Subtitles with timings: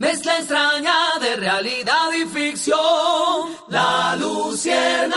[0.00, 2.78] Mezcla extraña de realidad y ficción.
[3.68, 5.12] La Luciérnaga.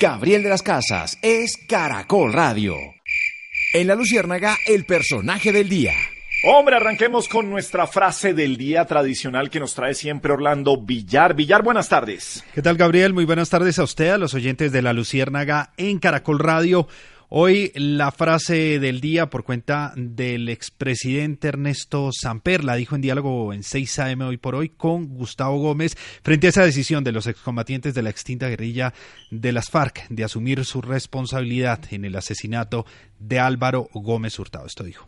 [0.00, 2.76] Gabriel de las Casas es Caracol Radio.
[3.74, 5.92] En La Luciérnaga, el personaje del día.
[6.44, 11.34] Hombre, arranquemos con nuestra frase del día tradicional que nos trae siempre Orlando Villar.
[11.34, 12.42] Villar, buenas tardes.
[12.54, 13.12] ¿Qué tal, Gabriel?
[13.12, 16.88] Muy buenas tardes a usted, a los oyentes de La Luciérnaga en Caracol Radio.
[17.30, 23.52] Hoy la frase del día por cuenta del expresidente Ernesto Samper la dijo en diálogo
[23.52, 27.26] en 6 AM hoy por hoy con Gustavo Gómez frente a esa decisión de los
[27.26, 28.94] excombatientes de la extinta guerrilla
[29.30, 32.86] de las FARC de asumir su responsabilidad en el asesinato
[33.18, 34.64] de Álvaro Gómez Hurtado.
[34.64, 35.06] Esto dijo.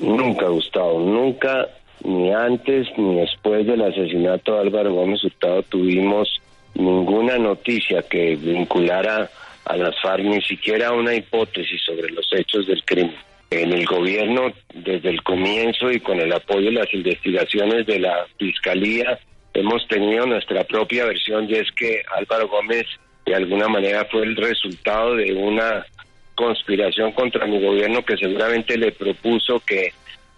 [0.00, 1.66] Nunca, Gustavo, nunca,
[2.02, 6.30] ni antes ni después del asesinato de Álvaro Gómez Hurtado tuvimos
[6.74, 9.28] ninguna noticia que vinculara
[9.64, 13.16] a las FARC ni siquiera una hipótesis sobre los hechos del crimen.
[13.50, 18.26] En el gobierno, desde el comienzo y con el apoyo de las investigaciones de la
[18.38, 19.18] Fiscalía,
[19.52, 22.86] hemos tenido nuestra propia versión y es que Álvaro Gómez
[23.26, 25.86] de alguna manera fue el resultado de una
[26.34, 29.92] conspiración contra mi gobierno que seguramente le propuso que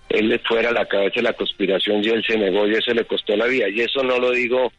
[0.09, 3.37] él fuera la cabeza de la conspiración y él se negó y eso le costó
[3.37, 3.69] la vida.
[3.69, 4.73] Y eso no lo digo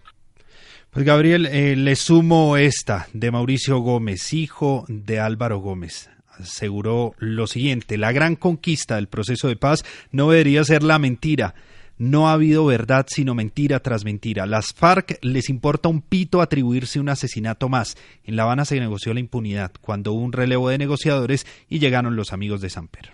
[0.95, 6.09] pues Gabriel, eh, le sumo esta de Mauricio Gómez, hijo de Álvaro Gómez.
[6.39, 11.53] Aseguró lo siguiente, la gran conquista del proceso de paz no debería ser la mentira.
[11.97, 14.45] No ha habido verdad sino mentira tras mentira.
[14.45, 17.97] Las FARC les importa un pito atribuirse un asesinato más.
[18.23, 22.15] En La Habana se negoció la impunidad cuando hubo un relevo de negociadores y llegaron
[22.15, 23.11] los amigos de Samper.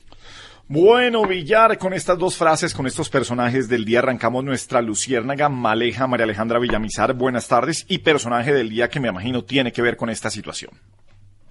[0.74, 6.08] Bueno, Villar, con estas dos frases, con estos personajes del día, arrancamos nuestra luciérnaga Maleja
[6.08, 7.14] María Alejandra Villamizar.
[7.14, 10.72] Buenas tardes y personaje del día que me imagino tiene que ver con esta situación.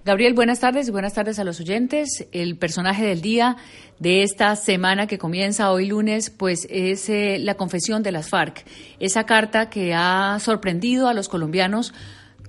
[0.03, 2.27] Gabriel, buenas tardes y buenas tardes a los oyentes.
[2.31, 3.57] El personaje del día
[3.99, 8.65] de esta semana que comienza hoy lunes, pues es eh, la confesión de las FARC,
[8.99, 11.93] esa carta que ha sorprendido a los colombianos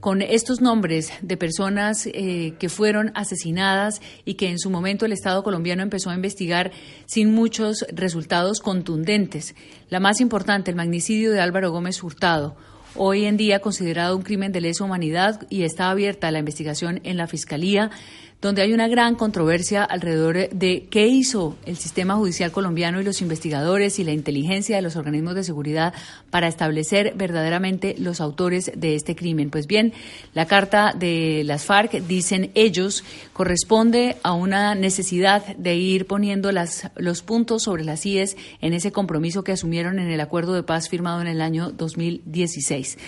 [0.02, 5.12] con estos nombres de personas eh, que fueron asesinadas y que en su momento el
[5.12, 6.72] Estado colombiano empezó a investigar
[7.06, 9.54] sin muchos resultados contundentes.
[9.90, 12.56] La más importante, el magnicidio de Álvaro Gómez Hurtado,
[12.96, 17.16] hoy en día considerado un crimen de lesa humanidad y está abierta la investigación en
[17.16, 17.92] la Fiscalía
[18.42, 23.22] donde hay una gran controversia alrededor de qué hizo el sistema judicial colombiano y los
[23.22, 25.94] investigadores y la inteligencia de los organismos de seguridad
[26.30, 29.50] para establecer verdaderamente los autores de este crimen.
[29.50, 29.92] Pues bien,
[30.34, 36.90] la carta de las FARC, dicen ellos, corresponde a una necesidad de ir poniendo las,
[36.96, 40.88] los puntos sobre las IES en ese compromiso que asumieron en el acuerdo de paz
[40.88, 42.98] firmado en el año 2016.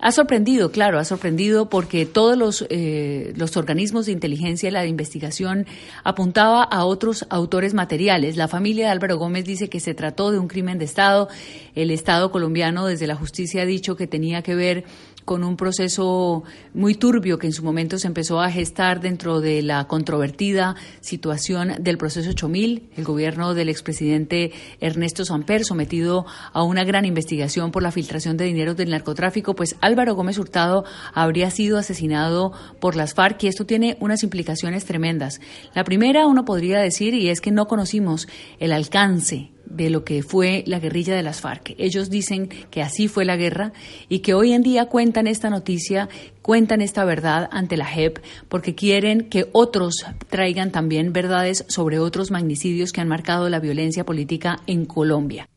[0.00, 4.82] Ha sorprendido, claro, ha sorprendido porque todos los, eh, los organismos de inteligencia y la
[4.82, 5.66] de investigación
[6.04, 8.36] apuntaba a otros autores materiales.
[8.36, 11.28] La familia de Álvaro Gómez dice que se trató de un crimen de Estado.
[11.74, 14.84] El Estado colombiano desde la justicia ha dicho que tenía que ver
[15.28, 19.60] con un proceso muy turbio que en su momento se empezó a gestar dentro de
[19.60, 26.82] la controvertida situación del proceso 8000, el gobierno del expresidente Ernesto Samper, sometido a una
[26.84, 31.76] gran investigación por la filtración de dinero del narcotráfico, pues Álvaro Gómez Hurtado habría sido
[31.76, 35.42] asesinado por las FARC y esto tiene unas implicaciones tremendas.
[35.74, 38.28] La primera, uno podría decir, y es que no conocimos
[38.60, 41.74] el alcance de lo que fue la guerrilla de las FARC.
[41.78, 43.72] Ellos dicen que así fue la guerra
[44.08, 46.08] y que hoy en día cuentan esta noticia,
[46.42, 48.18] cuentan esta verdad ante la JEP
[48.48, 54.04] porque quieren que otros traigan también verdades sobre otros magnicidios que han marcado la violencia
[54.04, 55.48] política en Colombia.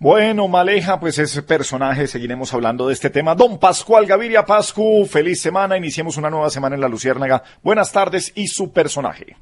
[0.00, 3.34] Bueno, Maleja, pues ese personaje, seguiremos hablando de este tema.
[3.34, 7.42] Don Pascual Gaviria Pascu, feliz semana, iniciemos una nueva semana en la Luciérnaga.
[7.64, 9.36] Buenas tardes y su personaje.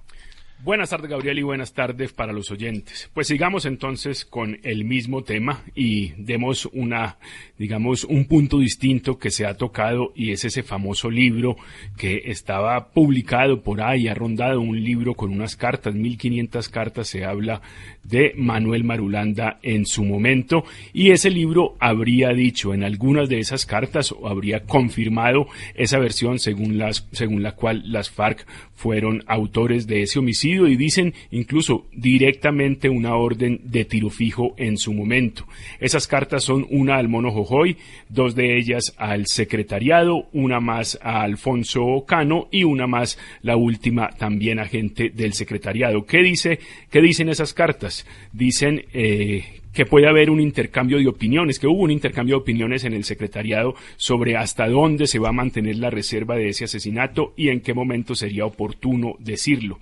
[0.65, 3.11] Buenas tardes, Gabriel, y buenas tardes para los oyentes.
[3.13, 7.19] Pues sigamos entonces con el mismo tema y demos una,
[7.59, 11.57] digamos, un punto distinto que se ha tocado y es ese famoso libro
[11.99, 17.27] que estaba publicado por ahí, ha rondado un libro con unas cartas, 1500 cartas, se
[17.27, 17.61] habla
[18.09, 23.67] de Manuel Marulanda en su momento y ese libro habría dicho en algunas de esas
[23.67, 29.87] cartas o habría confirmado esa versión según las, según la cual las FARC fueron autores
[29.87, 35.47] de ese homicidio y dicen incluso directamente una orden de tiro fijo en su momento.
[35.81, 37.77] Esas cartas son una al Mono Jojoy,
[38.09, 44.11] dos de ellas al secretariado, una más a Alfonso Cano y una más, la última,
[44.11, 46.05] también agente del secretariado.
[46.05, 46.59] ¿Qué dice?
[46.91, 47.96] ¿Qué dicen esas cartas?
[48.33, 52.85] Dicen eh, que puede haber un intercambio de opiniones, que hubo un intercambio de opiniones
[52.85, 57.35] en el secretariado sobre hasta dónde se va a mantener la reserva de ese asesinato
[57.37, 59.79] y en qué momento sería oportuno decirlo.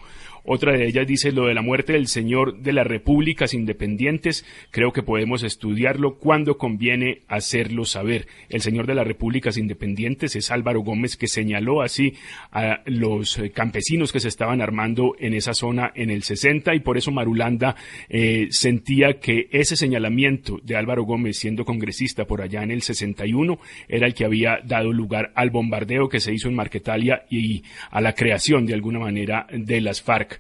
[0.46, 4.44] Otra de ellas dice lo de la muerte del señor de las repúblicas independientes.
[4.70, 8.26] Creo que podemos estudiarlo cuando conviene hacerlo saber.
[8.50, 12.12] El señor de las repúblicas independientes es Álvaro Gómez que señaló así
[12.52, 16.81] a los eh, campesinos que se estaban armando en esa zona en el 60 y
[16.81, 17.75] por eso Marulanda
[18.11, 23.58] eh, sentía que ese señalamiento de Álvaro Gómez siendo congresista por allá en el 61
[23.88, 28.02] era el que había dado lugar al bombardeo que se hizo en Marquetalia y a
[28.02, 30.33] la creación de alguna manera de las FARC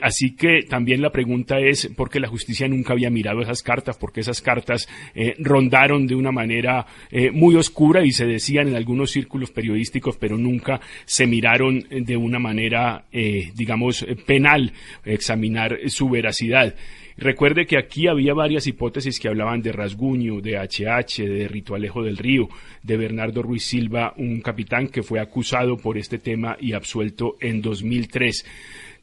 [0.00, 3.96] así que también la pregunta es por qué la justicia nunca había mirado esas cartas,
[3.98, 8.76] porque esas cartas eh, rondaron de una manera eh, muy oscura y se decían en
[8.76, 14.72] algunos círculos periodísticos, pero nunca se miraron de una manera, eh, digamos, penal,
[15.04, 16.74] examinar su veracidad.
[17.16, 22.16] Recuerde que aquí había varias hipótesis que hablaban de Rasguño, de HH, de Ritualejo del
[22.16, 22.48] Río,
[22.82, 27.62] de Bernardo Ruiz Silva, un capitán que fue acusado por este tema y absuelto en
[27.62, 28.44] 2003.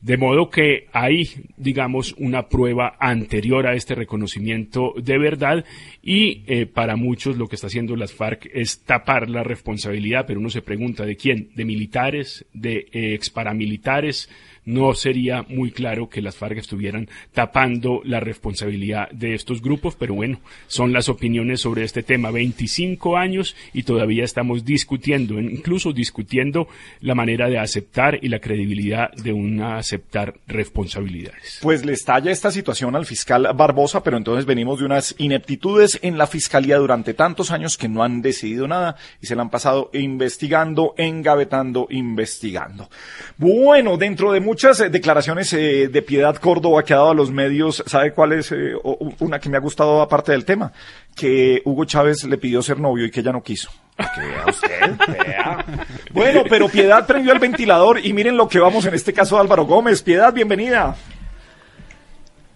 [0.02, 5.64] De modo que hay, digamos, una prueba anterior a este reconocimiento de verdad
[6.02, 10.40] y eh, para muchos lo que está haciendo las FARC es tapar la responsabilidad, pero
[10.40, 14.28] uno se pregunta de quién, de militares, de eh, ex paramilitares,
[14.66, 20.14] no sería muy claro que las FARC estuvieran tapando la responsabilidad de estos grupos, pero
[20.14, 22.32] bueno, son las opiniones sobre este tema.
[22.32, 26.68] 25 años y todavía estamos discutiendo, incluso discutiendo
[27.00, 31.60] la manera de aceptar y la credibilidad de una aceptar responsabilidades.
[31.62, 36.18] Pues le estalla esta situación al fiscal Barbosa, pero entonces venimos de unas ineptitudes en
[36.18, 39.90] la fiscalía durante tantos años que no han decidido nada y se la han pasado
[39.94, 42.90] investigando, engavetando, investigando.
[43.38, 47.32] Bueno, dentro de muchas eh, declaraciones eh, de Piedad Córdoba que ha dado a los
[47.32, 47.82] medios.
[47.88, 48.74] ¿Sabe cuál es eh,
[49.20, 50.74] una que me ha gustado aparte del tema?
[51.16, 53.70] Que Hugo Chávez le pidió ser novio y que ella no quiso.
[53.96, 55.66] Que vea usted, vea.
[56.12, 59.42] Bueno, pero Piedad prendió el ventilador y miren lo que vamos en este caso de
[59.42, 60.02] Álvaro Gómez.
[60.02, 60.98] Piedad, bienvenida.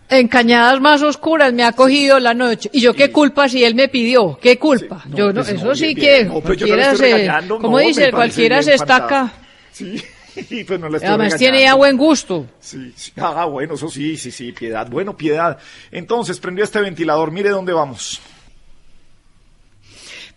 [0.10, 2.70] En cañadas más oscuras me ha cogido la noche.
[2.74, 4.38] ¿Y yo qué culpa si él me pidió?
[4.42, 5.02] ¿Qué culpa?
[5.14, 9.32] yo no, pues eso sí que cualquiera se, como dice, cualquiera se estaca.
[9.72, 10.04] Sí.
[10.68, 12.46] pues no Además tiene ya buen gusto.
[12.60, 14.88] Sí, sí, ah, bueno, eso sí, sí, sí, piedad.
[14.90, 15.58] Bueno, piedad.
[15.92, 17.32] Entonces, prendió este ventilador.
[17.32, 18.22] Mire dónde vamos.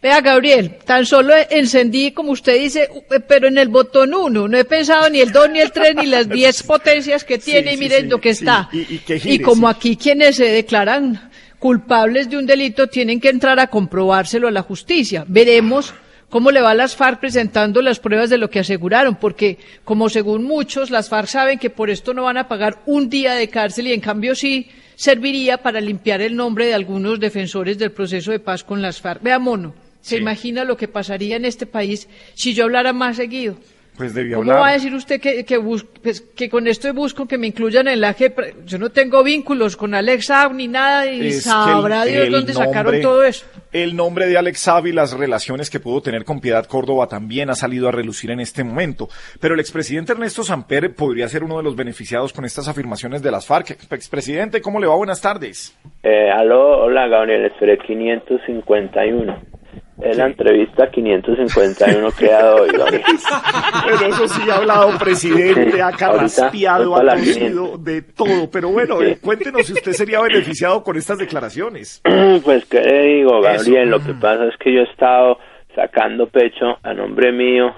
[0.01, 2.89] Vea, Gabriel, tan solo encendí, como usted dice,
[3.27, 4.47] pero en el botón 1.
[4.47, 7.75] No he pensado ni el 2, ni el 3, ni las 10 potencias que tiene,
[7.75, 8.69] y miren lo que está.
[8.73, 13.67] Y, y, como aquí quienes se declaran culpables de un delito tienen que entrar a
[13.67, 15.25] comprobárselo a la justicia.
[15.27, 15.93] Veremos
[16.29, 19.17] ¿Cómo le va a las FARC presentando las pruebas de lo que aseguraron?
[19.17, 23.09] Porque, como según muchos, las FARC saben que por esto no van a pagar un
[23.09, 27.79] día de cárcel y en cambio sí serviría para limpiar el nombre de algunos defensores
[27.79, 29.23] del proceso de paz con las FARC.
[29.23, 33.57] Vea, mono, ¿se imagina lo que pasaría en este país si yo hablara más seguido?
[33.99, 37.37] Pues debía ¿Cómo va a decir usted que, que, pues, que, con esto busco que
[37.37, 38.65] me incluyan en la JEP?
[38.65, 43.25] Yo no tengo vínculos con Alex Saab ni nada y sabrá Dios dónde sacaron todo
[43.25, 43.45] eso.
[43.73, 47.51] El nombre de Alex Saab y las relaciones que pudo tener con Piedad Córdoba también
[47.51, 49.09] ha salido a relucir en este momento.
[49.41, 53.33] Pero el expresidente Ernesto Samper podría ser uno de los beneficiados con estas afirmaciones de
[53.33, 53.71] las FARC.
[53.91, 54.95] Expresidente, ¿cómo le va?
[54.95, 55.77] Buenas tardes.
[56.05, 59.58] Eh, aló, hola Gabriel, esperé 551.
[60.01, 65.91] Es la entrevista 551 que ha dado hoy, Pero eso sí ha hablado, presidente, ha
[65.91, 68.49] carraspiado, ha tosido de todo.
[68.53, 72.03] Pero bueno, eh, cuéntenos si usted sería beneficiado con estas declaraciones.
[72.45, 73.91] Pues, ¿qué le digo, Gabriel?
[73.91, 75.39] Lo que pasa es que yo he estado
[75.75, 77.75] sacando pecho a nombre mío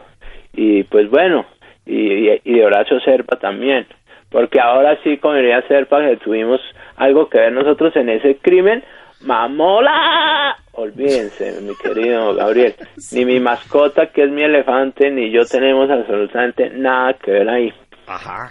[0.52, 1.46] y, pues bueno,
[1.86, 3.86] y, y de Horacio Serpa también.
[4.30, 6.60] Porque ahora sí, como diría Serpa, que tuvimos
[6.96, 8.84] algo que ver nosotros en ese crimen,
[9.22, 10.56] ¡Mamola!
[10.72, 12.74] Olvídense, mi querido Gabriel.
[13.12, 17.72] Ni mi mascota, que es mi elefante, ni yo tenemos absolutamente nada que ver ahí.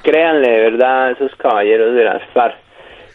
[0.03, 2.55] créanle de verdad a esos caballeros de las FARC.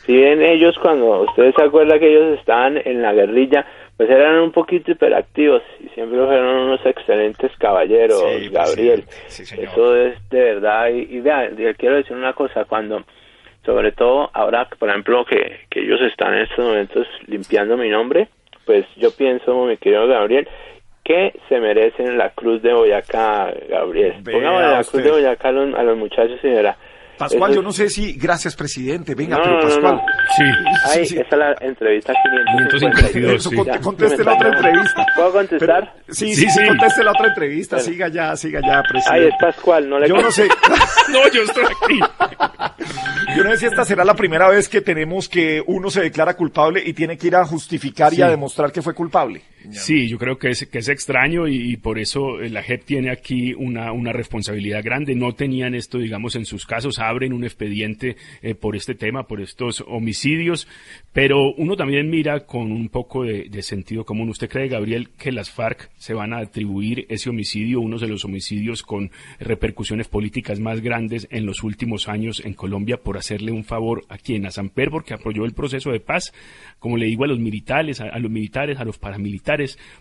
[0.04, 3.64] Si bien ellos, cuando ustedes se acuerdan que ellos estaban en la guerrilla,
[3.96, 9.04] pues eran un poquito hiperactivos y siempre fueron unos excelentes caballeros, Gabriel.
[9.28, 10.88] Eso es de verdad.
[10.88, 13.04] Y, y vean, quiero decir una cosa, cuando,
[13.64, 18.28] sobre todo ahora, por ejemplo, que, que ellos están en estos momentos limpiando mi nombre,
[18.64, 20.48] pues yo pienso, mi querido Gabriel,
[21.04, 24.14] que se merecen la Cruz de Boyacá, Gabriel.
[24.24, 26.76] Pongamos la Cruz de Boyacá a los, a los muchachos y verá.
[27.18, 30.00] Pascual, yo no sé si, gracias presidente, venga, pero Pascual.
[30.36, 30.42] Sí.
[30.90, 32.12] Ahí, esa es la entrevista
[32.68, 33.42] 552.
[33.42, 33.56] sí.
[33.82, 35.06] Conteste la otra entrevista.
[35.14, 35.94] ¿Puedo contestar?
[36.08, 39.24] sí, sí, sí, conteste la otra entrevista, siga ya, siga ya, presidente.
[39.24, 40.48] Ahí es Pascual, no le Yo no sé.
[41.12, 42.00] no, yo estoy aquí.
[43.36, 46.34] Yo no sé si esta será la primera vez que tenemos que uno se declara
[46.34, 49.42] culpable y tiene que ir a justificar y a demostrar que fue culpable.
[49.70, 53.54] Sí, yo creo que es, que es extraño y, por eso la JEP tiene aquí
[53.54, 55.14] una, una responsabilidad grande.
[55.14, 59.40] No tenían esto, digamos, en sus casos, abren un expediente eh, por este tema, por
[59.40, 60.68] estos homicidios,
[61.12, 64.28] pero uno también mira con un poco de, de, sentido común.
[64.28, 68.24] ¿Usted cree, Gabriel, que las FARC se van a atribuir ese homicidio, uno de los
[68.24, 73.64] homicidios con repercusiones políticas más grandes en los últimos años en Colombia, por hacerle un
[73.64, 74.46] favor a quien?
[74.46, 76.32] A Samper, porque apoyó el proceso de paz,
[76.78, 79.53] como le digo a los militares, a los militares, a los paramilitares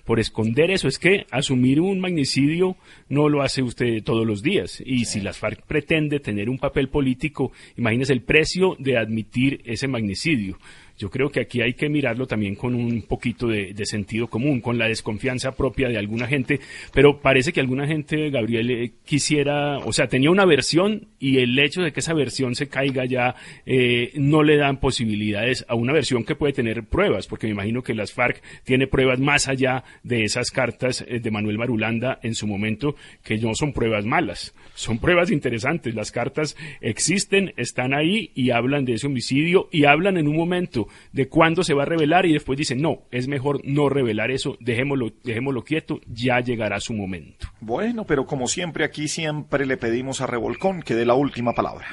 [0.05, 0.88] por esconder eso.
[0.88, 2.75] Es que asumir un magnicidio
[3.10, 4.81] no lo hace usted todos los días.
[4.86, 9.88] Y si las FARC pretende tener un papel político, imagínese el precio de admitir ese
[9.88, 10.57] magnicidio.
[10.97, 14.77] Yo creo que aquí hay que mirarlo también con un poquito de, sentido común, con
[14.77, 16.59] la desconfianza propia de alguna gente,
[16.93, 21.57] pero parece que alguna gente, Gabriel, eh, quisiera, o sea, tenía una versión y el
[21.59, 23.35] hecho de que esa versión se caiga ya
[23.65, 27.83] eh, no le dan posibilidades a una versión que puede tener pruebas, porque me imagino
[27.83, 32.35] que las FARC tiene pruebas más allá de esas cartas eh, de Manuel Marulanda en
[32.35, 35.95] su momento, que no son pruebas malas, son pruebas interesantes.
[35.95, 40.83] Las cartas existen, están ahí y hablan de ese homicidio y hablan en un momento
[41.12, 44.58] de cuándo se va a revelar y después dicen, no, es mejor no revelar eso,
[44.60, 47.48] dejémoslo, dejémoslo quieto, ya llegará su momento.
[47.60, 51.88] Bueno, pero como siempre aquí siempre le pedimos a Revolcón que dé la última palabra.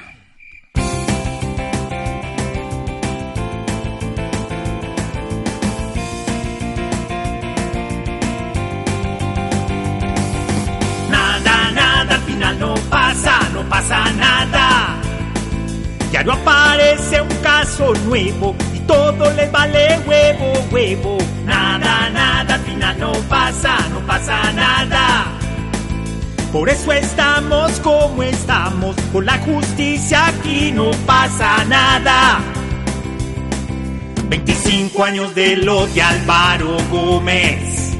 [11.10, 15.00] Nada, nada, al final no pasa, no pasa nada.
[16.12, 18.54] Ya no aparece un caso nuevo
[18.90, 21.18] todo les vale huevo, huevo.
[21.44, 25.26] Nada, nada, al final no pasa, no pasa nada.
[26.52, 32.40] Por eso estamos como estamos, con la justicia aquí no pasa nada.
[34.28, 37.96] 25 años de lo de Álvaro Gómez.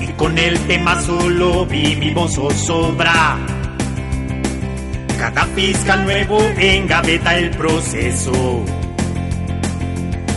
[0.00, 3.38] Y con el tema solo vivimos zozobra.
[5.18, 8.64] Cada fiscal nuevo engaveta el proceso.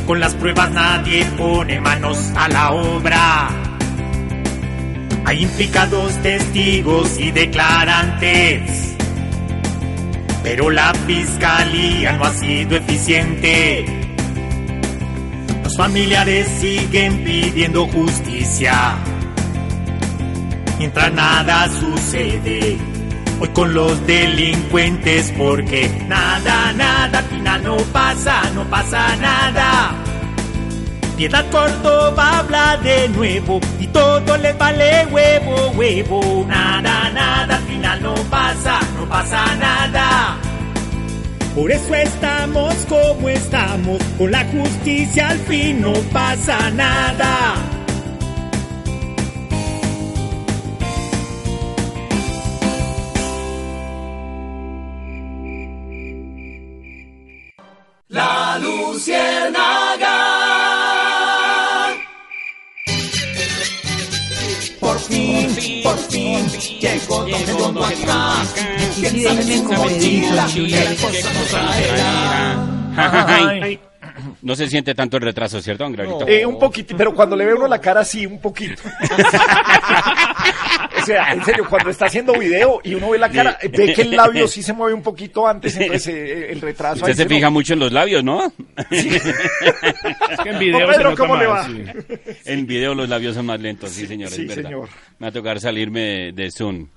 [0.06, 3.50] Con las pruebas nadie pone manos a la obra.
[5.26, 8.96] Hay implicados testigos y declarantes.
[10.44, 13.86] Pero la fiscalía no ha sido eficiente.
[15.64, 18.98] Los familiares siguen pidiendo justicia.
[20.78, 22.78] Mientras nada sucede,
[23.40, 29.94] hoy con los delincuentes porque nada, nada, al final no pasa, no pasa nada.
[31.18, 36.46] Piedad Córdoba habla de nuevo y todo le vale huevo, huevo.
[36.48, 40.38] Nada, nada, al final no pasa, no pasa nada.
[41.56, 47.56] Por eso estamos como estamos, con la justicia al fin no pasa nada.
[67.28, 68.44] Llegó Don acá.
[68.94, 69.86] Sí, déjenme como
[74.42, 76.26] No se siente tanto el retraso, ¿cierto, Angrarito?
[76.28, 78.82] Eh, un poquito, pero cuando le ve uno la cara, sí, un poquito.
[81.02, 84.04] o sea, en serio, cuando está haciendo video y uno ve la cara, ve que
[84.04, 87.04] el labio sí se mueve un poquito antes, entonces eh, el retraso.
[87.04, 88.46] Usted se fija mucho en los labios, ¿no?
[88.92, 89.02] Es
[90.44, 91.66] que en video se Pedro, ¿cómo le va?
[91.66, 91.84] sí.
[92.46, 94.64] En video los labios son más lentos, sí, señor, sí, es verdad.
[94.64, 94.90] señor.
[95.20, 96.88] Me va a tocar salirme de Zoom.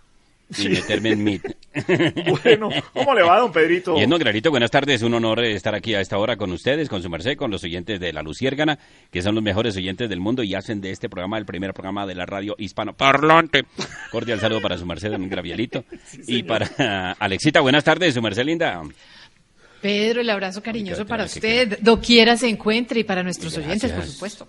[0.56, 1.42] Y meterme en Meet.
[2.42, 3.94] Bueno, ¿cómo le va, don Pedrito?
[3.94, 5.02] Bien, don Granito, buenas tardes.
[5.02, 8.00] Un honor estar aquí a esta hora con ustedes, con su merced, con los oyentes
[8.00, 8.78] de La Luciérgana,
[9.12, 12.04] que son los mejores oyentes del mundo y hacen de este programa el primer programa
[12.06, 13.64] de la radio hispano parlante.
[14.10, 15.84] Cordial saludo para su merced, don Gravielito.
[16.26, 18.82] y para Alexita, buenas tardes, su merced linda.
[19.80, 24.48] Pedro, el abrazo cariñoso para usted, doquiera se encuentre y para nuestros oyentes, por supuesto.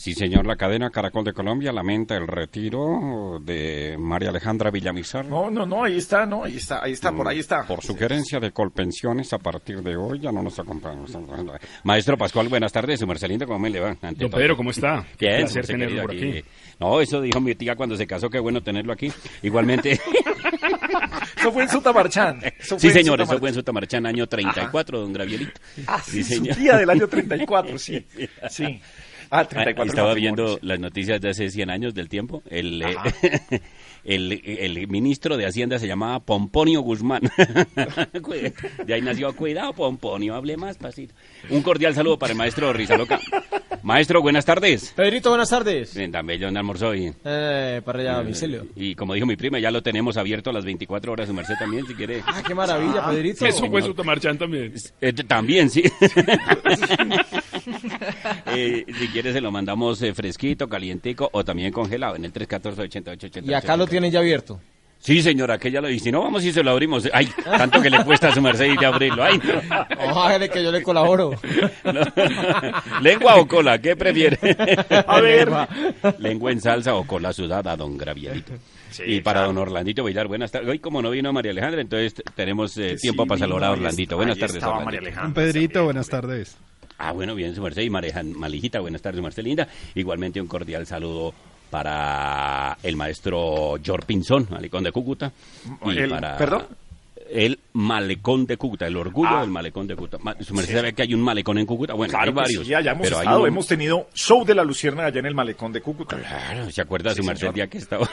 [0.00, 5.26] Sí, señor, la cadena Caracol de Colombia lamenta el retiro de María Alejandra Villamizar.
[5.26, 7.66] No, no, no, ahí está, no, ahí está, ahí está, por ahí está.
[7.66, 11.04] Por sugerencia de Colpensiones, a partir de hoy ya no nos acompaña.
[11.84, 12.98] Maestro Pascual, buenas tardes.
[12.98, 13.94] Su Marcelino, ¿cómo me le va?
[14.00, 14.30] Ante Don.
[14.30, 15.04] Pedro, ¿cómo está?
[15.04, 16.44] Bien, Qué placer su tenerlo por aquí.
[16.78, 19.12] No, eso dijo mi tía cuando se casó, qué bueno tenerlo aquí.
[19.42, 20.00] Igualmente.
[21.36, 22.40] Eso fue en Sutamarchán.
[22.58, 25.58] Sí, señor, eso fue en Sutamarchán, año 34, don Gravielito.
[25.86, 26.56] Ah, sí, su señor.
[26.56, 28.04] día del año 34, sí,
[28.50, 28.80] sí.
[29.30, 29.82] Ah, 34.
[29.82, 32.42] Ah, Estaba viendo las noticias de hace 100 años del tiempo.
[32.50, 32.96] El, eh,
[34.04, 37.22] el, el ministro de Hacienda se llamaba Pomponio Guzmán.
[38.86, 41.14] De ahí nació, cuidado Pomponio, hable más pasito.
[41.50, 43.20] Un cordial saludo para el maestro Rizaloca.
[43.82, 44.92] Maestro, buenas tardes.
[44.94, 45.94] Pedrito, buenas tardes.
[45.94, 47.14] Bien, También yo no almorzó hoy.
[47.24, 48.66] Eh, para allá, domicilio.
[48.76, 51.54] Y como dijo mi prima, ya lo tenemos abierto a las 24 horas, su merced
[51.58, 52.22] también, si quiere.
[52.26, 53.46] Ah, qué maravilla, Pedrito.
[53.46, 54.74] Eso fue su Tomarchán también.
[55.00, 55.82] Eh, también, sí.
[58.46, 63.48] Eh, si quiere se lo mandamos eh, fresquito, calientico o también congelado en el 314-8888.
[63.48, 64.60] Y acá lo tienen ya abierto.
[65.00, 65.88] Sí, señora, que ya lo...
[65.88, 67.08] Y si no, vamos y se lo abrimos.
[67.14, 69.24] Ay, tanto que le cuesta a su merced abrirlo.
[69.24, 69.86] Ay, no.
[70.10, 71.32] Ojalá que yo le colaboro.
[71.84, 72.02] No.
[73.00, 73.78] ¿Lengua o cola?
[73.80, 74.38] ¿Qué prefiere?
[75.06, 75.50] A ver.
[76.18, 78.52] ¿Lengua en salsa o cola sudada, don Gravielito?
[78.90, 79.54] Sí, y para claro.
[79.54, 80.68] don Orlandito Villar, buenas tardes.
[80.68, 84.16] Hoy, como no vino María Alejandra, entonces tenemos eh, Sí, tiempo para saludar a Orlandito.
[84.16, 84.84] Buenas tardes, Orlandito.
[84.84, 85.28] María Alejandra.
[85.28, 86.56] Un Pedrito, buenas tardes.
[87.02, 89.66] Ah, bueno, bien, su merced y Mareja- Malijita, buenas tardes, Marcelinda.
[89.94, 91.32] Igualmente un cordial saludo
[91.70, 95.32] para el maestro George Pinzón, Malecón de Cúcuta.
[95.86, 96.66] Y El- para ¿perdón?
[97.32, 99.40] El Malecón de Cúcuta, el orgullo Ah.
[99.42, 100.18] del Malecón de Cúcuta.
[100.40, 101.94] Su merced sabe que hay un malecón en Cúcuta.
[101.94, 102.66] Bueno, Claro hay varios.
[102.66, 105.72] sí, allá hemos pero estado, hemos tenido show de la Lucierna allá en el malecón
[105.72, 106.16] de Cúcuta.
[106.18, 108.10] Claro, ¿se acuerda Sí, su merced día que estaba?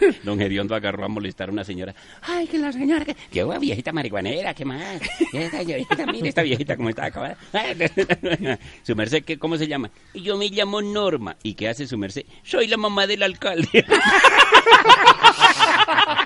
[0.22, 1.94] Don Gediondo agarró a molestar a una señora.
[2.22, 3.16] Ay, que la señora, que...
[3.60, 5.00] viejita marihuanera, qué más.
[5.32, 7.36] Esta viejita, mire esta viejita cómo está acabada.
[8.82, 9.90] su merced, ¿qué, ¿cómo se llama?
[10.14, 11.36] Yo me llamo Norma.
[11.42, 12.24] ¿Y qué hace su merced?
[12.42, 13.84] Soy la mamá del alcalde.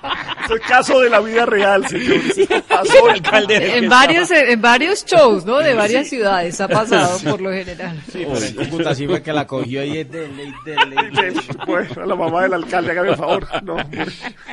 [0.52, 2.20] Es el caso de la vida real, señor.
[2.68, 5.58] Pasó el que En varios, en varios shows, ¿no?
[5.58, 8.00] De varias ciudades ha pasado por lo general.
[8.10, 11.16] Sí, pero en Cúcuta sí fue que la cogió y es dele, y dele, y
[11.16, 11.40] dele.
[11.66, 13.46] Bueno, la mamá del alcalde, hágame el favor.
[13.62, 13.76] No.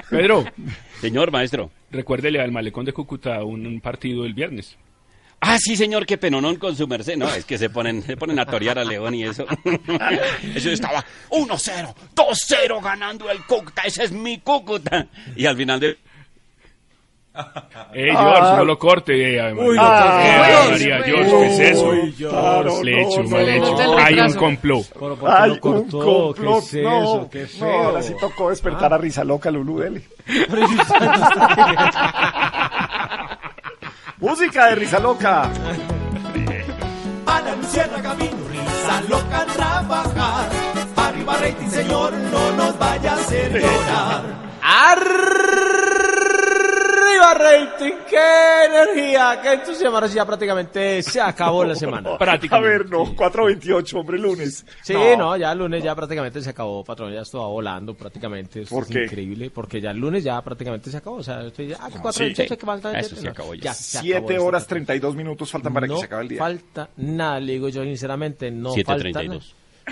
[0.10, 0.46] Pedro,
[1.02, 1.72] Señor maestro.
[1.92, 4.78] recuérdele al Malecón de Cúcuta un, un partido el viernes.
[5.42, 7.16] Ah, sí, señor, qué penonón con su merced.
[7.16, 9.46] No, es que se ponen, se ponen a torear a León y eso.
[10.56, 13.84] Eso estaba 1-0, 2-0 ganando el Cúcuta.
[13.84, 15.08] Ese es mi Cúcuta.
[15.36, 15.98] Y al final de...
[17.94, 19.36] Eh, George, no lo corte.
[19.36, 19.66] eh, además.
[19.66, 21.04] Uy, Ah, Ay, pues, María.
[21.06, 21.86] George, ¿qué es eso?
[21.90, 23.02] Uy, George.
[23.02, 23.72] Hecho, no, mal no, hecho.
[23.78, 23.98] no, no.
[23.98, 24.86] Hay un complot.
[25.00, 26.00] Pero ¿por qué Ay, lo un cortó?
[26.34, 26.64] complot.
[26.70, 27.30] ¿Qué es no, eso?
[27.32, 27.84] Qué no, feo.
[27.86, 30.02] ahora sí tocó despertar a risa loca, Lulú, dele.
[34.22, 35.50] Música de risa loca.
[37.26, 40.50] A la lucierna camino, risa loca a trabajar.
[40.98, 44.24] Arriba rating, señor, no nos vaya a hacer llorar.
[47.10, 47.94] ¡Arriba, rating!
[48.10, 49.40] ¡Qué energía!
[49.42, 49.96] ¡Qué entusiasmo!
[49.96, 52.10] Ahora sí ya prácticamente se acabó la semana.
[52.14, 52.78] A Prácticamente.
[52.78, 54.66] ver, no, 4.28, hombre, lunes.
[54.84, 55.36] Sí, no.
[55.38, 58.62] ya el lunes ya prácticamente se acabó, patrón, ya estaba volando prácticamente.
[58.62, 59.04] Esto ¿Por es qué?
[59.06, 61.18] increíble, porque ya el lunes ya prácticamente se acabó.
[61.18, 62.24] O sea, estoy ya, ah, que cuatro sí.
[62.26, 63.62] veintiocho, que falta Eso se acabó ya.
[63.64, 64.46] Ya se acabó 7 esto.
[64.46, 66.40] horas 32 minutos faltan para no que se acabe el día.
[66.40, 68.86] falta nada, le digo yo sinceramente, no 7:32.
[68.86, 69.40] falta nada.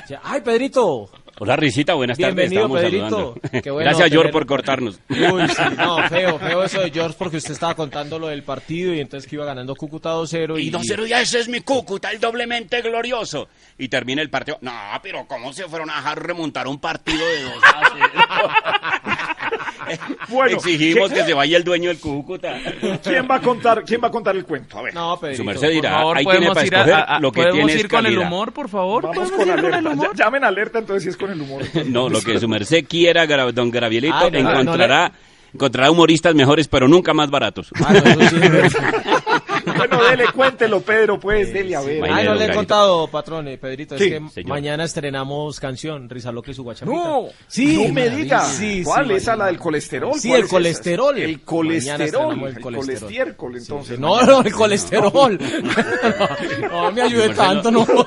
[0.08, 1.10] Ya- ¡Ay, Pedrito!
[1.40, 2.50] Hola, Risita, buenas tardes.
[2.50, 3.36] Bienvenido, Pedrito.
[3.72, 5.00] bueno Gracias, George, tener- por cortarnos.
[5.10, 8.92] Uy, sí, no, feo, feo eso de George porque usted estaba contando lo del partido
[8.94, 10.68] y entonces que iba ganando Cúcuta 2-0 y...
[10.68, 13.50] Y 2-0 ya ese es mi Cúcuta, el doblemente glorioso.
[13.78, 14.58] Y termina el partido.
[14.62, 14.72] No,
[15.04, 19.28] pero ¿cómo se fueron a dejar remontar un partido de 2 a 0?
[20.30, 22.56] Bueno, Exigimos ¿qué- que se vaya el dueño del Cúcuta.
[23.04, 24.78] ¿Quién va a contar, quién va a contar el cuento?
[24.78, 24.94] A ver.
[24.94, 25.38] No, Pedrito.
[25.38, 27.74] Su merced dirá, Por favor, ahí tiene podemos para ir, a- lo que podemos tiene
[27.74, 29.04] es ir con el humor, por favor.
[29.04, 29.90] Vamos ¿Podemos con ir con el alerta.
[29.94, 30.10] humor?
[30.16, 31.62] Ya- Llamen alerta entonces si es con el humor.
[31.86, 35.12] No, lo que su merced quiera, don Gravielito, Ay, no, no, no encontrará,
[35.54, 37.70] encontrará humoristas mejores, pero nunca más baratos.
[37.86, 38.78] Ah, no, eso sí.
[39.76, 42.04] Bueno, dele, cuéntelo, Pedro, pues, dele a ver.
[42.12, 44.50] Ay, no de le he contado, patrón, eh, Pedrito, Sí, es que señor.
[44.50, 46.98] mañana estrenamos canción, Risa Loca y su guachapita.
[46.98, 48.44] No, sí, no me diga.
[48.46, 49.08] Sí, ¿Cuál?
[49.08, 50.20] sí, ¿Esa la del colesterol?
[50.20, 51.18] Sí, ¿Cuál el es colesterol.
[51.18, 52.34] El colesterol.
[52.34, 53.58] El, el colesterol.
[53.58, 54.00] entonces.
[54.00, 55.38] No, no, el colesterol.
[56.62, 57.86] no, no me ayude tanto, no.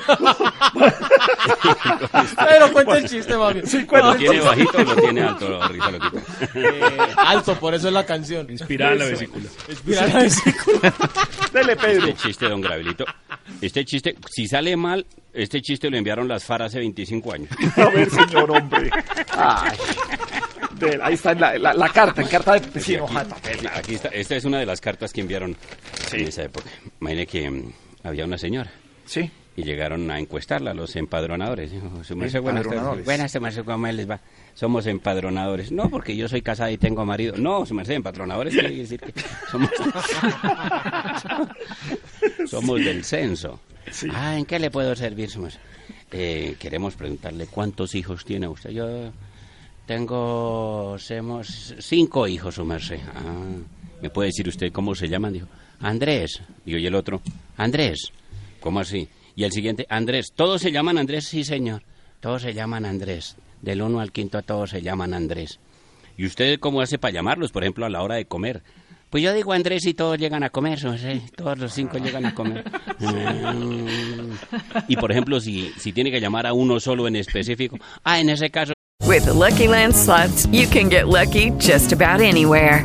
[2.49, 3.61] Pero cuenta el chiste, mami.
[3.61, 5.61] ¿Lo tiene bajito o lo tiene alto?
[6.55, 8.51] Eh, alto, por eso es la canción.
[8.51, 9.45] Inspirada en la vesícula.
[9.69, 10.95] Inspirada en la vesícula.
[11.53, 12.07] Dele, Pedro.
[12.09, 13.05] Este chiste, don Gravelito.
[13.61, 17.49] Este chiste, si sale mal, este chiste lo enviaron las FAR hace 25 años.
[17.77, 18.91] A ver, señor hombre.
[19.37, 19.77] Ay.
[20.79, 23.69] De- ahí está la, la- la carta, en carta de sí, de papel.
[23.75, 25.57] Aquí está, esta es una de las cartas que enviaron
[26.13, 26.71] en esa época.
[27.01, 27.73] Imagine que mm,
[28.05, 28.71] había una señora.
[29.05, 29.31] Sí.
[29.57, 31.73] Y llegaron a encuestarla los empadronadores.
[31.73, 33.05] Dijo, "Su merced, buenas tardes.
[33.05, 34.21] Buenas, ¿cómo les va?
[34.55, 35.71] Somos empadronadores.
[35.73, 37.35] No, porque yo soy casada y tengo marido.
[37.37, 39.13] No, su merced, empadronadores quiere decir que
[39.51, 39.71] somos,
[42.49, 43.61] somos del censo.
[44.13, 45.61] Ah, ¿en qué le puedo servir, su merced?
[46.13, 48.71] Eh, queremos preguntarle cuántos hijos tiene usted.
[48.71, 49.13] Yo
[49.87, 53.01] tengo, somos cinco hijos, su merced.
[53.15, 53.45] Ah,
[54.03, 55.33] ¿me puede decir usted cómo se llaman?
[55.33, 55.47] Dijo,
[55.81, 56.41] Andrés.
[56.65, 57.21] Digo, ¿y el otro?
[57.57, 58.13] Andrés.
[58.61, 59.09] ¿Cómo así?
[59.41, 60.35] Y el siguiente, Andrés.
[60.37, 61.25] ¿Todos se llaman Andrés?
[61.25, 61.83] Sí, señor.
[62.21, 63.37] Todos se llaman Andrés.
[63.63, 65.61] Del uno al quinto todos se llaman Andrés.
[66.19, 68.63] ¿Y usted cómo hace para llamarlos, por ejemplo, a la hora de comer?
[69.09, 70.79] Pues yo digo Andrés y todos llegan a comer,
[71.35, 72.71] todos los cinco llegan a comer.
[72.99, 74.33] Mm.
[74.89, 78.29] Y por ejemplo, si, si tiene que llamar a uno solo en específico, ah, en
[78.29, 78.75] ese caso...
[79.07, 82.85] With Lucky Land slots, you can get lucky just about anywhere.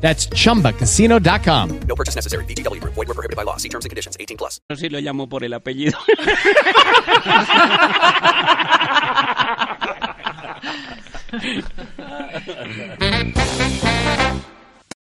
[0.00, 1.80] That's chumbacasino.com.
[1.86, 2.44] No purchase necessary.
[2.46, 2.94] VGW Group.
[2.94, 3.56] Void were prohibited by law.
[3.58, 4.16] See terms and conditions.
[4.18, 4.60] 18 plus.
[4.68, 5.98] No sé si lo llamo por el apellido.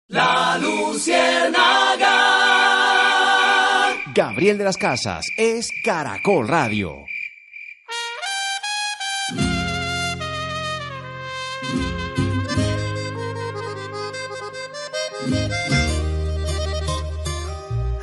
[0.08, 2.18] La Luciérnaga.
[4.14, 7.06] Gabriel de las Casas es Caracol Radio.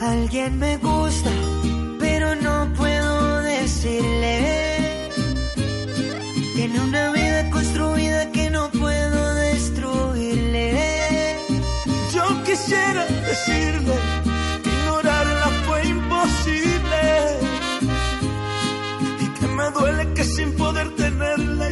[0.08, 1.30] Alguien me gusta,
[2.00, 5.10] pero no puedo decirle.
[6.54, 11.36] Tiene una vida construida que no puedo destruirle.
[12.14, 13.96] Yo quisiera decirle
[14.62, 17.02] que ignorarla fue imposible
[19.20, 21.68] y que me duele que sin poder tenerla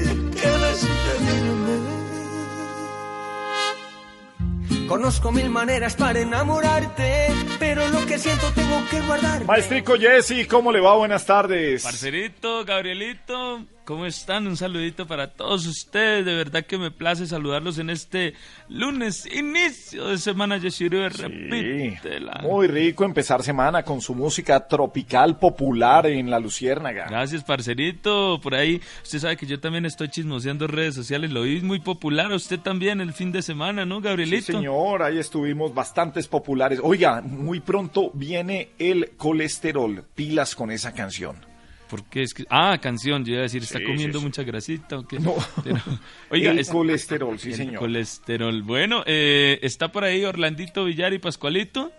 [4.86, 9.44] Conozco mil maneras para enamorarte, pero lo que siento tengo que guardar.
[9.44, 10.96] Maestrico Jesse, ¿cómo le va?
[10.96, 11.82] Buenas tardes.
[11.82, 14.46] Parcerito, Gabrielito, ¿cómo están?
[14.46, 16.26] Un saludito para todos ustedes.
[16.26, 18.34] De verdad que me place saludarlos en este
[18.68, 20.58] lunes, inicio de semana.
[20.58, 22.40] Yeshirue, repítela.
[22.42, 27.06] Muy rico empezar semana con su música tropical popular en la Luciérnaga.
[27.08, 28.40] Gracias, parcerito.
[28.42, 31.30] Por ahí, usted sabe que yo también estoy chismoseando redes sociales.
[31.30, 32.32] Lo vi muy popular.
[32.32, 34.46] Usted también el fin de semana, ¿no, Gabrielito?
[34.46, 36.80] Sí, señor, ahí estuvimos bastantes populares.
[36.82, 40.04] Oiga, muy pronto viene el colesterol.
[40.14, 41.55] Pilas con esa canción.
[41.88, 44.26] Porque es que, ah, canción, yo iba a decir, está Sí, comiendo sí, sí.
[44.26, 44.98] mucha grasita.
[44.98, 45.20] ¿o qué?
[45.20, 45.34] No.
[45.62, 45.76] Pero,
[46.30, 47.76] oiga, El es- colesterol, sí, el señor.
[47.78, 48.62] colesterol.
[48.62, 51.92] Bueno, eh, está por ahí Orlandito Villar y Pascualito.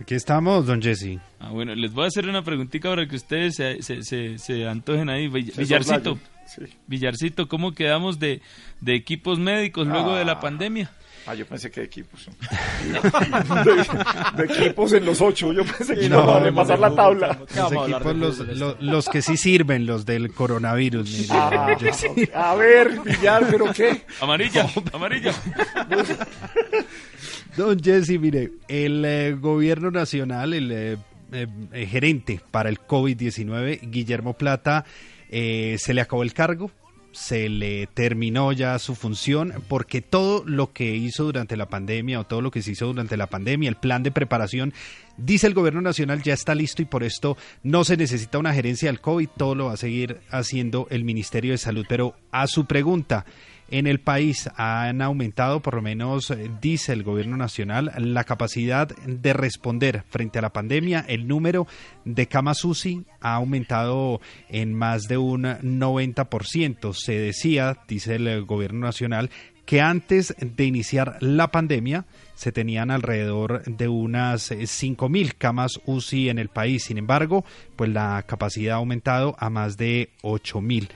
[0.00, 1.18] Aquí estamos, don Jesse.
[1.40, 4.66] Ah, bueno, les voy a hacer una preguntita para que ustedes se, se, se, se
[4.66, 5.28] antojen ahí.
[5.28, 6.62] Villarcito, sí.
[6.86, 8.42] Villarcito, ¿cómo quedamos de,
[8.80, 10.40] de equipos médicos luego de la Ah.
[10.40, 10.90] pandemia?
[11.28, 12.28] Ah, yo pensé que de equipos.
[12.84, 15.52] de, de equipos en los ocho.
[15.52, 17.38] Yo pensé que No, iba a no, pasar no, la tabla.
[17.56, 21.10] Los equipos, los, los- los que sí sirven, los del coronavirus.
[21.10, 24.02] mire, Ah, a ver, Villar, ¿pero qué?
[24.20, 25.32] Amarilla, amarilla.
[27.56, 30.96] Don Jesse, mire, el eh, gobierno nacional, el eh,
[31.32, 34.84] eh, eh, gerente para el COVID-19, Guillermo Plata,
[35.30, 36.70] eh, se le acabó el cargo,
[37.16, 42.26] se le terminó ya su función, porque todo lo que hizo durante la pandemia o
[42.26, 44.74] todo lo que se hizo durante la pandemia, el plan de preparación,
[45.16, 48.90] dice el gobierno nacional, ya está listo y por esto no se necesita una gerencia
[48.90, 51.86] del COVID, todo lo va a seguir haciendo el Ministerio de Salud.
[51.88, 53.24] Pero a su pregunta,
[53.68, 58.88] En el país han aumentado, por lo menos eh, dice el gobierno nacional, la capacidad
[58.88, 61.04] de responder frente a la pandemia.
[61.08, 61.66] El número
[62.04, 66.92] de camas UCI ha aumentado en más de un 90%.
[66.94, 69.30] Se decía, dice el gobierno nacional,
[69.64, 76.38] que antes de iniciar la pandemia se tenían alrededor de unas 5.000 camas UCI en
[76.38, 76.84] el país.
[76.84, 80.88] Sin embargo, pues la capacidad ha aumentado a más de 8.000.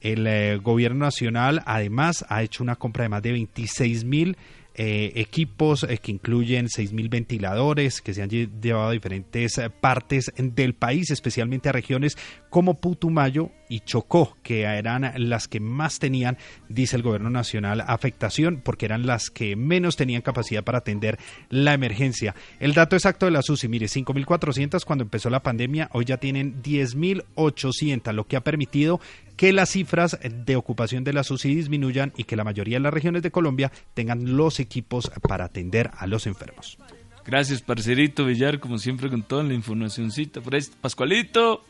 [0.00, 4.36] El eh, gobierno nacional además ha hecho una compra de más de 26.000
[4.80, 10.74] eh, equipos eh, que incluyen 6.000 ventiladores que se han llevado a diferentes partes del
[10.74, 12.16] país, especialmente a regiones
[12.48, 18.60] como Putumayo y Chocó, que eran las que más tenían, dice el gobierno nacional, afectación
[18.64, 21.18] porque eran las que menos tenían capacidad para atender
[21.50, 22.36] la emergencia.
[22.60, 26.62] El dato exacto de la SUSI, mire, 5.400 cuando empezó la pandemia, hoy ya tienen
[26.62, 29.00] 10.800, lo que ha permitido
[29.38, 32.92] que las cifras de ocupación de la SUSI disminuyan y que la mayoría de las
[32.92, 36.76] regiones de Colombia tengan los equipos para atender a los enfermos.
[37.24, 40.40] Gracias, parcerito Villar, como siempre con toda la informacioncita.
[40.40, 41.62] Por Pascualito.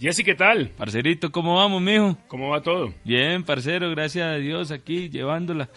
[0.00, 0.70] Jessy, ¿qué tal?
[0.70, 2.18] Parcerito, ¿cómo vamos, mijo?
[2.26, 2.92] ¿Cómo va todo?
[3.04, 5.68] Bien, parcero, gracias a Dios aquí llevándola.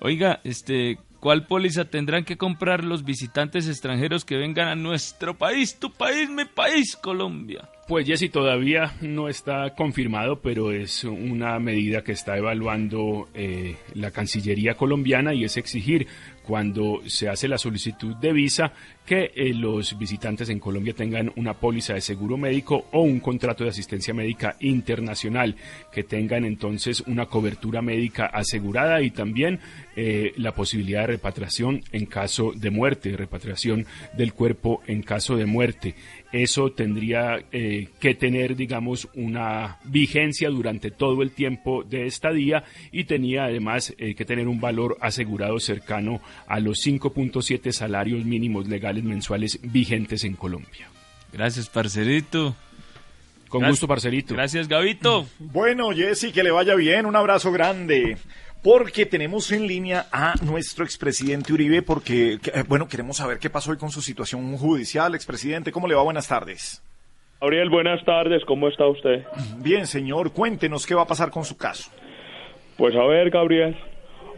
[0.00, 5.78] Oiga, este, ¿cuál póliza tendrán que comprar los visitantes extranjeros que vengan a nuestro país,
[5.78, 7.68] tu país, mi país, Colombia?
[7.90, 14.12] Pues Jessy todavía no está confirmado, pero es una medida que está evaluando eh, la
[14.12, 16.06] Cancillería colombiana y es exigir
[16.44, 18.72] cuando se hace la solicitud de visa
[19.04, 23.64] que eh, los visitantes en Colombia tengan una póliza de seguro médico o un contrato
[23.64, 25.56] de asistencia médica internacional,
[25.92, 29.58] que tengan entonces una cobertura médica asegurada y también
[29.96, 33.84] eh, la posibilidad de repatriación en caso de muerte, repatriación
[34.16, 35.96] del cuerpo en caso de muerte
[36.32, 43.04] eso tendría eh, que tener, digamos, una vigencia durante todo el tiempo de estadía y
[43.04, 49.04] tenía además eh, que tener un valor asegurado cercano a los 5.7 salarios mínimos legales
[49.04, 50.88] mensuales vigentes en Colombia.
[51.32, 52.54] Gracias, parcerito.
[53.48, 54.34] Con gusto, parcerito.
[54.34, 55.26] Gracias, Gavito.
[55.40, 57.04] Bueno, Jesse, que le vaya bien.
[57.04, 58.16] Un abrazo grande
[58.62, 63.70] porque tenemos en línea a nuestro expresidente Uribe, porque, eh, bueno, queremos saber qué pasó
[63.70, 65.14] hoy con su situación judicial.
[65.14, 66.02] Expresidente, ¿cómo le va?
[66.02, 66.82] Buenas tardes.
[67.40, 69.24] Gabriel, buenas tardes, ¿cómo está usted?
[69.62, 71.90] Bien, señor, cuéntenos qué va a pasar con su caso.
[72.76, 73.76] Pues a ver, Gabriel,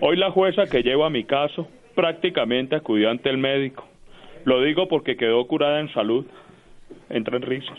[0.01, 3.89] hoy la jueza que lleva mi caso prácticamente acudió ante el médico.
[4.45, 6.27] Lo digo porque quedó curada en salud.
[7.11, 7.79] Entra en risas.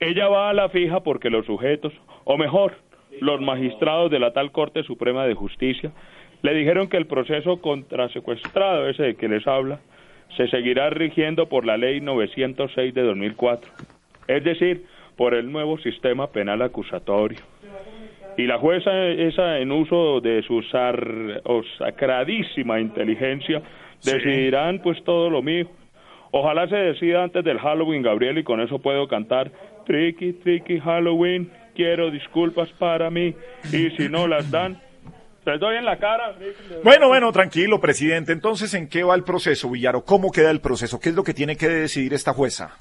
[0.00, 1.92] Ella va a la fija porque los sujetos,
[2.24, 2.76] o mejor,
[3.20, 5.92] los magistrados de la tal Corte Suprema de Justicia
[6.42, 9.80] le dijeron que el proceso contra secuestrado, ese de que les habla,
[10.36, 13.70] se seguirá rigiendo por la Ley 906 de 2004,
[14.28, 14.84] es decir,
[15.16, 17.38] por el nuevo sistema penal acusatorio.
[18.36, 20.62] Y la jueza, esa en uso de su
[21.78, 23.60] sacradísima inteligencia,
[24.02, 25.66] decidirán pues todo lo mío.
[26.30, 29.50] Ojalá se decida antes del Halloween, Gabriel, y con eso puedo cantar
[29.84, 33.34] Tricky, Tricky Halloween, quiero disculpas para mí
[33.72, 34.78] y si no las dan,
[35.46, 36.36] les doy en la cara.
[36.84, 38.32] Bueno, bueno, tranquilo, presidente.
[38.32, 40.04] Entonces, ¿en qué va el proceso, Villaro?
[40.04, 41.00] ¿Cómo queda el proceso?
[41.00, 42.76] ¿Qué es lo que tiene que decidir esta jueza?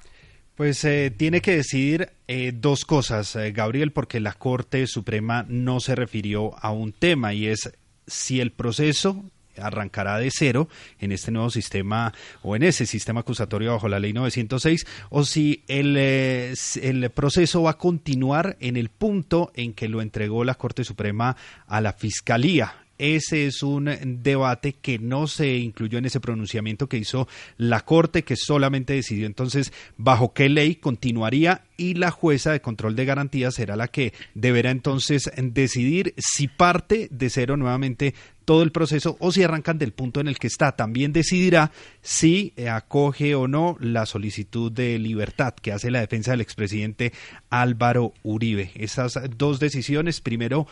[0.56, 5.80] Pues eh, tiene que decidir eh, dos cosas, eh, Gabriel, porque la Corte Suprema no
[5.80, 7.72] se refirió a un tema y es
[8.06, 9.24] si el proceso
[9.62, 10.68] arrancará de cero
[11.00, 15.64] en este nuevo sistema o en ese sistema acusatorio bajo la ley 906 o si
[15.68, 20.56] el, eh, el proceso va a continuar en el punto en que lo entregó la
[20.56, 21.36] Corte Suprema
[21.68, 22.74] a la Fiscalía.
[23.00, 23.90] Ese es un
[24.22, 29.26] debate que no se incluyó en ese pronunciamiento que hizo la Corte, que solamente decidió
[29.26, 34.12] entonces bajo qué ley continuaría y la jueza de control de garantías será la que
[34.34, 38.14] deberá entonces decidir si parte de cero nuevamente
[38.50, 40.72] todo el proceso o si arrancan del punto en el que está.
[40.72, 41.70] También decidirá
[42.02, 47.14] si acoge o no la solicitud de libertad que hace la defensa del expresidente
[47.52, 48.72] Álvaro Uribe.
[48.74, 50.66] Esas dos decisiones, primero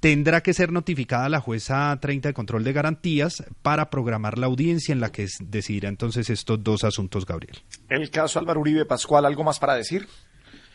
[0.00, 4.92] tendrá que ser notificada la jueza 30 de control de garantías para programar la audiencia
[4.92, 7.62] en la que decidirá entonces estos dos asuntos, Gabriel.
[7.88, 10.06] El caso Álvaro Uribe Pascual, ¿algo más para decir?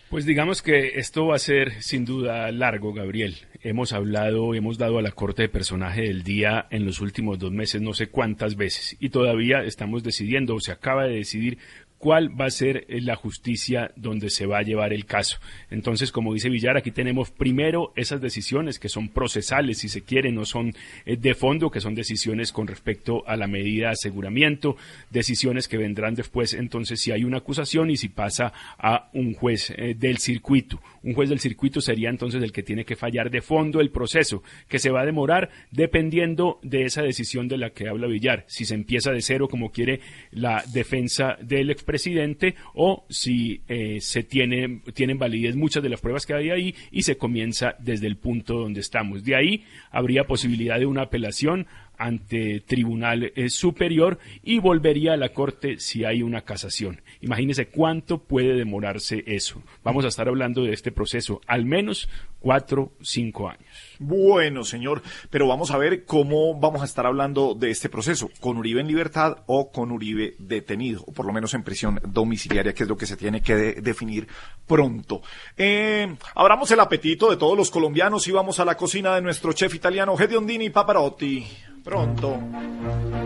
[0.09, 3.35] Pues digamos que esto va a ser sin duda largo, Gabriel.
[3.61, 7.51] Hemos hablado, hemos dado a la Corte de Personaje del Día en los últimos dos
[7.51, 11.57] meses no sé cuántas veces y todavía estamos decidiendo o se acaba de decidir
[11.97, 15.39] cuál va a ser eh, la justicia donde se va a llevar el caso.
[15.69, 20.31] Entonces, como dice Villar, aquí tenemos primero esas decisiones que son procesales, si se quiere,
[20.31, 20.73] no son
[21.05, 24.77] eh, de fondo, que son decisiones con respecto a la medida de aseguramiento,
[25.09, 29.71] decisiones que vendrán después, entonces, si hay una acusación y si pasa a un juez
[29.71, 30.79] eh, del circuito.
[31.07, 34.43] Un juez del circuito sería entonces el que tiene que fallar de fondo el proceso,
[34.67, 38.43] que se va a demorar dependiendo de esa decisión de la que habla Villar.
[38.47, 44.23] Si se empieza de cero, como quiere la defensa del expresidente, o si eh, se
[44.23, 48.17] tiene, tienen validez muchas de las pruebas que hay ahí y se comienza desde el
[48.17, 49.23] punto donde estamos.
[49.23, 51.67] De ahí habría posibilidad de una apelación
[51.97, 57.01] ante tribunal eh, superior y volvería a la corte si hay una casación.
[57.21, 59.61] Imagínese cuánto puede demorarse eso.
[59.83, 62.07] Vamos a estar hablando de este proceso al menos
[62.39, 63.65] cuatro, cinco años.
[63.99, 68.57] Bueno, señor, pero vamos a ver cómo vamos a estar hablando de este proceso, con
[68.57, 72.83] Uribe en libertad o con Uribe detenido, o por lo menos en prisión domiciliaria, que
[72.83, 74.27] es lo que se tiene que de- definir
[74.67, 75.21] pronto.
[75.57, 79.51] Eh, abramos el apetito de todos los colombianos y vamos a la cocina de nuestro
[79.53, 81.43] chef italiano Hediondini Paparotti.
[81.87, 82.35] Pronto.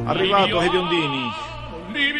[0.05, 1.25] Arrivato Hediondini.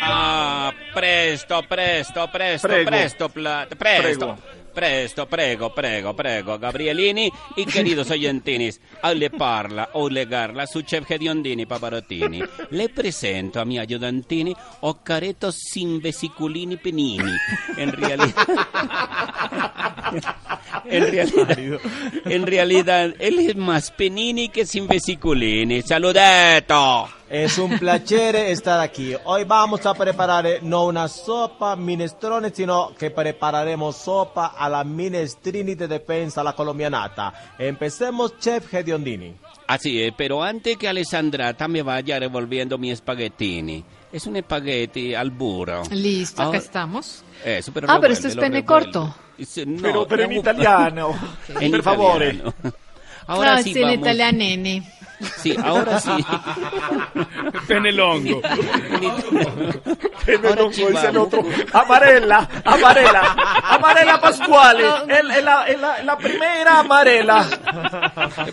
[0.01, 2.89] Ah, presto, presto, presto, Prego.
[2.89, 4.35] presto, pla- presto.
[4.35, 4.37] Prego.
[4.73, 11.09] Presto, prego, prego, prego, Gabrielini y queridos oyentines, a le parla o legarla su chef
[11.09, 12.41] Hediondini Paparottini.
[12.69, 17.31] Le presento a mi ayudantini Occareto sin vesiculini penini.
[17.77, 18.47] En realidad,
[20.85, 21.79] en realidad,
[22.25, 25.81] en realidad, él es más penini que sin vesiculini.
[25.81, 27.20] Saludeto.
[27.33, 29.13] Es un placer estar aquí.
[29.23, 34.83] Hoy vamos a preparar eh, no una sopa minestrone, sino que prepararemos sopa a la
[34.83, 37.53] minestrini de defensa la colombianata.
[37.57, 39.33] Empecemos, chef Hediondini.
[39.67, 43.81] Así es, pero antes que Alessandrata me vaya revolviendo mi espaguetini.
[44.11, 45.83] Es un espagueti al burro.
[45.89, 47.23] Listo, acá Ahora- estamos.
[47.45, 49.15] Eso, pero Ah, pero esto es pene corto.
[49.39, 50.35] Sí, no, Pero- pero en no.
[50.35, 51.15] italiano,
[51.61, 52.27] En per favore.
[52.33, 52.53] italiano.
[53.27, 53.97] Ahora Claro, sí en vamos.
[53.99, 54.93] italianene.
[55.37, 56.11] Sí, ahora sí.
[57.67, 58.41] Penelongo.
[60.25, 61.43] Penelongo, dice el otro.
[61.73, 63.35] Amarela, amarela,
[63.69, 64.83] amarela Pascuale.
[65.07, 67.47] El- el- la, el- la- la primera amarela.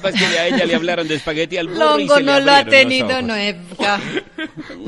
[0.02, 2.40] Es que a ella le hablaron de espagueti al burro y Longo se le no
[2.40, 4.00] lo ha tenido nunca.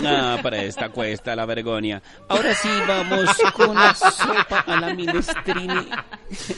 [0.05, 2.01] Ah, para esta cuesta la vergogna.
[2.29, 5.89] Ahora sí vamos con la sopa a la minestrini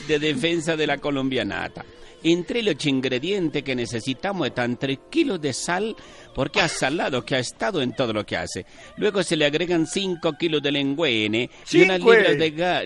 [0.07, 1.83] de defensa de la colombianata.
[2.23, 5.95] Entre los ingredientes que necesitamos están 3 kilos de sal,
[6.33, 8.65] porque ha salado que ha estado en todo lo que hace.
[8.97, 12.83] Luego se le agregan 5 kilos de lenguene y unas libras de gas.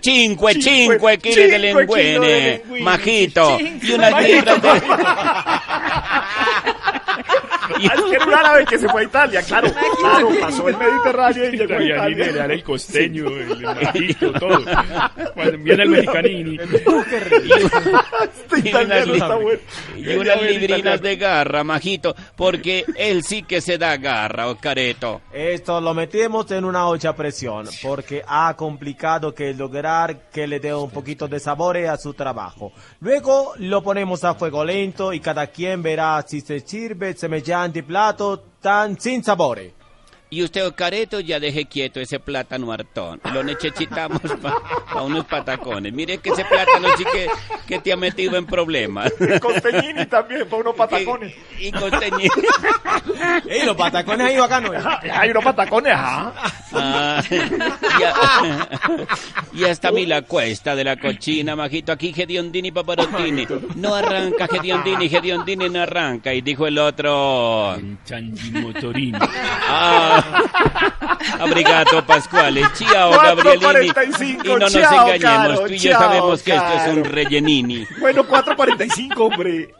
[0.00, 3.58] 5, 5 Cinque, kilos de lenguene, majito.
[3.60, 4.70] Y unas libras de...
[7.90, 9.68] Ah, que era un árabe que se fue a Italia, claro.
[10.00, 12.32] Claro, pasó el Mediterráneo y llegó a Italia.
[12.32, 14.60] dan el costeño, el majito, todo.
[15.34, 16.58] Cuando viene el mexicanini.
[16.60, 16.84] Este
[18.62, 19.60] y italiano unas, está li- bueno.
[19.96, 24.48] y Quería unas ver librinas de garra, majito, porque él sí que se da garra,
[24.48, 25.20] Oscareto.
[25.32, 30.60] Esto lo metemos en una olla a presión porque ha complicado que lograr que le
[30.60, 32.72] dé un poquito de sabor a su trabajo.
[33.00, 37.40] Luego lo ponemos a fuego lento y cada quien verá si se sirve semejante
[37.86, 39.79] plato tan sin sabore.
[40.32, 43.20] Y usted, Oscareto, ya deje quieto ese plátano hartón.
[43.34, 45.92] Lo necesitamos para unos patacones.
[45.92, 47.28] Mire que ese plátano sí que,
[47.66, 49.12] que te ha metido en problemas.
[49.40, 51.34] Costeñini también, para unos patacones.
[51.58, 52.28] Y costeñini.
[53.48, 54.72] ¡Ey, los patacones ahí bacanos!
[55.12, 56.32] Hay unos patacones, ajá.
[56.72, 57.22] Ah,
[57.98, 58.68] ya,
[59.52, 61.90] y hasta a mí la cuesta de la cochina, majito.
[61.90, 63.46] Aquí Gediondini Paparottini.
[63.74, 66.32] No arranca Gediondini, Gediondini no arranca.
[66.32, 67.76] Y dijo el otro...
[68.04, 69.18] Changi Motorini.
[69.20, 70.19] Ah,
[71.40, 72.62] Obrigado, Pascuale.
[72.74, 73.90] Ciao, Gabrielini.
[73.90, 77.86] 4.45, Y no nos engañemos, caro, tú y yo sabemos que esto es un rellenini.
[77.98, 79.74] Bueno, 4.45, hombre.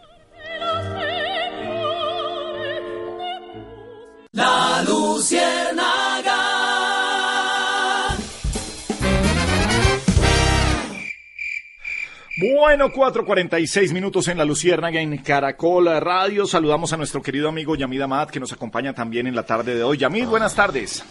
[12.40, 16.46] Bueno, 4.46 minutos en la Luciérnaga en Caracol Radio.
[16.46, 19.83] Saludamos a nuestro querido amigo Yamid Amad que nos acompaña también en la tarde de
[19.83, 19.98] hoy.
[19.98, 21.05] Yamid, buenas tardes.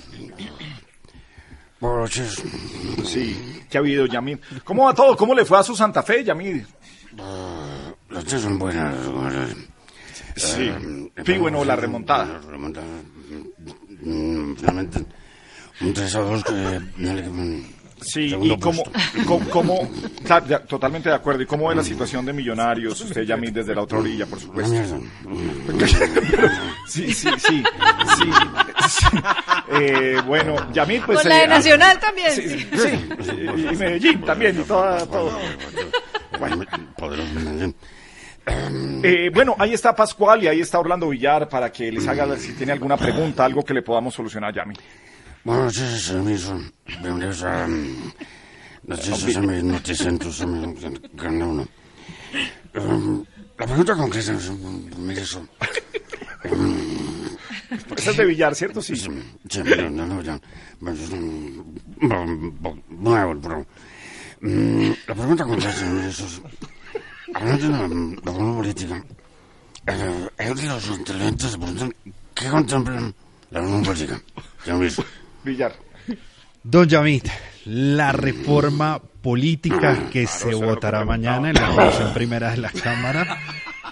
[3.05, 4.39] Sí, ¿qué ha habido, Yamid?
[4.63, 5.15] ¿Cómo va todo?
[5.15, 6.63] ¿Cómo le fue a su Santa Fe, Yamid?
[8.09, 8.95] Las tres son buenas.
[10.35, 10.71] Sí.
[11.23, 12.39] Sí, bueno, la remontada.
[12.43, 12.87] La remontada.
[14.01, 15.05] Mm, Finalmente,
[15.81, 16.79] un 3 a 2 que...
[18.01, 18.59] Sí, segundo y
[19.25, 19.89] cómo, cómo-
[20.23, 21.41] claro, ya, totalmente de acuerdo.
[21.41, 23.01] ¿Y cómo ve la situación de Millonarios?
[23.01, 24.73] Usted, Yamid, desde la otra orilla, por supuesto.
[26.87, 27.63] Sí, sí, sí,
[28.17, 28.31] sí,
[28.89, 29.17] sí.
[29.71, 31.19] Eh, bueno, Yamil, pues...
[31.21, 32.31] Con la de eh, Nacional también.
[32.31, 33.31] Sí, sí, sí,
[33.71, 35.37] y Medellín también y toda, todo.
[39.03, 42.53] Eh, bueno, ahí está Pascual y ahí está Orlando Villar para que les haga si
[42.53, 44.73] tiene alguna pregunta, algo que le podamos solucionar, Yami.
[45.45, 46.51] Buenas noches, amigos.
[46.85, 48.13] Bienvenidos a mm,
[48.87, 50.45] Noticias a mi Noticentros,
[51.15, 51.67] Canal 1.
[52.75, 53.25] Um,
[53.57, 54.51] La pregunta concreta es,
[54.97, 55.47] mire eso.
[57.95, 58.81] Esa es de Villar, ¿cierto?
[58.81, 58.95] Sí.
[58.97, 59.09] Sí,
[59.63, 60.35] mire, no, no, ya.
[60.35, 61.09] Es
[62.89, 63.65] Nuevo el programa.
[64.41, 66.41] Mm, La pregunta concreta, es,
[67.33, 69.05] Hablando de la, política,
[69.87, 71.95] eh, ellos los intervenientes se preguntan
[72.33, 73.13] qué contemplan
[73.51, 74.19] la unión política.
[74.65, 75.05] Ya lo mismo.
[76.63, 77.27] Don Yamit,
[77.65, 83.37] la reforma política que se votará mañana en la comisión primera de la Cámara,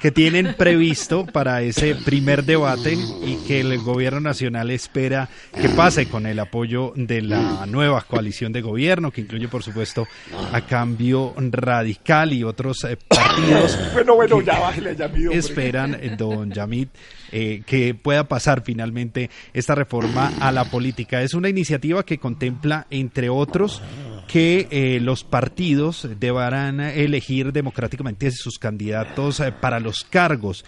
[0.01, 5.29] que tienen previsto para ese primer debate y que el gobierno nacional espera
[5.59, 10.07] que pase con el apoyo de la nueva coalición de gobierno, que incluye, por supuesto,
[10.51, 15.37] a Cambio Radical y otros eh, partidos Bueno, bueno, ya bájale a Yami, hombre.
[15.39, 16.89] esperan, eh, don Yamit,
[17.31, 21.21] eh, que pueda pasar finalmente esta reforma a la política.
[21.21, 23.81] Es una iniciativa que contempla, entre otros,
[24.27, 30.65] que eh, los partidos deberán elegir democráticamente sus candidatos eh, para los cargos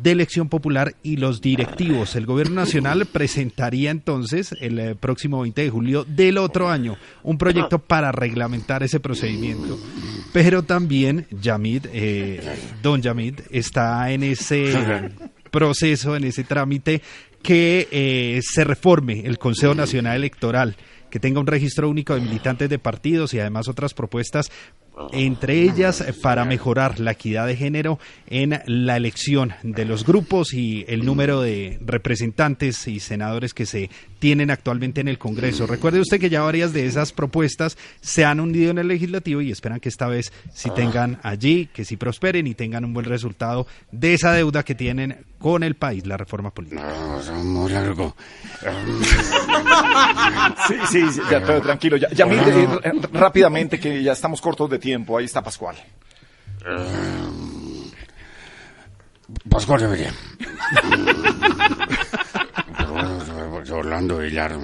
[0.00, 2.16] de elección popular y los directivos.
[2.16, 7.36] El gobierno nacional presentaría entonces el eh, próximo 20 de julio del otro año un
[7.38, 9.78] proyecto para reglamentar ese procedimiento.
[10.32, 12.40] Pero también eh,
[12.82, 15.10] don Yamid, está en ese
[15.50, 17.02] proceso, en ese trámite
[17.42, 20.76] que eh, se reforme el Consejo Nacional Electoral,
[21.12, 24.50] que tenga un registro único de militantes de partidos y además otras propuestas
[25.12, 27.98] entre ellas eh, para mejorar la equidad de género
[28.28, 33.90] en la elección de los grupos y el número de representantes y senadores que se
[34.22, 35.66] tienen actualmente en el Congreso.
[35.66, 39.50] Recuerde usted que ya varias de esas propuestas se han hundido en el legislativo y
[39.50, 43.66] esperan que esta vez sí tengan allí, que sí prosperen y tengan un buen resultado
[43.90, 46.84] de esa deuda que tienen con el país, la reforma política.
[47.42, 48.14] Muy largo.
[50.68, 51.96] Sí, sí, sí, ya, pero tranquilo.
[51.96, 55.18] Ya, Yamil, eh, r- rápidamente, que ya estamos cortos de tiempo.
[55.18, 55.74] Ahí está Pascual.
[59.50, 60.12] Pascual debería.
[63.72, 64.52] Orlando Villar.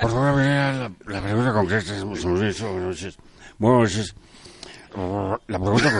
[0.00, 3.18] Por favor, la, la pregunta concreta buenas noches.
[5.48, 5.90] La pregunta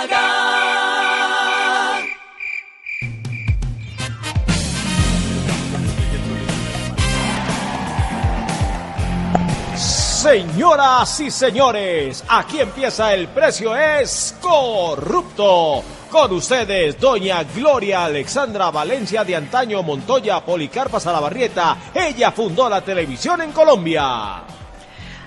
[10.31, 15.83] Señoras y señores, aquí empieza el precio es corrupto.
[16.09, 21.91] Con ustedes, doña Gloria Alexandra Valencia de Antaño Montoya Policarpa Salabarrieta.
[21.93, 24.37] Ella fundó la televisión en Colombia.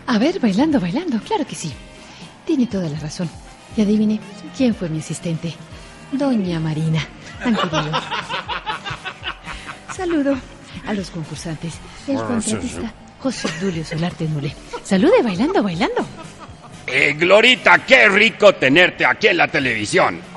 [0.06, 1.70] A ver, bailando, bailando, claro que sí.
[2.46, 3.28] Tiene toda la razón.
[3.76, 4.18] Y adivine,
[4.56, 5.54] ¿quién fue mi asistente?
[6.12, 7.06] Doña Marina.
[7.42, 7.92] Tan querido.
[9.94, 10.34] Saludo.
[10.86, 11.74] a los concursantes
[12.08, 14.52] y al sí, contratista José Dulio Solarte Nule.
[14.82, 16.06] Salude bailando, bailando.
[16.86, 20.20] Eh, Glorita, qué rico tenerte aquí en la televisión.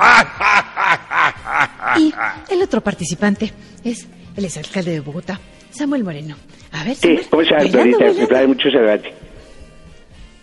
[1.97, 2.13] Y
[2.49, 3.51] el otro participante
[3.83, 4.07] es
[4.37, 5.37] el exalcalde de Bogotá,
[5.71, 6.35] Samuel Moreno.
[6.71, 7.97] A ver, Sí, Samuel, ¿cómo estás, bailando, Dorita?
[7.97, 8.27] Me bailando.
[8.27, 9.13] trae mucho saludarte.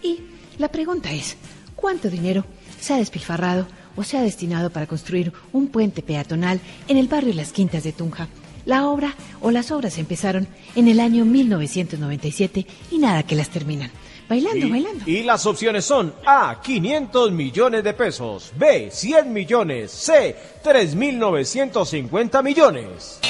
[0.03, 0.21] Y
[0.59, 1.37] la pregunta es,
[1.75, 2.45] ¿cuánto dinero
[2.79, 3.67] se ha despilfarrado
[3.97, 7.93] o se ha destinado para construir un puente peatonal en el barrio Las Quintas de
[7.93, 8.29] Tunja?
[8.67, 13.91] La obra o las obras empezaron en el año 1997 y nada que las terminan.
[14.27, 15.05] Bailando, bailando.
[15.07, 20.35] Y las opciones son A, 500 millones de pesos, B, 100 millones, C,
[20.65, 23.21] 3.950 millones.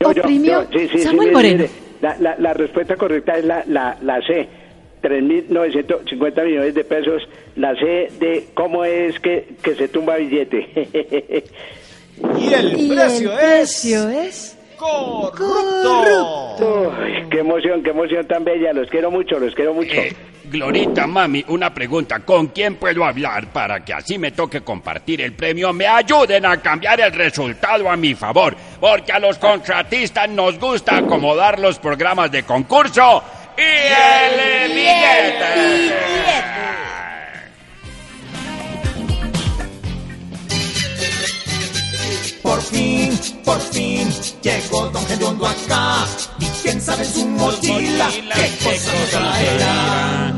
[0.00, 1.58] Yo, Oprimió yo, sí, sí, sí, Samuel mire, Moreno.
[1.62, 1.70] mire,
[2.02, 4.48] La, la, la respuesta correcta es la, la, la C.
[5.02, 7.22] 3.950 millones de pesos.
[7.56, 11.44] La C de cómo es que, que se tumba billete.
[12.38, 13.44] Y el Y precio el es...
[13.44, 14.50] precio es...
[14.76, 16.92] Corrupto.
[16.98, 18.72] Uy, qué emoción, qué emoción tan bella.
[18.72, 19.92] Los quiero mucho, los quiero mucho.
[19.92, 22.20] Eh, Glorita, mami, una pregunta.
[22.20, 25.72] ¿Con quién puedo hablar para que así me toque compartir el premio?
[25.72, 28.54] Me ayuden a cambiar el resultado a mi favor.
[28.80, 33.22] Porque a los contratistas nos gusta acomodar los programas de concurso
[33.56, 35.94] y el billete.
[36.34, 36.44] Por
[42.74, 43.10] fin,
[43.44, 44.08] por fin,
[44.42, 46.04] llegó Don Gediondo acá.
[46.40, 50.34] Y quién sabe en su mochila qué cosa nos traerá.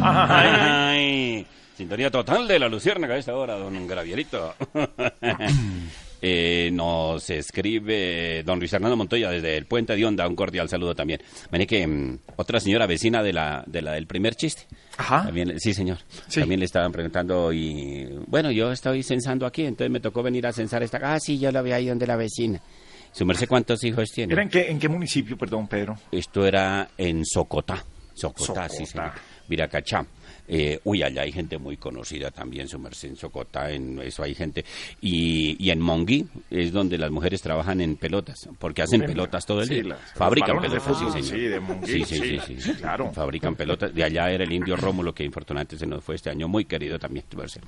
[0.90, 4.54] Ay, sintonía total de la luciérnaga a esta hora, don Gravierito.
[6.28, 10.92] Eh, nos escribe don Luis Fernando Montoya desde el Puente de Onda, un cordial saludo
[10.92, 11.20] también.
[11.68, 14.66] Que mm, otra señora vecina de la, de la del primer chiste.
[14.96, 15.22] Ajá.
[15.22, 15.98] También, sí, señor.
[16.34, 20.52] También le estaban preguntando y, bueno, yo estoy censando aquí, entonces me tocó venir a
[20.52, 20.98] censar esta.
[21.00, 22.60] Ah, sí, yo la vi ahí donde la vecina.
[23.12, 24.32] Su merced, ¿cuántos hijos tiene?
[24.32, 25.96] ¿Era en qué, en qué municipio, perdón, Pedro?
[26.10, 27.84] Esto era en Socotá.
[28.14, 29.12] Socotá, sí, señor.
[29.48, 30.06] Viracachá.
[30.48, 34.32] Eh, uy, allá hay gente muy conocida también, su merced, en Socotá, en eso hay
[34.34, 34.64] gente.
[35.00, 39.44] Y, y en Monguí es donde las mujeres trabajan en pelotas, porque hacen En- pelotas
[39.44, 39.84] todo el sí, día.
[39.84, 41.28] las- Fabrican de pelotas, sí, fútbol, señor.
[41.28, 42.74] sí, de Monguí, sí, sí, sí, sí, sí, sí.
[42.74, 43.12] claro.
[43.12, 43.92] Fabrican pelotas.
[43.92, 46.96] De allá era el indio Rómulo, que infortunadamente se nos fue este año, muy querido
[46.98, 47.60] también, su merced.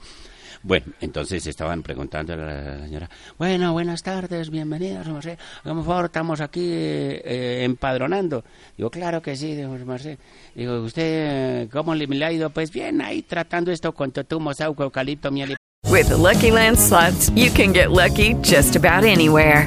[0.63, 5.39] Bueno, entonces estaban preguntando a la señora, bueno, buenas tardes, bienvenidos, merced.
[5.63, 8.45] Por favor, estamos aquí eh, empadronando.
[8.77, 9.55] Digo, claro que sí,
[9.87, 10.19] merced.
[10.55, 12.51] Digo, ¿usted cómo le, le ha ido?
[12.51, 15.57] Pues bien, ahí tratando esto con totumo, sauco, eucalipto, miel y...
[15.91, 19.67] With the Lucky Land slots, you can get lucky just about anywhere.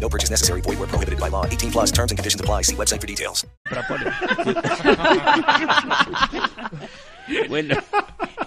[0.00, 0.60] No purchase necessary.
[0.60, 1.44] Void where prohibited by law.
[1.46, 2.62] 18 plus terms and conditions apply.
[2.62, 3.44] See website for details.
[7.48, 7.74] Bueno,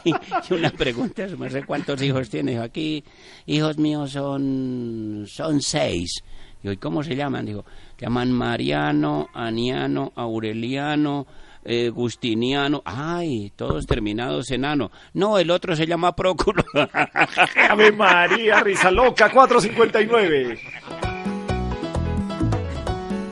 [0.06, 0.14] y
[0.54, 2.52] una pregunta, su merced, ¿cuántos hijos tiene?
[2.52, 3.04] Dijo, aquí,
[3.46, 6.24] hijos míos son, son seis.
[6.62, 7.46] Digo, ¿y cómo se llaman?
[7.46, 7.66] Digo,
[7.98, 11.28] se llaman Mariano, Aniano, Aureliano,
[11.64, 12.82] eh, Gustiniano.
[12.86, 14.92] Ay, todos terminados en ano.
[15.14, 16.64] No, el otro se llama Próculo.
[17.70, 20.60] Ave María, risa loca, 459.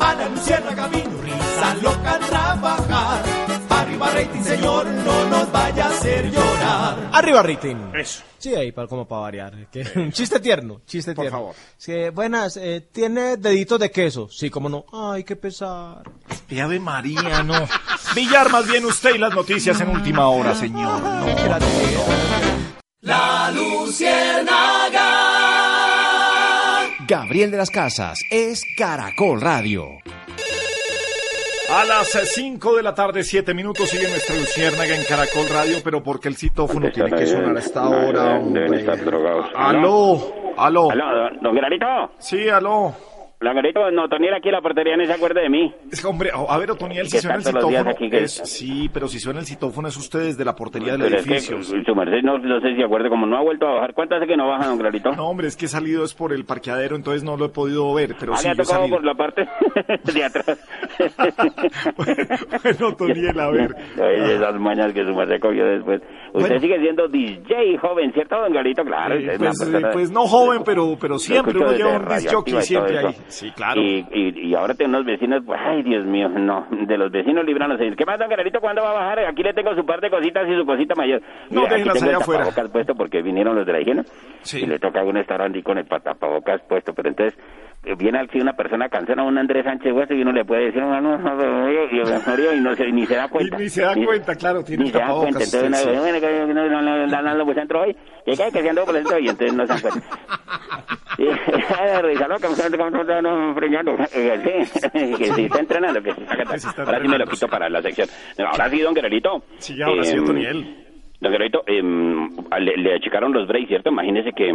[0.09, 3.23] Ana Luciérnaga vino, risa loca trabajar.
[3.69, 7.09] Arriba rating, señor, no nos vaya a hacer llorar.
[7.13, 7.75] Arriba rating.
[7.95, 8.23] Eso.
[8.37, 9.67] Sí, ahí para como para variar.
[9.71, 11.39] que- un chiste tierno, chiste Por tierno.
[11.39, 11.55] favor.
[11.77, 14.27] Sí, buenas, eh, ¿tiene deditos de queso?
[14.29, 14.85] Sí, cómo no.
[14.91, 16.03] Ay, qué pesar.
[16.61, 17.67] Ave María, no.
[18.15, 20.99] Villar, más bien usted y las noticias en última hora, señor.
[21.01, 21.25] No.
[23.01, 25.36] La Luciérnaga.
[27.07, 29.99] Gabriel de las Casas es Caracol Radio.
[31.69, 36.03] A las 5 de la tarde, 7 minutos, sigue nuestra luciérnaga en Caracol Radio, pero
[36.03, 39.47] porque el citófono tiene que sonar a esta hora, Deben estar drogados.
[39.55, 40.91] Aló, aló.
[40.91, 41.85] Aló, don Granito.
[42.19, 42.93] Sí, aló.
[43.39, 45.71] La garita, no, Toniel aquí en la portería no se acuerda de mí.
[45.91, 49.07] Es que, hombre, a ver, Otoniel, si suena el citófono, aquí que- es- sí, pero
[49.07, 51.61] si suena el citófono es ustedes de la portería del Pero es que edificio.
[51.63, 53.93] su merced no, no sé si acuerda, como no ha vuelto a bajar.
[53.93, 55.11] ¿Cuánto hace que no baja, don Clarito?
[55.15, 57.93] No, hombre, es que he salido es por el parqueadero, entonces no lo he podido
[57.93, 58.95] ver, pero ah, sí, yo he salido.
[58.95, 59.47] por la parte
[60.13, 60.59] de atrás.
[61.95, 63.71] Bueno, Otoniel, a ver.
[63.99, 66.01] Oye, esas mañas que su merced cogió después.
[66.33, 66.59] Usted Bueno.
[66.59, 68.83] sigue siendo DJ joven, ¿cierto, don Clarito?
[68.83, 69.15] Claro.
[69.15, 73.13] Eh, pues, eh, pues no joven, pero, pero siempre uno lleva un disc siempre ahí.
[73.27, 73.81] Sí, claro.
[73.81, 77.45] Y, y, y ahora tengo unos vecinos, pues, ay, Dios mío, no, de los vecinos
[77.45, 77.79] libranos.
[77.97, 79.19] ¿Qué más, don Gararito, cuándo va a bajar?
[79.25, 81.21] Aquí le tengo su par de cositas y su cosita mayor.
[81.49, 82.45] No, Mira, tengo allá afuera.
[82.71, 84.03] puesto porque vinieron los de la higiene.
[84.53, 87.37] Y le toca a uno estar con el pa- tapabocas puesto, pero entonces
[87.97, 90.99] viene así una persona cansada, un Andrés Sánchez Hueso, y uno le puede decir, no,
[90.99, 93.57] no, no, no, y, no se, ni se da cuenta.
[93.57, 95.85] Ni se da cuenta, claro, tiene Ni se da cuenta, entonces sí.
[95.87, 98.95] no, no, no, no, no, no, pues entro hoy, y que que se andó por
[98.95, 100.07] el centro, y entonces no se dan cuenta.
[101.17, 102.47] Risa loca,
[103.21, 107.69] no, freñando, Eh, sí, que si está entrenando, que Ahora sí me lo quito para
[107.69, 108.07] la sección.
[108.39, 109.43] Ahora sí, don Guerrerito.
[109.57, 110.75] Sí, ahora sí, Em.
[111.19, 113.89] Don Guerrerito, em, le achicaron los breaks, ¿cierto?
[113.89, 114.53] Imagínese que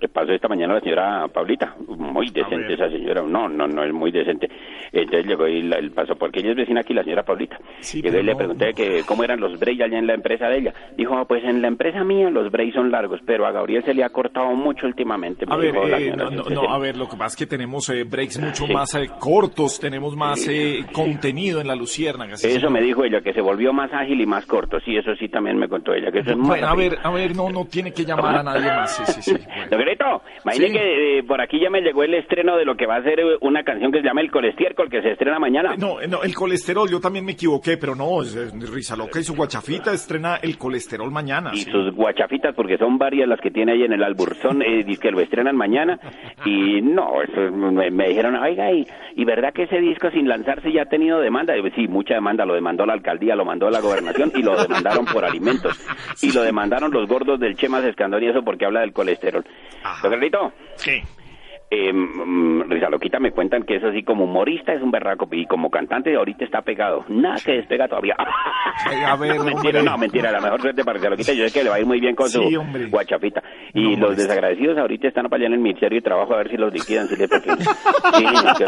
[0.00, 1.74] le pasó esta mañana la señora Pablita.
[1.88, 3.22] Muy decente esa señora.
[3.22, 4.48] No, no, no, es muy decente.
[4.92, 7.24] Entonces llegó y la- el pasó, porque ella es vecina aquí, la señora.
[7.80, 10.48] Sí, pero y le no, pregunté que cómo eran los breaks allá en la empresa
[10.48, 10.74] de ella.
[10.96, 13.94] Dijo, "Ah, pues en la empresa mía los breaks son largos, pero a Gabriel se
[13.94, 15.44] le ha cortado mucho últimamente.
[15.48, 16.66] A ver, eh, no, no, Sí, no, sí.
[16.68, 18.72] a ver, lo que pasa es que tenemos eh, breaks mucho Sí.
[18.72, 22.36] más eh, cortos, tenemos más eh, contenido en la luciérnaga.
[22.36, 24.78] sí, Eso me dijo ella, que se volvió más ágil y más corto.
[24.80, 27.10] Sí, eso sí también me contó ella, que eso es muy Bueno, a ver, a
[27.10, 28.96] ver, no, no tiene que llamar a nadie más.
[28.96, 29.36] Sí, sí, sí.
[29.50, 29.68] Bueno.
[30.52, 30.72] Sí.
[30.72, 33.20] que eh, por aquí ya me llegó el estreno de lo que va a ser
[33.20, 35.74] eh, una canción que se llama El Colestiércol, que se estrena mañana.
[35.76, 39.20] No, eh, no, el colesterol, yo también me equivoqué, pero no, es, es Risa Loca
[39.20, 41.50] y su guachafita estrena el colesterol mañana.
[41.52, 41.70] Y sí.
[41.70, 45.10] sus guachafitas, porque son varias las que tiene ahí en el albur, son eh, que
[45.10, 45.98] lo estrenan mañana.
[46.44, 48.86] Y no, eso, me, me dijeron, oiga, y,
[49.16, 51.56] y verdad que ese disco sin lanzarse ya ha tenido demanda?
[51.56, 55.06] Y, sí, mucha demanda, lo demandó la alcaldía, lo mandó la gobernación y lo demandaron
[55.06, 55.78] por alimentos.
[56.22, 59.44] Y lo demandaron los gordos del Chemas Escandón y eso porque habla del colesterol.
[59.82, 61.02] Don Carlito, Sí.
[61.72, 62.64] Eh, mm,
[63.20, 66.62] me cuentan que es así como humorista, es un berraco y como cantante ahorita está
[66.62, 67.04] pegado.
[67.08, 68.16] Nada se despega todavía.
[68.18, 69.82] a ver, mentira, hombre.
[69.84, 71.32] no, mentira, la mejor suerte para Risa Loquita.
[71.32, 72.86] Yo sé que le va a ir muy bien con Sí, su hombre.
[72.86, 73.42] guachafita.
[73.74, 76.56] Y los desagradecidos ahorita están para allá en el Ministerio de Trabajo a ver si
[76.56, 77.06] los liquidan.
[77.08, 77.50] Si les porque...
[78.16, 78.24] Sí,
[78.58, 78.64] que...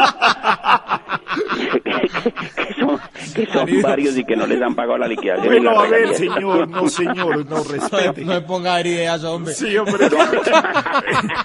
[2.55, 2.99] que son,
[3.35, 5.47] que son varios y que no les han pagado la liquidación.
[5.47, 8.25] Bueno, la a ver, señor, no, señor, no respete.
[8.25, 9.55] No me ponga ideas, hombre.
[9.55, 10.07] Sí, hombre.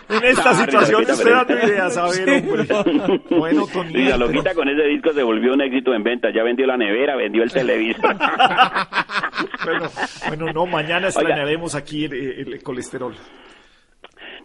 [0.10, 1.16] en esta situación Risa
[1.50, 3.20] ideas, a ver, hombre.
[3.30, 3.94] Bueno, Tony.
[3.94, 6.34] Risa Loquita con ese disco se volvió un éxito en ventas.
[6.34, 8.16] Ya vendió la nevera, vendió el televisor.
[9.64, 9.90] Bueno,
[10.28, 12.14] bueno, no, mañana estrenaremos aquí el,
[12.54, 13.14] el colesterol.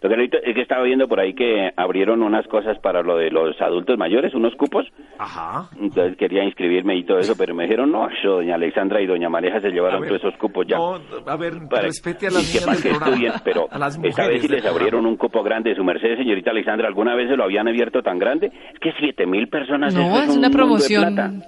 [0.03, 3.15] Lo que ahorita es que estaba viendo por ahí que abrieron unas cosas para lo
[3.17, 4.85] de los adultos mayores, unos cupos.
[5.17, 5.69] Ajá.
[5.79, 9.29] Entonces quería inscribirme y todo eso, pero me dijeron, no, eso, doña Alexandra y doña
[9.29, 10.77] Mareja se llevaron ver, todos esos cupos ya.
[10.77, 13.07] No, a ver, Para- respete a las que niñas del que programa.
[13.13, 15.73] estudien, pero a las esta vez sí les abrieron un cupo grande.
[15.73, 18.47] Su merced, señorita Alexandra, ¿alguna vez se lo habían abierto tan grande?
[18.73, 19.95] Es que siete mil personas.
[19.95, 21.43] No, es un una mundo de promoción.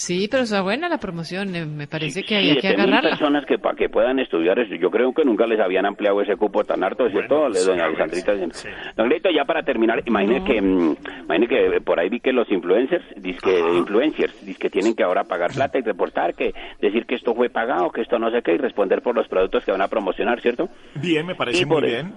[0.00, 1.52] Sí, pero está buena la promoción.
[1.56, 3.10] eh, Me parece que hay que Siete mil agarrarla.
[3.10, 4.76] personas que para que puedan estudiar eso.
[4.76, 7.48] Yo creo que nunca les habían ampliado ese cupo tan harto, ¿cierto?
[7.48, 8.32] Le- doña Alexandrita.
[8.96, 12.48] Don Grito, ya para terminar, imagine que mm, imagine que por ahí vi que los
[12.52, 13.04] influencers,
[13.42, 17.50] que influencers, que tienen que ahora pagar plata y reportar, que decir que esto fue
[17.50, 20.40] pagado, que esto no sé qué, y responder por los productos que van a promocionar,
[20.40, 20.68] ¿cierto?
[20.94, 22.12] Bien, me parece Y muy por- bien.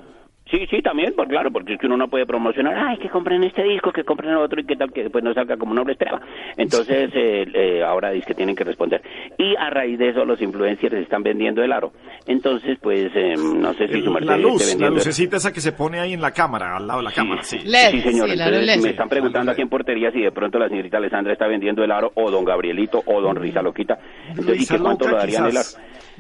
[0.52, 3.42] Sí, sí, también, pues claro, porque es que uno no puede promocionar, ay, que compren
[3.46, 5.92] este disco, que compren otro y que tal, que después no salga como uno lo
[5.94, 6.22] esperaba.
[6.58, 9.02] Entonces, eh, eh, ahora dice que tienen que responder.
[9.38, 11.94] Y a raíz de eso, los influencers están vendiendo el aro.
[12.28, 15.38] Entonces, pues, eh, no sé si su merced La esté luz, la vendiendo el- lucecita
[15.38, 17.58] esa que se pone ahí en la cámara, al lado de la cámara, sí.
[17.60, 18.28] sí, señor.
[18.30, 18.82] sí, Entonces, LED.
[18.84, 21.92] me están preguntando aquí en portería si de pronto la señorita Alessandra está vendiendo el
[21.92, 23.98] aro o don Gabrielito o don Risa Loquita.
[24.30, 25.68] Entonces, ¿y qué cuánto Loca, lo darían el aro?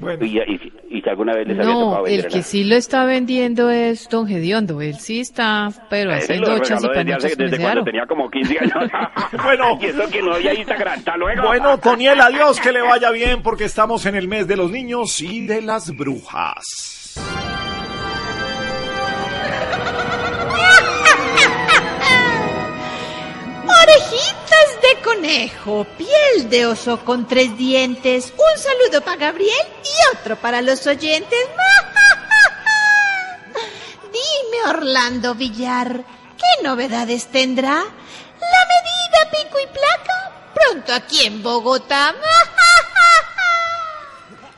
[0.02, 0.26] Bueno.
[0.26, 2.44] Y, y, si- y si alguna vez les había tocado No, vender el el que
[2.44, 4.82] sí lo está vendiendo es Don Gediondo.
[4.82, 8.60] Él sí está, pero haciendo ochas y desde, panochas desde ese cuando tenía como 15
[8.60, 8.74] años.
[9.44, 9.78] Bueno.
[9.82, 11.00] y eso que no había Instagram.
[11.00, 11.44] Hasta luego.
[11.48, 15.22] Bueno, Toniel, adiós, que le vaya bien porque estamos en el mes de los niños
[15.22, 16.64] y de las brujas.
[23.68, 30.36] Orejitas de conejo, piel de oso con tres dientes, un saludo para Gabriel y otro
[30.36, 31.40] para los oyentes.
[34.04, 36.04] Dime, Orlando Villar,
[36.38, 37.76] ¿qué novedades tendrá?
[37.76, 42.16] La medida pico y placa pronto aquí en Bogotá.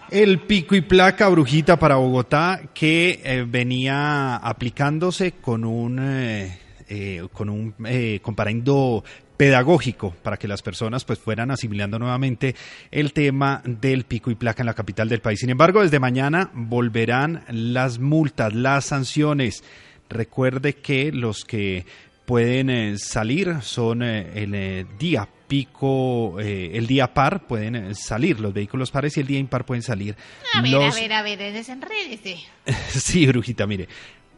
[0.10, 7.28] El pico y placa brujita para Bogotá que eh, venía aplicándose con un eh, eh,
[7.34, 7.74] con un
[8.22, 9.04] comparendo
[9.44, 12.56] pedagógico para que las personas pues fueran asimilando nuevamente
[12.92, 15.42] el tema del pico y placa en la capital del país.
[15.42, 19.62] Sin embargo, desde mañana volverán las multas, las sanciones.
[20.10, 21.86] Recuerde que los que
[22.26, 28.54] pueden eh, salir son eh, el eh, día pico, el día par pueden salir los
[28.54, 30.16] vehículos pares y el día impar pueden salir
[30.54, 32.38] A ver, los a ver, a ver, desenrédese.
[32.92, 33.90] sí, brujita, mire.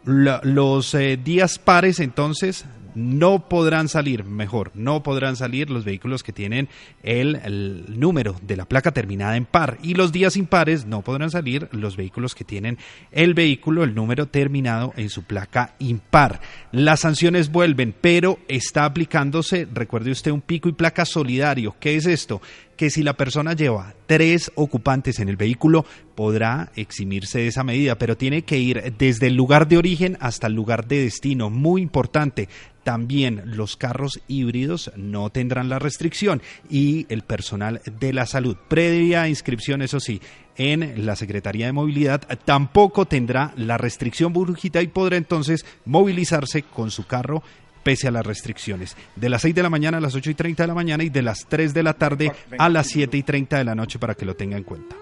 [0.04, 2.66] La- los días pares entonces
[2.96, 6.70] no podrán salir, mejor, no podrán salir los vehículos que tienen
[7.04, 11.68] el, número de la placa terminada en par y los días impares no podrán salir
[11.72, 12.78] los vehículos que tienen
[13.12, 16.42] el vehículo, el número terminado en su placa impar.
[16.72, 21.76] Las sanciones vuelven, pero está aplicándose, recuerde usted, un pico y placa solidario.
[21.80, 22.42] ¿Qué es esto?
[22.76, 27.98] Que si la persona lleva tres ocupantes en el vehículo podrá eximirse de esa medida,
[27.98, 31.50] pero tiene que ir desde el lugar de origen hasta el lugar de destino.
[31.50, 32.50] Muy importante.
[32.84, 39.28] También los carros híbridos no tendrán la restricción y el personal de la salud, previa
[39.28, 40.22] inscripción, eso sí,
[40.56, 46.92] en la Secretaría de Movilidad, tampoco tendrá la restricción burbujita y podrá entonces movilizarse con
[46.92, 47.42] su carro
[47.86, 48.98] pese a las restricciones.
[49.16, 51.10] De las 6 de la mañana a las 8 y 30 de la mañana y
[51.10, 54.16] de las 3 de la tarde a las 7 y 30 de la noche para
[54.16, 54.96] que lo tenga en cuenta.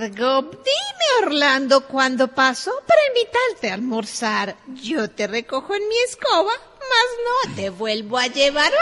[0.00, 0.42] Largo.
[0.42, 4.56] Dime, Orlando, ¿cuándo paso para invitarte a almorzar?
[4.82, 8.72] Yo te recojo en mi escoba, mas no te vuelvo a llevar.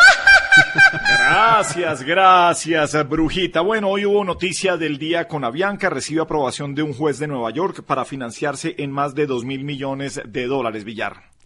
[1.02, 3.60] Gracias, gracias, Brujita.
[3.60, 5.90] Bueno, hoy hubo noticia del día con Avianca.
[5.90, 9.64] Recibe aprobación de un juez de Nueva York para financiarse en más de dos mil
[9.64, 11.37] millones de dólares, Villar.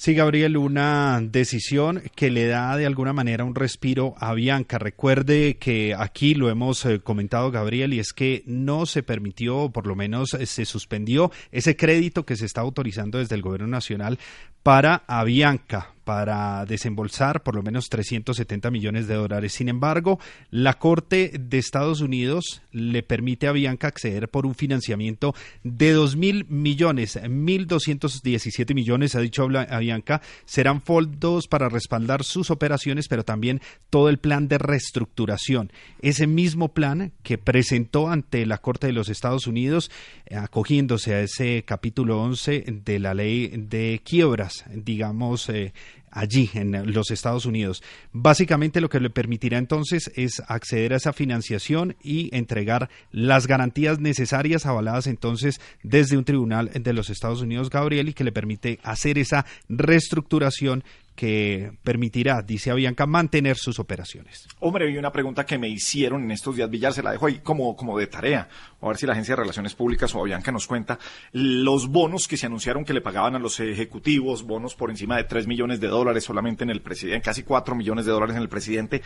[0.00, 4.78] Sí, Gabriel, una decisión que le da de alguna manera un respiro a Bianca.
[4.78, 9.72] Recuerde que aquí lo hemos eh, comentado, Gabriel, y es que no se permitió, o
[9.72, 13.66] por lo menos eh, se suspendió ese crédito que se está autorizando desde el Gobierno
[13.66, 14.20] Nacional
[14.62, 19.52] para Avianca para desembolsar por lo menos 370 millones de dólares.
[19.52, 20.18] Sin embargo,
[20.50, 25.34] la Corte de Estados Unidos le permite a Bianca acceder por un financiamiento
[25.64, 33.06] de 2 mil millones, 1.217 millones, ha dicho Bianca, serán fondos para respaldar sus operaciones,
[33.06, 35.70] pero también todo el plan de reestructuración.
[36.00, 39.90] Ese mismo plan que presentó ante la Corte de los Estados Unidos,
[40.34, 45.74] acogiéndose a ese capítulo 11 de la ley de quiebras, digamos, eh,
[46.10, 47.82] allí en los Estados Unidos.
[48.12, 53.98] Básicamente lo que le permitirá entonces es acceder a esa financiación y entregar las garantías
[54.00, 58.78] necesarias avaladas entonces desde un tribunal de los Estados Unidos, Gabriel, y que le permite
[58.82, 60.84] hacer esa reestructuración
[61.18, 64.46] que permitirá, dice Avianca, mantener sus operaciones.
[64.60, 67.40] Hombre, vi una pregunta que me hicieron en estos días, Villar, se la dejo ahí
[67.40, 68.48] como, como de tarea.
[68.80, 71.00] A ver si la Agencia de Relaciones Públicas o Avianca nos cuenta
[71.32, 75.24] los bonos que se anunciaron que le pagaban a los ejecutivos, bonos por encima de
[75.24, 78.48] 3 millones de dólares solamente en el presidente, casi 4 millones de dólares en el
[78.48, 79.02] presidente,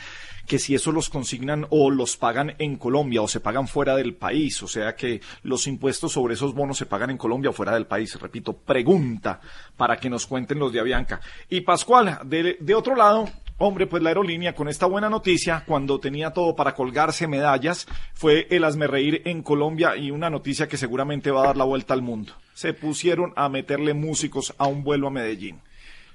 [0.46, 4.12] que si eso los consignan o los pagan en Colombia o se pagan fuera del
[4.12, 7.72] país, o sea que los impuestos sobre esos bonos se pagan en Colombia o fuera
[7.72, 8.20] del país.
[8.20, 9.40] Repito, pregunta
[9.78, 11.18] para que nos cuenten los de Avianca.
[11.48, 13.28] Y Pascual, de, de otro lado,
[13.64, 18.48] Hombre, pues la aerolínea con esta buena noticia, cuando tenía todo para colgarse medallas, fue
[18.50, 22.02] el reír en Colombia y una noticia que seguramente va a dar la vuelta al
[22.02, 22.32] mundo.
[22.54, 25.60] Se pusieron a meterle músicos a un vuelo a Medellín.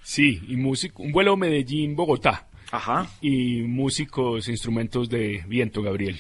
[0.03, 2.47] Sí, y músico, un vuelo Medellín-Bogotá.
[2.69, 3.07] Ajá.
[3.21, 6.17] Y músicos, instrumentos de viento, Gabriel.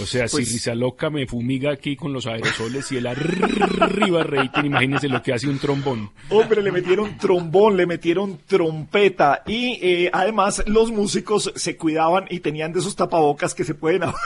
[0.00, 4.22] O sea, Pues- si Risa Loca me fumiga aquí con los aerosoles y el arriba
[4.24, 6.10] rating, imagínense lo que hace un trombón.
[6.30, 12.40] Hombre, le metieron trombón, le metieron trompeta y eh, además los músicos se cuidaban y
[12.40, 14.16] tenían de esos tapabocas que se pueden abrir.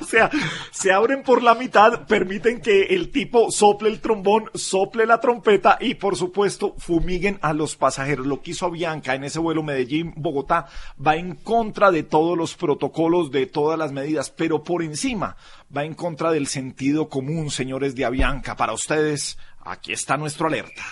[0.00, 0.30] o sea,
[0.72, 5.78] se abren por la mitad, permiten que el tipo sople el trombón, sople la trompeta
[5.80, 8.26] y por supuesto fumiguen a los pasajeros.
[8.26, 10.66] Lo que hizo Bianca en ese vuelo Medellín-Bogotá
[11.04, 15.36] va en contra de todos los protocolos, de todas las medidas, pero por encima
[15.76, 18.56] va en contra del sentido común, señores de Avianca.
[18.56, 20.82] Para ustedes, aquí está nuestro alerta.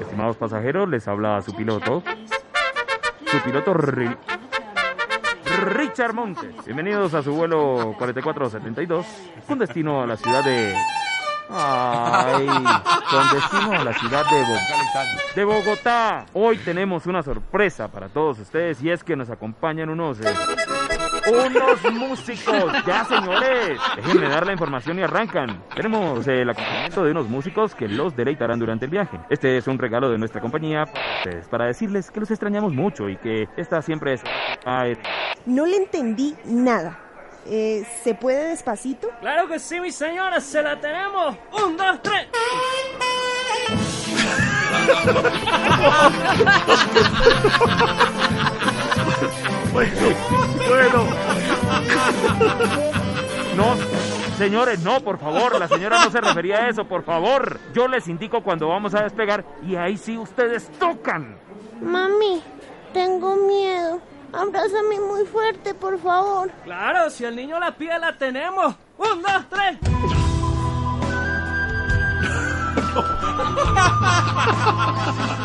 [0.00, 2.02] Estimados pasajeros, les habla su piloto.
[3.26, 4.16] Su piloto Ri-
[5.74, 6.52] Richard Montes.
[6.66, 9.06] Bienvenidos a su vuelo 4472
[9.46, 10.74] con destino a la ciudad de...
[11.54, 15.04] Ay, con destino a la ciudad de Bogotá.
[15.34, 16.26] De Bogotá.
[16.32, 20.20] Hoy tenemos una sorpresa para todos ustedes y es que nos acompañan unos...
[20.20, 20.34] eh,
[21.30, 23.78] unos músicos, ya señores.
[23.96, 25.62] Déjenme dar la información y arrancan.
[25.74, 29.20] Tenemos eh, el acompañamiento de unos músicos que los deleitarán durante el viaje.
[29.28, 30.86] Este es un regalo de nuestra compañía
[31.22, 34.22] pues, para decirles que los extrañamos mucho y que esta siempre es...
[34.64, 34.96] Ay,
[35.46, 36.98] No le entendí nada.
[37.46, 39.08] Eh, ¿Se puede despacito?
[39.20, 41.36] Claro que sí, mi señora, se la tenemos.
[41.64, 42.28] Un, dos, tres.
[49.72, 49.92] Bueno,
[50.68, 51.04] bueno.
[53.56, 53.74] No,
[54.38, 57.58] señores, no, por favor, la señora no se refería a eso, por favor.
[57.74, 61.36] Yo les indico cuando vamos a despegar y ahí sí ustedes tocan.
[61.80, 62.42] Mami,
[62.92, 64.00] tengo miedo.
[64.32, 66.50] Abrázame muy fuerte, por favor.
[66.64, 68.74] Claro, si el niño la pide, la tenemos.
[68.96, 69.78] Un, dos, tres.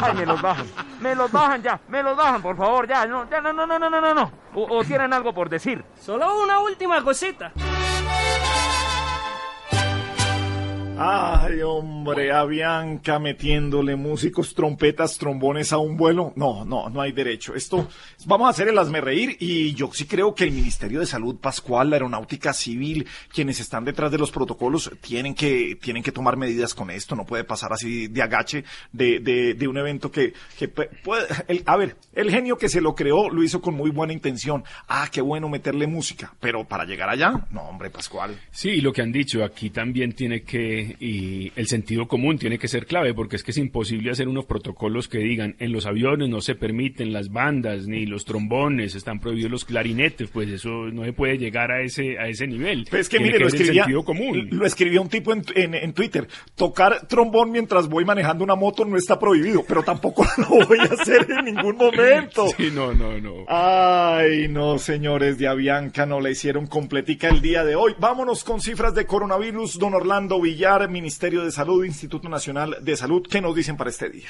[0.01, 0.65] Ay, me los bajan,
[0.99, 3.79] me los bajan ya, me los bajan, por favor, ya, no, ya, no, no, no,
[3.79, 4.31] no, no, no, no.
[4.55, 5.83] O, o tienen algo por decir.
[5.99, 7.51] Solo una última cosita.
[10.99, 16.33] Ay, hombre, a Bianca metiéndole músicos, trompetas, trombones a un vuelo.
[16.35, 17.53] No, no, no hay derecho.
[17.53, 17.87] Esto,
[18.25, 21.35] vamos a hacer el hazme reír y yo sí creo que el Ministerio de Salud,
[21.39, 26.35] Pascual, la Aeronáutica Civil, quienes están detrás de los protocolos, tienen que, tienen que tomar
[26.35, 27.15] medidas con esto.
[27.15, 31.61] No puede pasar así de agache de, de, de un evento que, que puede, el,
[31.67, 34.63] a ver, el genio que se lo creó lo hizo con muy buena intención.
[34.87, 38.39] Ah, qué bueno meterle música, pero para llegar allá, no, hombre, Pascual.
[38.49, 42.67] Sí, lo que han dicho aquí también tiene que y el sentido común tiene que
[42.67, 46.29] ser clave porque es que es imposible hacer unos protocolos que digan en los aviones
[46.29, 51.03] no se permiten las bandas ni los trombones, están prohibidos los clarinetes, pues eso no
[51.03, 52.85] se puede llegar a ese a ese nivel.
[52.89, 54.47] Pues es que Tiene mire, lo escribía, sentido común.
[54.51, 56.27] lo escribió un tipo en, en, en Twitter.
[56.55, 60.83] Tocar trombón mientras voy manejando una moto no está prohibido, pero tampoco lo voy a
[60.93, 62.45] hacer en ningún momento.
[62.57, 63.45] Sí, no, no, no.
[63.47, 67.93] Ay, no, señores de Avianca, no la hicieron completica el día de hoy.
[67.99, 69.77] Vámonos con cifras de coronavirus.
[69.77, 73.25] Don Orlando Villar, Ministerio de Salud, Instituto Nacional de Salud.
[73.27, 74.29] ¿Qué nos dicen para este día?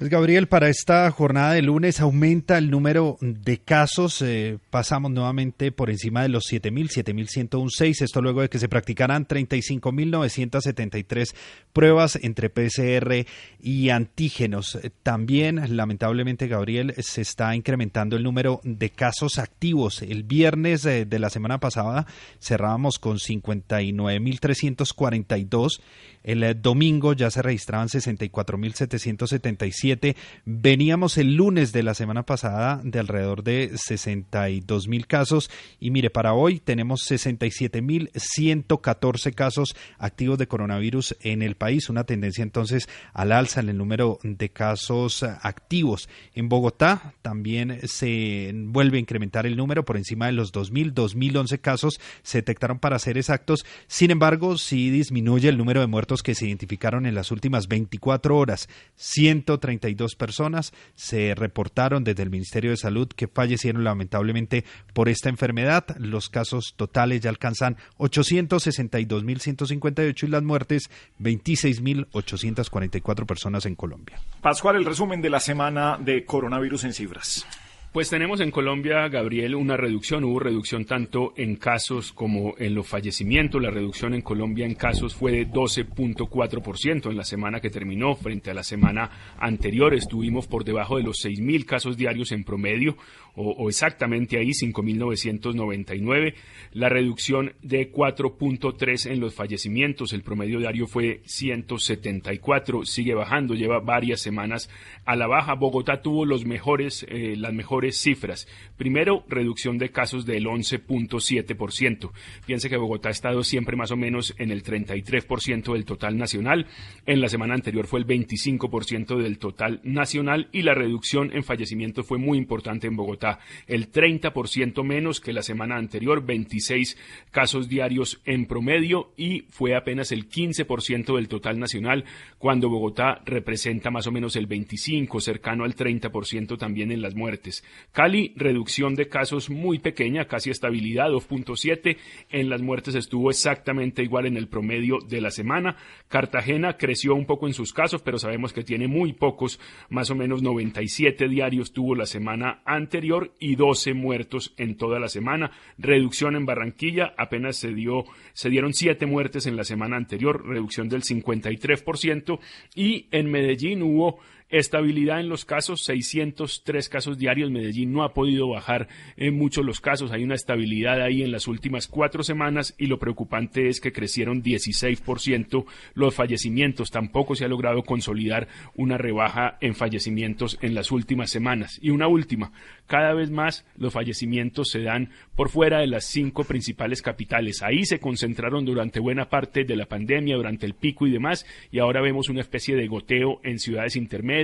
[0.00, 4.22] Pues Gabriel, para esta jornada de lunes aumenta el número de casos.
[4.22, 8.00] eh, pasamos nuevamente por encima de los 7.000, 7.106.
[8.00, 11.34] Esto luego de que se practicaran 35.973
[11.74, 13.26] pruebas entre PCR
[13.60, 14.78] y antígenos.
[15.02, 20.00] También, lamentablemente, Gabriel, se está incrementando el número de casos activos.
[20.00, 22.06] El viernes eh, de la semana pasada
[22.40, 25.82] cerrábamos con 59.342.
[26.22, 30.16] El eh, domingo ya se registraban 64.777.
[30.44, 35.50] Veníamos el lunes de la semana pasada de alrededor de 62.000 casos.
[35.78, 41.88] Y mire, para hoy tenemos 67.114 casos activos de coronavirus en el país.
[41.88, 46.08] Una tendencia entonces al alza en el número de casos activos.
[46.34, 50.92] En Bogotá también se vuelve a incrementar el número por encima de los 2.000.
[50.92, 53.64] 2.011 casos se detectaron para ser exactos.
[53.86, 58.36] Sin embargo, sí disminuye el número de muertos que se identificaron en las últimas 24
[58.36, 58.68] horas.
[58.96, 65.84] 132 personas se reportaron desde el Ministerio de Salud que fallecieron lamentablemente por esta enfermedad.
[65.98, 70.90] Los casos totales ya alcanzan 862.158 y las muertes
[71.20, 74.18] 26.844 personas en Colombia.
[74.42, 77.46] Pascual, el resumen de la semana de coronavirus en cifras.
[77.92, 80.22] Pues tenemos en Colombia, Gabriel, una reducción.
[80.22, 83.60] Hubo reducción tanto en casos como en los fallecimientos.
[83.60, 88.14] La reducción en Colombia en casos fue de 12.4% en la semana que terminó.
[88.14, 92.96] Frente a la semana anterior estuvimos por debajo de los 6.000 casos diarios en promedio,
[93.34, 96.34] o, exactamente ahí, 5.999.
[96.72, 100.12] La reducción de 4.3 en los fallecimientos.
[100.12, 102.84] El promedio diario fue 174.
[102.84, 104.68] Sigue bajando, lleva varias semanas
[105.04, 105.54] a la baja.
[105.54, 108.48] Bogotá tuvo los mejores, eh, las mejores cifras.
[108.76, 112.12] Primero, reducción de casos del 11.7%.
[112.46, 116.66] Piense que Bogotá ha estado siempre más o menos en el 33% del total nacional.
[117.06, 122.06] En la semana anterior fue el 25% del total nacional y la reducción en fallecimientos
[122.06, 123.19] fue muy importante en Bogotá.
[123.66, 126.96] El 30% menos que la semana anterior, 26
[127.30, 132.04] casos diarios en promedio y fue apenas el 15% del total nacional
[132.38, 137.64] cuando Bogotá representa más o menos el 25, cercano al 30% también en las muertes.
[137.92, 141.96] Cali, reducción de casos muy pequeña, casi estabilidad, 2.7.
[142.30, 145.76] En las muertes estuvo exactamente igual en el promedio de la semana.
[146.08, 150.14] Cartagena creció un poco en sus casos, pero sabemos que tiene muy pocos, más o
[150.14, 155.50] menos 97 diarios tuvo la semana anterior y 12 muertos en toda la semana.
[155.78, 160.88] Reducción en Barranquilla, apenas se dio, se dieron 7 muertes en la semana anterior, reducción
[160.88, 162.38] del 53%.
[162.74, 164.20] Y en Medellín hubo
[164.50, 167.52] Estabilidad en los casos, 603 casos diarios.
[167.52, 170.10] Medellín no ha podido bajar en mucho los casos.
[170.10, 174.42] Hay una estabilidad ahí en las últimas cuatro semanas y lo preocupante es que crecieron
[174.42, 176.90] 16% los fallecimientos.
[176.90, 181.78] Tampoco se ha logrado consolidar una rebaja en fallecimientos en las últimas semanas.
[181.80, 182.50] Y una última,
[182.88, 187.62] cada vez más los fallecimientos se dan por fuera de las cinco principales capitales.
[187.62, 191.78] Ahí se concentraron durante buena parte de la pandemia, durante el pico y demás, y
[191.78, 194.39] ahora vemos una especie de goteo en ciudades intermedias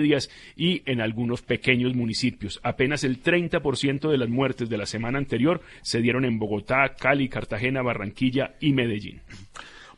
[0.57, 2.61] y en algunos pequeños municipios.
[2.63, 7.29] Apenas el 30% de las muertes de la semana anterior se dieron en Bogotá, Cali,
[7.29, 9.21] Cartagena, Barranquilla y Medellín.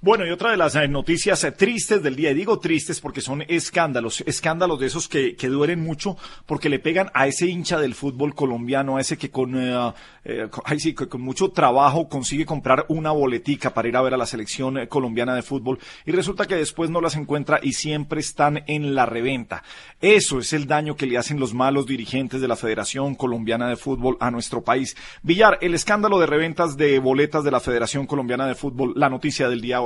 [0.00, 3.20] Bueno, y otra de las eh, noticias eh, tristes del día, y digo tristes porque
[3.20, 7.80] son escándalos, escándalos de esos que, que duelen mucho porque le pegan a ese hincha
[7.80, 10.48] del fútbol colombiano, a ese que con, eh,
[11.08, 15.34] con mucho trabajo consigue comprar una boletica para ir a ver a la selección colombiana
[15.34, 19.64] de fútbol y resulta que después no las encuentra y siempre están en la reventa.
[20.00, 23.74] Eso es el daño que le hacen los malos dirigentes de la Federación Colombiana de
[23.74, 24.96] Fútbol a nuestro país.
[25.24, 29.48] Villar, el escándalo de reventas de boletas de la Federación Colombiana de Fútbol, la noticia
[29.48, 29.80] del día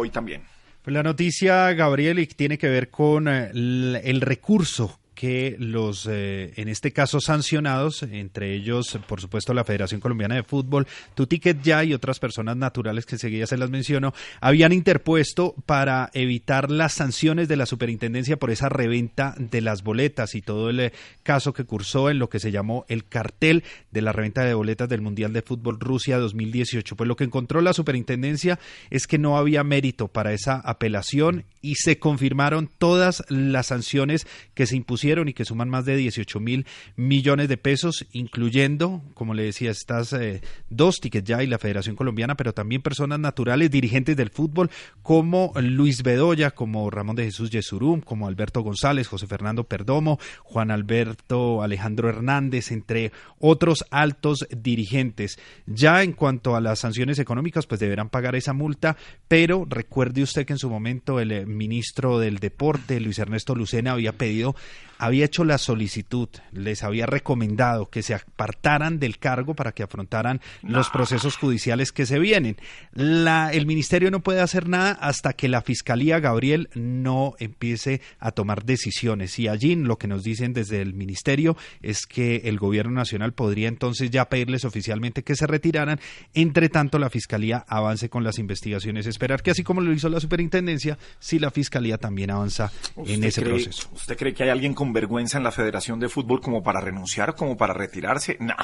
[0.83, 6.93] Pues la noticia, Gabriel, tiene que ver con el recurso que los, eh, en este
[6.93, 11.95] caso, sancionados, entre ellos, por supuesto, la Federación Colombiana de Fútbol, Tu Ticket Ya y
[11.95, 17.55] otras personas naturales que seguía se las menciono, habían interpuesto para evitar las sanciones de
[17.55, 20.93] la superintendencia por esa reventa de las boletas y todo el eh,
[21.23, 23.63] caso que cursó en lo que se llamó el cartel
[23.93, 26.97] de la reventa de boletas del Mundial de Fútbol Rusia 2018.
[26.97, 28.59] Pues lo que encontró la superintendencia
[28.91, 34.67] es que no había mérito para esa apelación y se confirmaron todas las sanciones que
[34.67, 39.45] se impusieron y que suman más de 18 mil millones de pesos, incluyendo, como le
[39.45, 40.41] decía, estas eh,
[40.71, 44.71] dos tickets ya y la Federación Colombiana, pero también personas naturales, dirigentes del fútbol,
[45.03, 50.71] como Luis Bedoya, como Ramón de Jesús Yesurum, como Alberto González, José Fernando Perdomo, Juan
[50.71, 55.39] Alberto Alejandro Hernández, entre otros altos dirigentes.
[55.67, 58.97] Ya en cuanto a las sanciones económicas, pues deberán pagar esa multa,
[59.29, 63.93] pero recuerde usted que en su momento el eh, ministro del Deporte, Luis Ernesto Lucena,
[63.93, 64.55] había pedido
[65.03, 70.41] había hecho la solicitud, les había recomendado que se apartaran del cargo para que afrontaran
[70.63, 72.57] los procesos judiciales que se vienen.
[72.93, 78.31] La, el ministerio no puede hacer nada hasta que la Fiscalía, Gabriel, no empiece a
[78.31, 79.41] tomar decisiones.
[79.41, 83.67] Y allí lo que nos dicen desde el ministerio es que el gobierno nacional podría
[83.67, 85.99] entonces ya pedirles oficialmente que se retiraran.
[86.33, 89.09] Entre tanto, la Fiscalía avance con las investigaciones.
[89.09, 92.71] Esperar que así como lo hizo la superintendencia, si la Fiscalía también avanza
[93.05, 93.91] en ese proceso.
[93.93, 97.35] ¿Usted cree que hay alguien con vergüenza en la Federación de Fútbol como para renunciar,
[97.35, 98.37] como para retirarse.
[98.41, 98.55] Nah.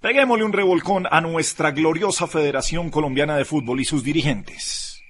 [0.00, 5.02] Peguémosle un revolcón a nuestra gloriosa Federación Colombiana de Fútbol y sus dirigentes.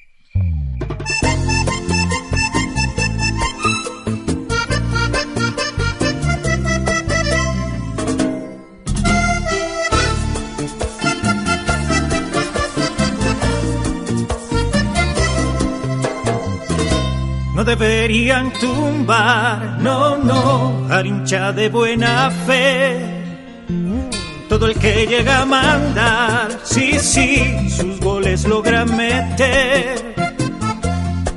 [17.56, 23.24] No deberían tumbar, no, no, a hincha de buena fe.
[24.46, 30.14] Todo el que llega a mandar, sí, sí, sus goles logran meter.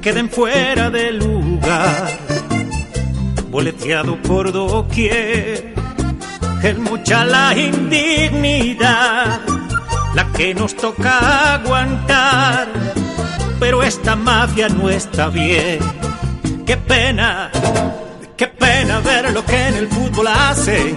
[0.02, 2.10] Queden fuera de lugar,
[3.50, 5.74] boleteado por doquier.
[6.62, 9.40] Es mucha la indignidad,
[10.14, 12.99] la que nos toca aguantar.
[13.60, 15.80] Pero esta mafia no está bien
[16.70, 17.50] qué pena,
[18.38, 20.96] qué pena ver lo que en el fútbol hacen.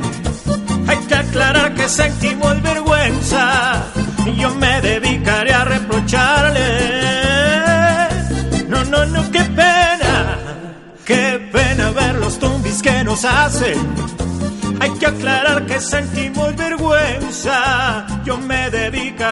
[0.86, 3.84] Hay que aclarar que sentimos vergüenza
[4.26, 6.68] y yo me dedicaré a reprocharle.
[8.68, 10.38] No, no, no, qué pena,
[11.06, 13.78] qué pena ver los tumbis que nos hacen.
[14.78, 19.31] Hay que aclarar que sentimos vergüenza, yo me dedico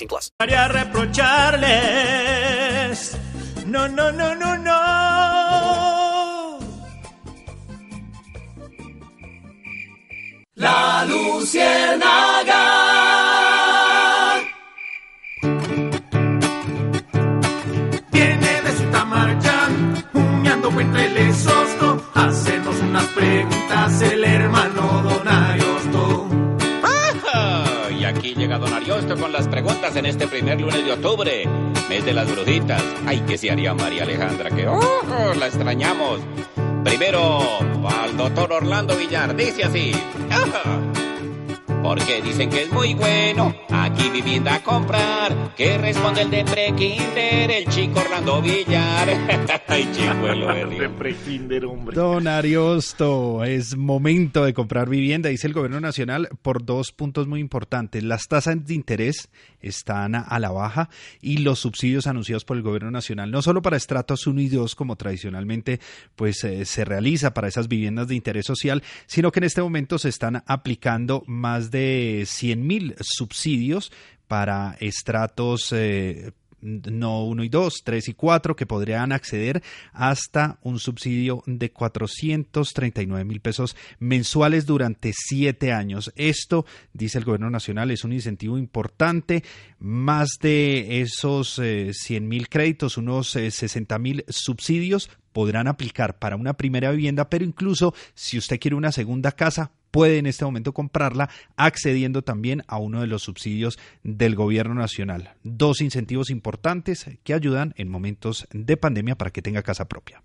[0.37, 3.17] Para reprocharles.
[3.67, 6.59] No, no, no, no, no.
[10.55, 12.63] La Luciérnaga.
[18.11, 22.11] Viene de su tamarchán, humeando entre el exhausto.
[22.15, 25.27] Hacernos unas preguntas el hermano Don
[28.57, 31.45] Don Ariosto con las preguntas en este primer lunes de octubre,
[31.89, 32.83] mes de las brujitas.
[33.05, 36.19] Ay, que se haría María Alejandra, que oh, la extrañamos.
[36.83, 37.39] Primero,
[37.87, 39.91] al doctor Orlando Villar, dice así.
[40.29, 41.10] ¡Ah!
[41.83, 45.55] Porque dicen que es muy bueno aquí vivienda a comprar.
[45.55, 49.09] Que responde el de Prekinder, el chico Orlando Villar.
[49.67, 50.47] Ay, chicuelo,
[50.81, 51.95] De prekinder, hombre.
[51.95, 57.39] Don Ariosto, es momento de comprar vivienda, dice el gobierno nacional, por dos puntos muy
[57.39, 58.03] importantes.
[58.03, 59.29] Las tasas de interés
[59.61, 60.89] están a la baja
[61.21, 64.75] y los subsidios anunciados por el gobierno nacional, no solo para estratos 1 y 2,
[64.75, 65.79] como tradicionalmente
[66.15, 69.97] pues eh, se realiza para esas viviendas de interés social, sino que en este momento
[69.97, 73.91] se están aplicando más de 100 mil subsidios
[74.27, 76.31] para estratos eh,
[76.61, 79.61] no 1 y 2, 3 y 4, que podrían acceder
[79.93, 86.11] hasta un subsidio de 439 mil pesos mensuales durante siete años.
[86.15, 89.43] Esto, dice el gobierno nacional, es un incentivo importante.
[89.79, 96.35] Más de esos eh, 100 mil créditos, unos eh, 60 mil subsidios podrán aplicar para
[96.35, 100.73] una primera vivienda, pero incluso si usted quiere una segunda casa, puede en este momento
[100.73, 105.35] comprarla accediendo también a uno de los subsidios del gobierno nacional.
[105.43, 110.23] Dos incentivos importantes que ayudan en momentos de pandemia para que tenga casa propia.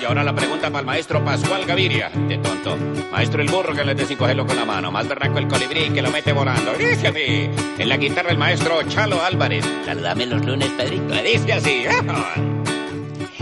[0.00, 2.76] Y ahora la pregunta para el maestro Pascual Gaviria, de tonto.
[3.12, 6.02] Maestro el burro que le sin cogerlo con la mano, más berraco el colibrí que
[6.02, 6.72] lo mete volando.
[6.74, 7.50] Dice así.
[7.78, 9.64] En la guitarra el maestro Chalo Álvarez.
[9.84, 11.14] Saludame los lunes, Pedrito.
[11.22, 11.84] Dice así.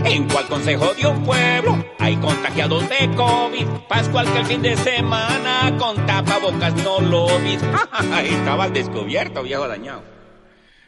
[0.05, 3.65] ¿En cuál consejo de un pueblo hay contagiados de COVID?
[3.87, 7.53] Pascual que el fin de semana con tapabocas no lo vi.
[8.23, 10.03] Estabas descubierto, viejo dañado.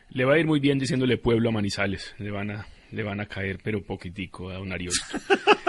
[0.09, 2.15] Le va a ir muy bien diciéndole pueblo a Manizales.
[2.17, 5.17] Le van a, le van a caer, pero poquitico a Ariosto.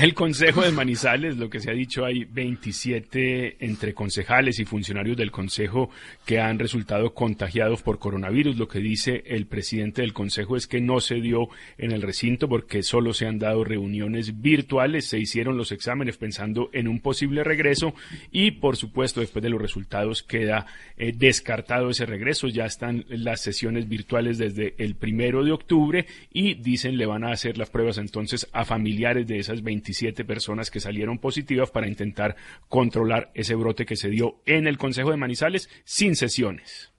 [0.00, 5.16] El Consejo de Manizales, lo que se ha dicho, hay 27 entre concejales y funcionarios
[5.16, 5.90] del Consejo
[6.24, 8.56] que han resultado contagiados por coronavirus.
[8.56, 11.48] Lo que dice el presidente del Consejo es que no se dio
[11.78, 16.70] en el recinto porque solo se han dado reuniones virtuales, se hicieron los exámenes pensando
[16.72, 17.92] en un posible regreso
[18.30, 20.66] y, por supuesto, después de los resultados queda
[20.96, 22.46] eh, descartado ese regreso.
[22.46, 27.32] Ya están las sesiones virtuales desde el primero de octubre y dicen le van a
[27.32, 32.36] hacer las pruebas entonces a familiares de esas 27 personas que salieron positivas para intentar
[32.68, 36.92] controlar ese brote que se dio en el Consejo de Manizales sin sesiones.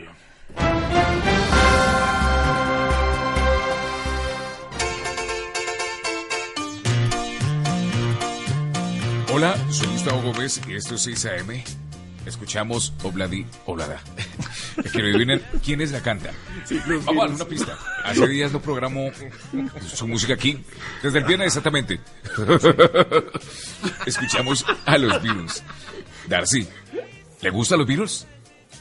[9.35, 11.63] Hola, soy Gustavo Gómez y esto es 6 AM.
[12.27, 13.99] Escuchamos Obladi Oblada.
[14.85, 16.31] Es que me adivinen quién es la canta.
[17.07, 17.79] Vamos a darle una pista.
[18.05, 19.11] Hace días no programo
[19.87, 20.63] su música aquí.
[21.03, 22.01] Desde el viernes exactamente.
[24.07, 25.63] Escuchamos a los Beatles.
[26.29, 26.67] Darcy,
[27.41, 28.27] ¿le gustan los Beatles?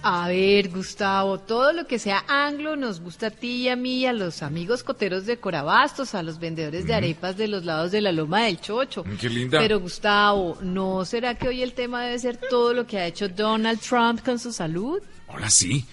[0.03, 4.05] A ver, Gustavo, todo lo que sea anglo nos gusta a ti y a mí,
[4.07, 8.01] a los amigos coteros de Corabastos, a los vendedores de arepas de los lados de
[8.01, 9.03] la Loma del Chocho.
[9.03, 9.59] Mm, qué linda.
[9.59, 13.29] Pero Gustavo, ¿no será que hoy el tema debe ser todo lo que ha hecho
[13.29, 14.99] Donald Trump con su salud?
[15.27, 15.85] Hola, sí.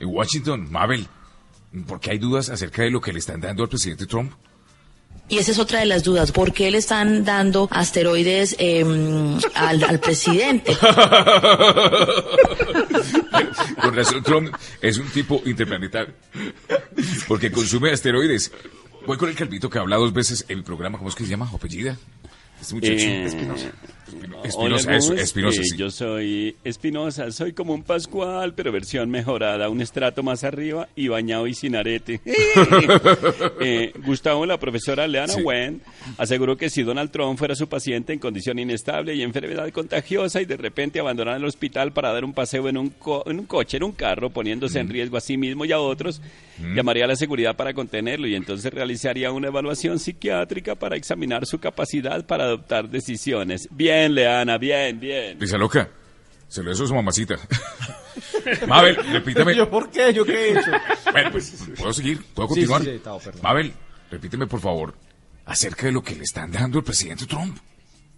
[0.00, 1.06] En Washington, Mabel,
[1.86, 4.32] ¿por qué hay dudas acerca de lo que le están dando al presidente Trump?
[5.28, 6.30] Y esa es otra de las dudas.
[6.32, 8.84] ¿Por qué le están dando asteroides eh,
[9.54, 10.76] al, presidente?
[13.80, 16.12] Con razón, Trump es un tipo interplanetario.
[17.28, 18.52] Porque consume asteroides.
[19.06, 20.98] Voy con el calvito que habla dos veces en el programa.
[20.98, 21.48] ¿Cómo es que se llama?
[21.52, 21.96] ¿O apellida?
[22.72, 22.92] Muchacho.
[22.94, 23.72] Eh, Espinosa.
[24.44, 24.92] Espinosa,
[25.62, 25.76] Eh, sí.
[25.76, 31.08] Yo soy Espinosa, soy como un Pascual, pero versión mejorada, un estrato más arriba y
[31.08, 32.20] bañado y sin arete.
[33.60, 35.40] Eh, Gustavo, la profesora Leana Sí.
[35.42, 35.80] Wen,
[36.18, 40.44] aseguró que si Donald Trump fuera su paciente en condición inestable y enfermedad contagiosa y
[40.44, 43.76] de repente abandonara el hospital para dar un paseo en un, co- en un coche,
[43.78, 46.20] en un carro, poniéndose en riesgo a sí mismo y a otros,
[46.74, 51.58] llamaría a la seguridad para contenerlo y entonces realizaría una evaluación psiquiátrica para examinar su
[51.58, 53.68] capacidad para adoptar decisiones.
[53.70, 55.38] Bien, Leana, bien, bien.
[55.40, 55.88] Risa loca.
[56.48, 57.36] Se lo hizo su mamacita.
[58.66, 59.54] Mabel, repítame.
[59.56, 60.12] ¿Yo por qué?
[60.12, 60.70] ¿Yo qué he hecho?
[61.10, 62.22] Bueno, pues, ¿puedo seguir?
[62.34, 62.82] ¿Puedo continuar?
[62.82, 63.30] sí, sí.
[63.42, 63.72] Mabel,
[64.10, 64.94] repíteme, por favor,
[65.46, 67.56] acerca de lo que le están dando al presidente Trump.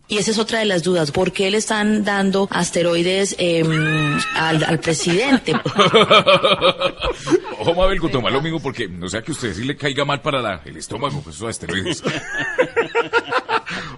[0.06, 1.10] Y esa es otra de las dudas.
[1.12, 3.62] ¿Por qué le están dando asteroides eh,
[4.34, 5.52] al, al presidente?
[7.66, 10.20] Ojo, Mabel, con tomar lo mismo porque no sea que usted sí le caiga mal
[10.20, 12.02] para la- el estómago, pues esos asteroides.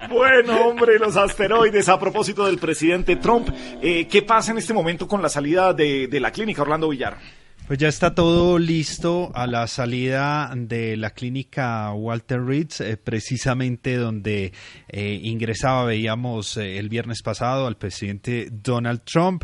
[0.09, 1.88] Bueno, hombre, los asteroides.
[1.88, 3.48] A propósito del presidente Trump,
[3.82, 7.18] eh, ¿qué pasa en este momento con la salida de, de la clínica Orlando Villar?
[7.66, 13.97] Pues ya está todo listo a la salida de la clínica Walter Reed, eh, precisamente
[13.97, 14.52] donde
[14.88, 19.43] eh, ingresaba, veíamos eh, el viernes pasado al presidente Donald Trump.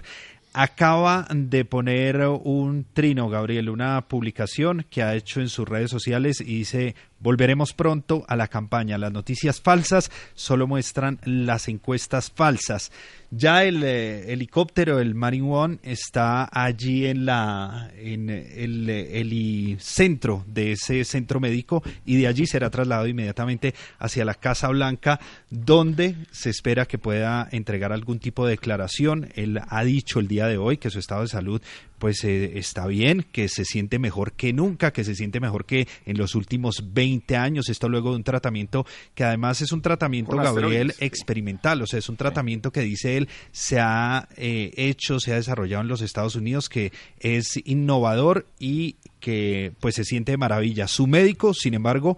[0.55, 6.41] Acaba de poner un trino, Gabriel, una publicación que ha hecho en sus redes sociales
[6.41, 8.99] y dice, volveremos pronto a la campaña.
[8.99, 12.91] Las noticias falsas solo muestran las encuestas falsas.
[13.31, 20.45] Ya el eh, helicóptero, el Marine One, está allí en la en el, el centro
[20.47, 25.19] de ese centro médico y de allí será trasladado inmediatamente hacia la Casa Blanca,
[25.49, 29.31] donde se espera que pueda entregar algún tipo de declaración.
[29.35, 31.63] Él ha dicho el día de hoy que su estado de salud
[32.03, 35.87] pues eh, está bien, que se siente mejor que nunca, que se siente mejor que
[36.05, 37.69] en los últimos 20 años.
[37.69, 38.85] Esto luego de un tratamiento
[39.15, 41.81] que además es un tratamiento, Gabriel, experimental.
[41.81, 45.83] O sea, es un tratamiento que dice él se ha eh, hecho, se ha desarrollado
[45.83, 50.89] en los Estados Unidos, que es innovador y que pues se siente de maravilla.
[50.89, 52.17] Su médico, sin embargo,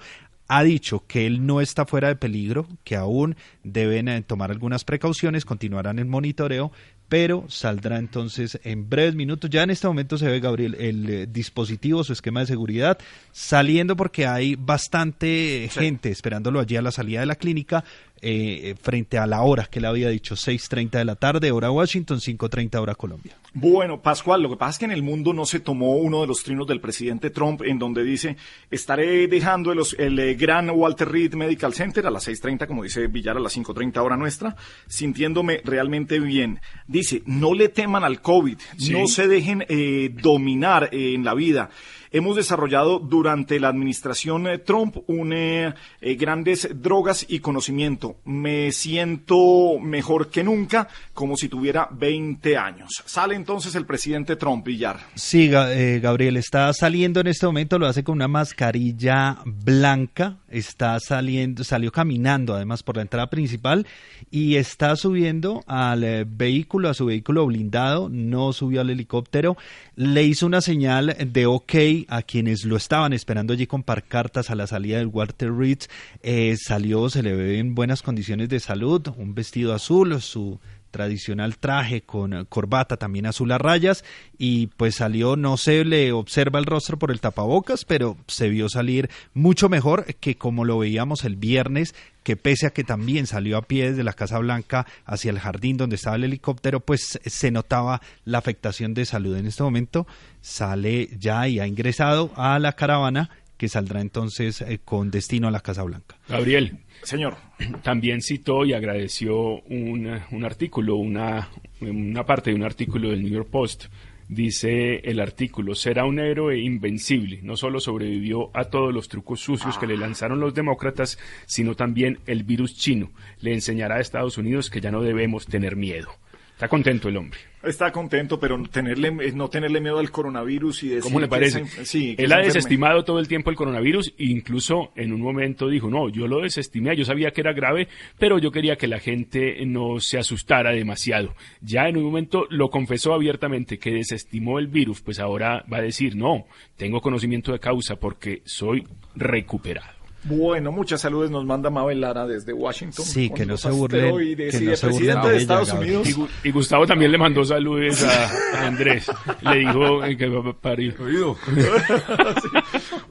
[0.49, 4.85] ha dicho que él no está fuera de peligro, que aún deben eh, tomar algunas
[4.85, 6.71] precauciones, continuarán el monitoreo,
[7.15, 9.49] pero saldrá entonces en breves minutos.
[9.49, 12.99] Ya en este momento se ve, Gabriel, el eh, dispositivo, su esquema de seguridad,
[13.31, 17.85] saliendo porque hay bastante gente esperándolo allí a la salida de la clínica,
[18.27, 22.19] eh, frente a la hora que le había dicho, 6.30 de la tarde, hora Washington,
[22.19, 23.37] 5.30 hora Colombia.
[23.53, 26.27] Bueno, Pascual, lo que pasa es que en el mundo no se tomó uno de
[26.27, 28.37] los trinos del presidente Trump en donde dice,
[28.71, 33.07] estaré dejando el, el, eh, gran Walter Reed Medical Center a las 6.30, como dice
[33.07, 34.57] Villar, a las 5.30 hora nuestra,
[34.89, 36.61] sintiéndome realmente bien.
[36.87, 38.93] Dice, no le teman al COVID, Sí.
[38.93, 41.71] no se dejen eh, dominar eh, en la vida.
[42.17, 48.19] Hemos desarrollado durante la administración eh, Trump un, eh, eh, grandes drogas y conocimiento.
[48.25, 53.03] Me siento mejor que nunca, como si tuviera 20 años.
[53.05, 55.01] Sale entonces el presidente Trump, Villar.
[55.17, 60.99] Sí, Ga- Gabriel, está saliendo en este momento, lo hace con una mascarilla blanca, está
[61.01, 63.87] saliendo, salió caminando además por la entrada principal
[64.31, 69.57] y está subiendo al eh, vehículo, a su vehículo blindado, no subió al helicóptero,
[69.97, 71.75] le hizo una señal de ok
[72.09, 75.81] a quienes lo estaban esperando allí con parcartas a la salida del Walter Reed,
[76.23, 80.59] eh, salió, se le ve en buenas condiciones de salud, un vestido azul, su
[80.95, 84.05] tradicional traje con corbata también azul a rayas
[84.39, 88.69] y pues salió, no se le observa el rostro por el tapabocas, pero se vio
[88.69, 93.57] salir mucho mejor que como lo veíamos el viernes, que pese a que también salió
[93.57, 97.51] a pie desde la Casa Blanca hacia el jardín donde estaba el helicóptero, pues se
[97.51, 99.37] notaba la afectación de salud.
[99.37, 100.07] En este momento
[100.43, 105.51] sale ya y ha ingresado a la caravana que saldrá entonces eh, con destino a
[105.51, 106.17] la Casa Blanca.
[106.29, 106.79] Gabriel.
[107.03, 107.37] Señor.
[107.83, 111.51] También citó y agradeció un, un artículo, una,
[111.81, 113.87] una parte de un artículo del New York Post.
[114.29, 117.41] Dice el artículo, será un héroe invencible.
[117.43, 122.19] No solo sobrevivió a todos los trucos sucios que le lanzaron los demócratas, sino también
[122.27, 123.11] el virus chino.
[123.41, 126.09] Le enseñará a Estados Unidos que ya no debemos tener miedo.
[126.55, 127.39] Está contento el hombre.
[127.65, 131.31] Está contento, pero tenerle, eh, no tenerle miedo al coronavirus y decir ¿Cómo le que
[131.31, 131.63] parece?
[131.63, 135.13] esa- sí, que Él ha enferme- desestimado todo el tiempo el coronavirus e incluso en
[135.13, 138.77] un momento dijo, no, yo lo desestimé, yo sabía que era grave, pero yo quería
[138.77, 141.35] que la gente no se asustara demasiado.
[141.61, 145.83] Ya en un momento lo confesó abiertamente que desestimó el virus, pues ahora va a
[145.83, 148.85] decir, no, tengo conocimiento de causa porque soy
[149.17, 149.94] recuperado.
[150.25, 153.05] Bueno, muchas saludes nos manda Mabel Lara desde Washington.
[153.05, 155.73] Sí, que no se burlen, que y no el se burlen presidente de Estados.
[155.73, 156.09] Unidos.
[156.09, 159.11] Y, Gu- y Gustavo también le mandó saludos a, a Andrés.
[159.43, 160.97] Le dijo que va a parir.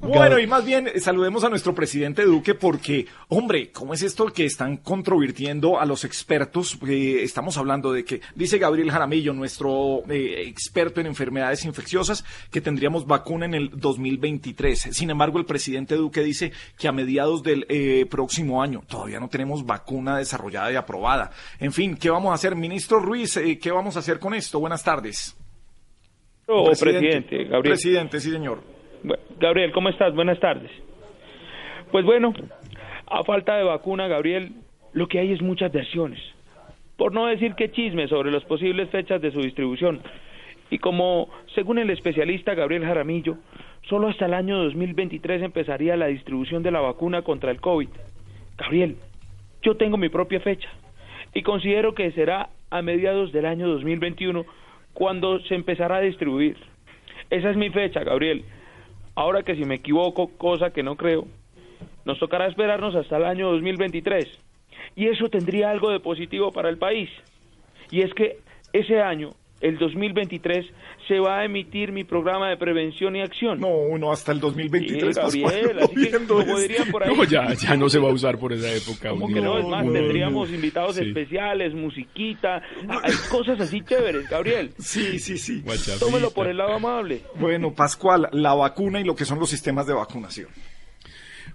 [0.01, 4.45] Bueno, y más bien saludemos a nuestro presidente Duque porque, hombre, ¿cómo es esto que
[4.45, 6.77] están controvirtiendo a los expertos?
[6.87, 12.59] Eh, estamos hablando de que, dice Gabriel Jaramillo, nuestro eh, experto en enfermedades infecciosas, que
[12.59, 14.89] tendríamos vacuna en el 2023.
[14.91, 19.27] Sin embargo, el presidente Duque dice que a mediados del eh, próximo año todavía no
[19.27, 21.31] tenemos vacuna desarrollada y aprobada.
[21.59, 22.55] En fin, ¿qué vamos a hacer?
[22.55, 24.59] Ministro Ruiz, eh, ¿qué vamos a hacer con esto?
[24.59, 25.37] Buenas tardes.
[26.47, 27.61] Oh, presidente, Gabriel.
[27.61, 28.61] Presidente, sí, señor.
[29.39, 30.13] Gabriel, ¿cómo estás?
[30.15, 30.71] Buenas tardes.
[31.91, 32.33] Pues bueno,
[33.07, 34.53] a falta de vacuna, Gabriel,
[34.93, 36.19] lo que hay es muchas versiones.
[36.97, 40.01] Por no decir que chisme sobre las posibles fechas de su distribución.
[40.69, 43.37] Y como, según el especialista Gabriel Jaramillo,
[43.89, 47.89] solo hasta el año 2023 empezaría la distribución de la vacuna contra el COVID.
[48.57, 48.97] Gabriel,
[49.61, 50.69] yo tengo mi propia fecha
[51.33, 54.45] y considero que será a mediados del año 2021
[54.93, 56.57] cuando se empezará a distribuir.
[57.29, 58.45] Esa es mi fecha, Gabriel.
[59.15, 61.25] Ahora que si me equivoco, cosa que no creo,
[62.05, 64.25] nos tocará esperarnos hasta el año 2023.
[64.95, 67.09] Y eso tendría algo de positivo para el país.
[67.91, 68.37] Y es que
[68.73, 69.31] ese año,
[69.63, 70.65] el 2023,
[71.07, 73.59] se va a emitir mi programa de prevención y acción.
[73.59, 75.17] No, no, hasta el 2023.
[75.29, 77.15] Sí, Gabriel, así que, como dirían por ahí.
[77.15, 79.09] No, ya, ya no se va a usar por esa época.
[79.11, 79.57] ¿Cómo un que no?
[79.57, 80.55] Es más, No, tendríamos no.
[80.55, 81.05] invitados Sí.
[81.07, 82.61] especiales, musiquita,
[83.01, 84.71] hay cosas así chéveres, Gabriel.
[84.79, 85.63] Sí, sí, sí.
[85.99, 87.21] Tómelo por el lado amable.
[87.39, 90.49] Bueno, Pascual, la vacuna y lo que son los sistemas de vacunación.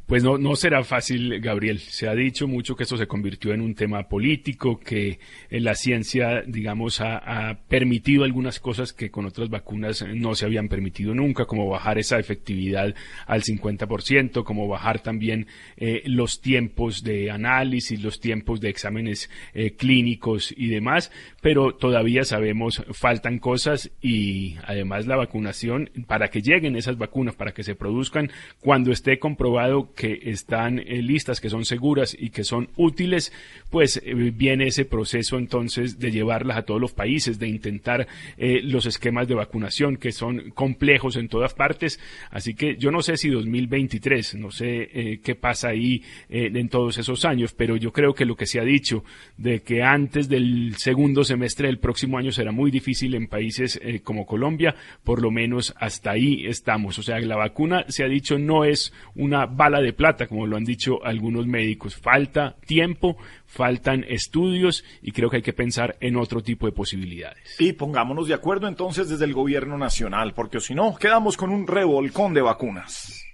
[0.09, 1.81] Pues no, no será fácil, Gabriel.
[1.81, 5.19] Se ha dicho mucho que esto se convirtió en un tema político, que
[5.51, 10.47] eh, la ciencia, digamos, ha, ha permitido algunas cosas que con otras vacunas no se
[10.47, 12.95] habían permitido nunca, como bajar esa efectividad
[13.27, 19.73] al 50%, como bajar también eh, los tiempos de análisis, los tiempos de exámenes eh,
[19.73, 21.13] clínicos y demás,
[21.49, 27.53] pero todavía sabemos faltan cosas y además la vacunación, para que lleguen esas vacunas, para
[27.53, 28.31] que se produzcan,
[28.61, 33.33] cuando esté comprobado que están eh, listas, que son seguras y que son útiles,
[33.71, 38.07] pues eh, viene ese proceso entonces de llevarlas a todos los países, de intentar
[38.37, 41.99] eh, los esquemas de vacunación que son complejos en todas partes.
[42.31, 47.25] Así que yo no sé si 2023, no sé qué pasa ahí en todos esos
[47.25, 49.03] años, pero yo creo que lo que se ha dicho
[49.39, 54.01] de que antes del segundo semestre del próximo año será muy difícil en países eh,
[54.01, 54.75] como Colombia,
[55.05, 56.99] por lo menos hasta ahí estamos.
[56.99, 60.57] O sea, la vacuna se ha dicho no es una bala de plata, como lo
[60.57, 61.97] han dicho algunos médicos.
[61.97, 63.17] Falta tiempo,
[63.47, 67.57] faltan estudios y creo que hay que pensar en otro tipo de posibilidades.
[67.59, 71.67] Y pongámonos de acuerdo entonces desde el gobierno nacional, porque si no, quedamos con un
[71.67, 73.25] revolcón de vacunas.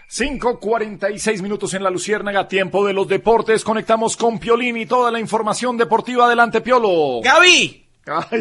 [0.09, 3.65] 5.46 minutos en la Luciérnaga, tiempo de los deportes.
[3.65, 6.27] Conectamos con Piolín y toda la información deportiva.
[6.27, 7.21] Adelante, Piolo.
[7.23, 7.84] Gaby,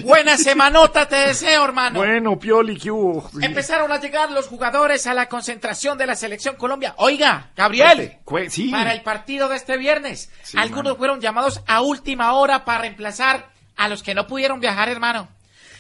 [0.04, 2.00] buena semanota te deseo, hermano.
[2.00, 3.30] Bueno, Pioli, ¿qué hubo?
[3.42, 6.94] Empezaron a llegar los jugadores a la concentración de la selección Colombia.
[6.98, 8.18] Oiga, Gabriel,
[8.50, 8.70] sí.
[8.72, 13.88] para el partido de este viernes, algunos fueron llamados a última hora para reemplazar a
[13.88, 15.30] los que no pudieron viajar, hermano.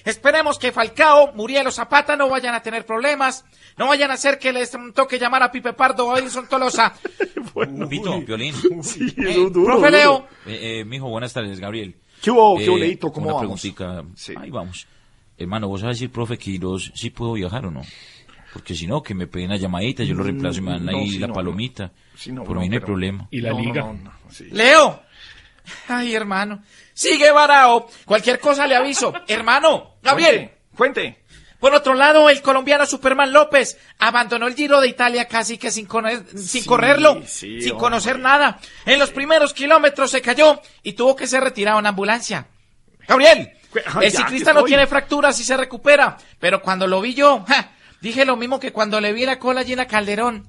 [0.05, 3.45] Esperemos que Falcao, Muriel o Zapata no vayan a tener problemas,
[3.77, 6.93] no vayan a hacer que les toque llamar a Pipe Pardo o a Edison Tolosa.
[7.89, 8.83] Pito, Violín.
[8.83, 9.89] Sí, Eh, duro, profe duro.
[9.91, 10.27] Leo.
[10.45, 11.95] Eh, eh, mijo, buenas tardes, Gabriel.
[12.23, 12.57] ¿Qué hubo?
[12.57, 13.11] ¿Qué Eh, hubo, Leito?
[13.11, 13.61] ¿Cómo una vamos?
[13.61, 14.03] preguntita.
[14.41, 14.87] Ahí vamos.
[15.37, 17.81] Hermano, ¿vos sabés decir, profe Quiroz, si puedo viajar o no?
[18.53, 20.85] Porque si no, que me peguen una llamadita, yo lo reemplazo y me dan Mm,
[20.85, 21.91] no, ahí la no, palomita.
[22.15, 23.27] Sí, no, Por no, mí no hay pero- problema.
[23.31, 23.81] ¿Y la liga?
[23.81, 24.45] no, no, sí.
[24.51, 25.01] Leo.
[25.87, 26.61] Ay, hermano.
[26.93, 27.87] Sigue varao.
[28.05, 29.11] Cualquier cosa le aviso.
[29.27, 29.95] hermano.
[30.03, 30.51] Gabriel.
[30.75, 31.22] Cuente.
[31.63, 35.87] Por otro lado, el colombiano Superman López abandonó el Giro de Italia casi que sin,
[36.35, 37.83] sin correrlo, sí, sin hombre.
[37.83, 38.59] conocer nada.
[38.85, 42.47] En los primeros kilómetros se cayó y tuvo que ser retirado en ambulancia.
[43.07, 43.53] Gabriel,
[43.95, 47.71] Ay, el ciclista no tiene fracturas y se recupera, pero cuando lo vi yo, ja,
[48.01, 50.45] dije lo mismo que cuando le vi la cola a Gina Calderón.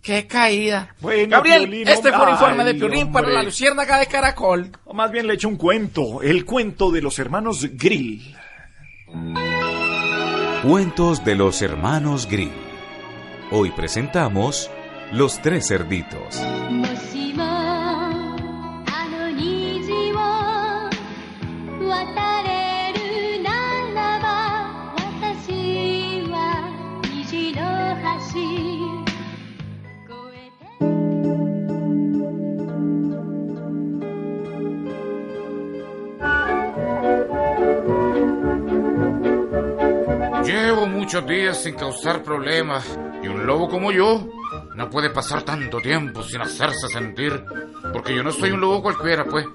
[0.00, 0.94] ¡Qué caída!
[1.00, 4.70] Bueno, Gabriel, Piolín, este fue un informe de Piolín para la Luciérnaga de Caracol.
[4.86, 6.22] O más bien le echo un cuento.
[6.22, 8.34] El cuento de los hermanos Grill.
[10.64, 12.54] Cuentos de los hermanos Grimm.
[13.50, 14.70] Hoy presentamos
[15.12, 16.40] Los Tres Cerditos.
[40.44, 42.84] Llevo muchos días sin causar problemas
[43.22, 44.28] y un lobo como yo
[44.74, 47.44] no puede pasar tanto tiempo sin hacerse sentir,
[47.92, 49.46] porque yo no soy un lobo cualquiera, pues.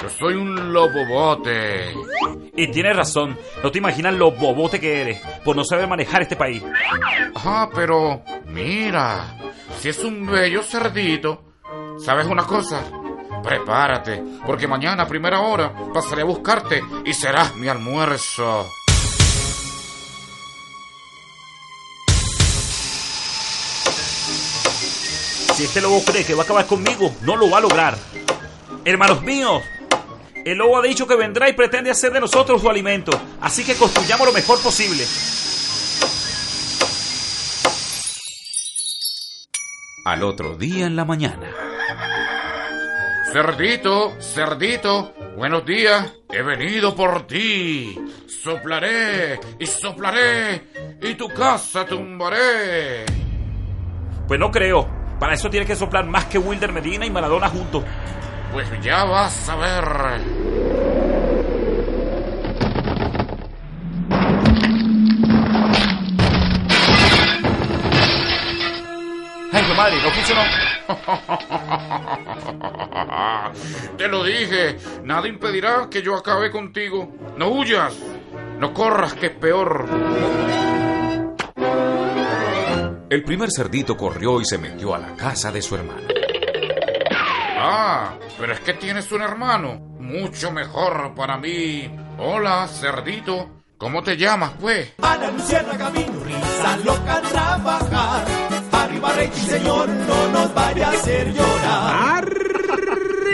[0.00, 1.94] Yo soy un lobobote.
[2.56, 6.36] Y tienes razón, no te imaginas lo bobote que eres por no saber manejar este
[6.36, 6.62] país.
[7.36, 9.36] Ah, pero mira,
[9.78, 11.44] si es un bello cerdito,
[11.98, 12.82] ¿sabes una cosa?
[13.42, 18.66] Prepárate, porque mañana a primera hora pasaré a buscarte y serás mi almuerzo.
[25.54, 27.96] Si este lobo cree que va a acabar conmigo, no lo va a lograr.
[28.84, 29.62] Hermanos míos,
[30.44, 33.76] el lobo ha dicho que vendrá y pretende hacer de nosotros su alimento, así que
[33.76, 35.06] construyamos lo mejor posible.
[40.04, 41.48] Al otro día en la mañana.
[43.32, 47.96] Cerdito, cerdito, buenos días, he venido por ti.
[48.26, 53.06] Soplaré y soplaré y tu casa tumbaré.
[54.26, 55.03] Pues no creo.
[55.18, 57.84] Para eso tiene que soplar más que Wilder Medina y Maradona juntos.
[58.52, 59.84] Pues ya vas a ver.
[69.52, 70.42] Ay, mi madre, no funcionó.
[73.96, 77.08] Te lo dije, nada impedirá que yo acabe contigo.
[77.36, 77.96] No huyas,
[78.58, 79.86] no corras, que es peor.
[83.14, 86.08] El primer cerdito corrió y se metió a la casa de su hermano.
[87.56, 89.78] Ah, pero es que tienes un hermano.
[90.00, 91.88] Mucho mejor para mí.
[92.18, 93.62] Hola, cerdito.
[93.78, 94.94] ¿Cómo te llamas, pues?
[95.00, 98.24] Ana Luciana Camino, risa loca trabajar.
[98.72, 102.53] Arriba rating, señor, no nos vaya a hacer llorar.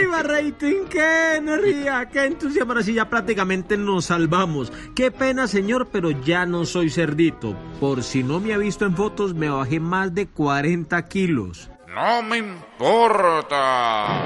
[0.01, 2.71] Arriba rating, qué energía, qué entusiasmo.
[2.71, 4.73] Ahora sí ya prácticamente nos salvamos.
[4.95, 7.55] Qué pena, señor, pero ya no soy cerdito.
[7.79, 11.69] Por si no me ha visto en fotos, me bajé más de 40 kilos.
[11.93, 14.23] No me importa.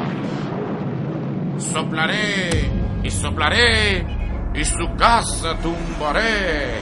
[1.58, 2.72] Soplaré
[3.04, 4.06] y soplaré
[4.54, 6.80] y su casa tumbaré.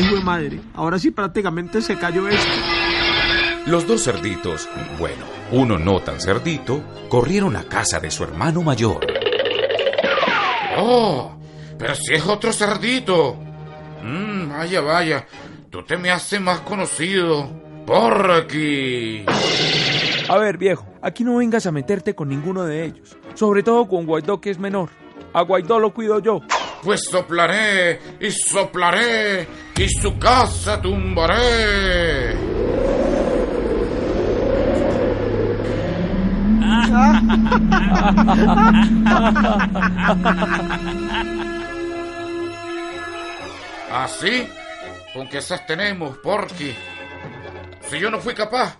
[0.00, 2.50] Ay, güey madre, ahora sí prácticamente se cayó esto.
[3.66, 4.66] Los dos cerditos,
[4.98, 9.06] bueno, uno no tan cerdito, corrieron a casa de su hermano mayor.
[10.78, 11.36] Oh,
[11.78, 13.36] pero si es otro cerdito.
[14.02, 15.26] Mm, vaya, vaya.
[15.68, 17.50] Tú te me haces más conocido.
[17.84, 19.26] Por aquí.
[20.30, 23.18] A ver, viejo, aquí no vengas a meterte con ninguno de ellos.
[23.34, 24.88] Sobre todo con Guaidó, que es menor.
[25.34, 26.40] A Guaidó lo cuido yo.
[26.82, 29.46] Pues soplaré y soplaré
[29.76, 32.36] y su casa tumbaré.
[43.92, 44.48] ¿Así?
[45.12, 46.72] ¿Con qué esas tenemos, Porky?
[47.88, 48.79] Si yo no fui capaz.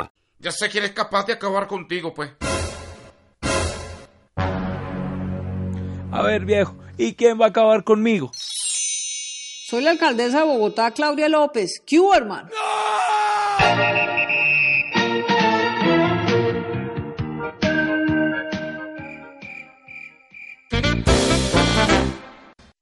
[0.41, 2.31] Ya sé que eres capaz de acabar contigo, pues.
[6.11, 8.31] A ver, viejo, ¿y quién va a acabar conmigo?
[8.33, 11.81] Soy la alcaldesa de Bogotá, Claudia López.
[11.85, 12.49] ¿Qué hubo, hermano?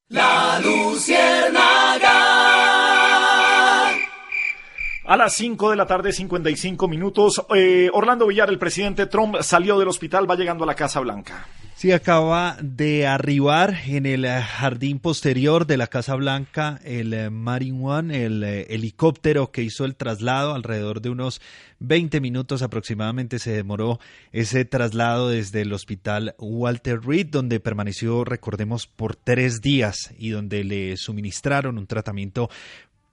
[0.07, 1.78] La Luciérnaga.
[5.09, 9.79] A las 5 de la tarde, 55 minutos, eh, Orlando Villar, el presidente Trump, salió
[9.79, 11.47] del hospital, va llegando a la Casa Blanca.
[11.73, 17.79] Sí, acaba de arribar en el jardín posterior de la Casa Blanca el eh, Marine
[17.81, 21.41] One, el eh, helicóptero que hizo el traslado, alrededor de unos
[21.79, 23.99] 20 minutos aproximadamente se demoró
[24.33, 30.65] ese traslado desde el hospital Walter Reed, donde permaneció, recordemos, por tres días y donde
[30.65, 32.49] le suministraron un tratamiento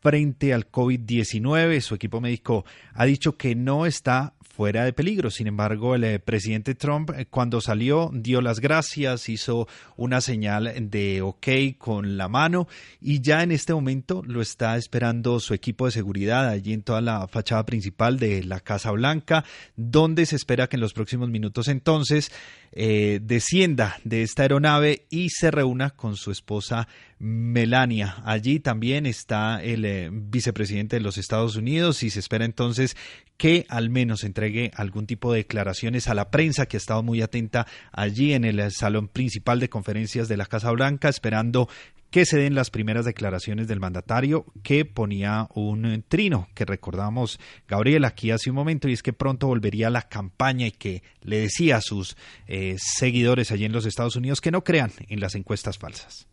[0.06, 1.80] frente al COVID-19.
[1.80, 2.64] Su equipo médico
[2.94, 5.30] ha dicho que no está fuera de peligro.
[5.32, 9.66] Sin embargo, el eh, presidente Trump, eh, cuando salió, dio las gracias, hizo
[9.96, 12.68] una señal de ok con la mano
[13.00, 17.00] y ya en este momento lo está esperando su equipo de seguridad allí en toda
[17.00, 21.66] la fachada principal de la Casa Blanca, donde se espera que en los próximos minutos
[21.66, 22.30] entonces
[22.72, 26.88] eh, descienda de esta aeronave y se reúna con su esposa
[27.18, 28.16] Melania.
[28.24, 32.96] Allí también está el eh, vicepresidente de los Estados Unidos y se espera entonces
[33.36, 37.22] que al menos entregue algún tipo de declaraciones a la prensa que ha estado muy
[37.22, 41.68] atenta allí en el salón principal de conferencias de la Casa Blanca, esperando
[42.10, 47.38] que se den las primeras declaraciones del mandatario que ponía un eh, trino que recordamos
[47.68, 51.38] Gabriel aquí hace un momento y es que pronto volvería la campaña y que le
[51.38, 52.16] decía a sus
[52.46, 56.26] eh, seguidores allí en los Estados Unidos que no crean en las encuestas falsas.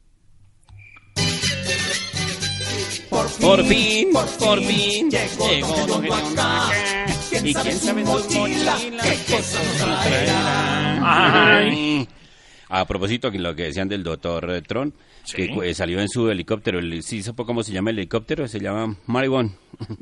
[3.40, 4.10] Por fin,
[4.40, 6.72] por fin, llegó Don acá.
[7.44, 11.58] ¿Y quién sabe en su mochila qué cosas traerá?
[11.60, 12.08] Ay.
[12.70, 14.94] A propósito lo que decían del doctor Tron,
[15.36, 18.48] que eh, salió en su helicóptero, el, ¿sí supo cómo se llama el helicóptero?
[18.48, 19.56] Se llama Maribón.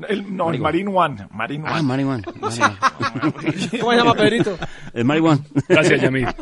[0.08, 1.26] El, no, el Marine One.
[1.30, 1.74] Marine One.
[1.74, 2.22] Ah, Maribón.
[2.32, 4.58] ¿Cómo se llama, Pedrito?
[4.94, 5.44] El Maribón.
[5.68, 6.26] Gracias, Yamil.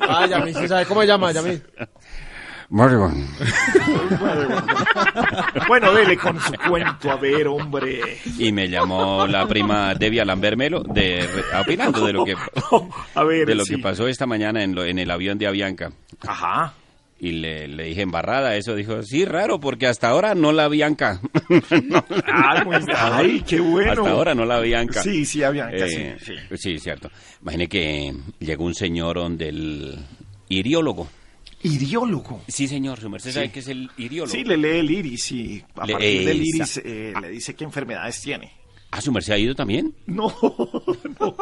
[0.00, 1.62] Ah, Yamil, ¿sí sabe cómo se llama, Yamil?
[5.68, 8.18] Bueno, dele con su cuento, a ver, hombre.
[8.38, 11.26] Y me llamó la prima Devia Lambermelo de
[11.60, 12.34] opinando de lo que
[13.14, 13.76] A ver, de lo sí.
[13.76, 15.92] que pasó esta mañana en, lo- en el avión de Avianca.
[16.26, 16.74] Ajá.
[17.20, 21.20] Y le, le dije embarrada eso, dijo, sí, raro, porque hasta ahora no la Bianca.
[22.26, 23.92] Ay, muy- ay, qué bueno.
[24.02, 25.02] Hasta ahora no la Bianca.
[25.02, 27.10] Sí, sí, Avianca, Eh, sí, sí, cierto.
[27.42, 29.98] Imagine que llegó un señor donde el
[30.48, 31.08] iriólogo.
[31.62, 32.42] ¿Iriólogo?
[32.48, 34.32] Sí, señor, su merced sabe que es el iriólogo.
[34.32, 37.64] Sí, le lee el iris y a Le- partir del iris eh, le dice qué
[37.64, 38.52] enfermedades tiene.
[38.90, 39.94] ¿Ah, su merced ha ido también?
[40.06, 40.32] No,
[41.20, 41.36] no,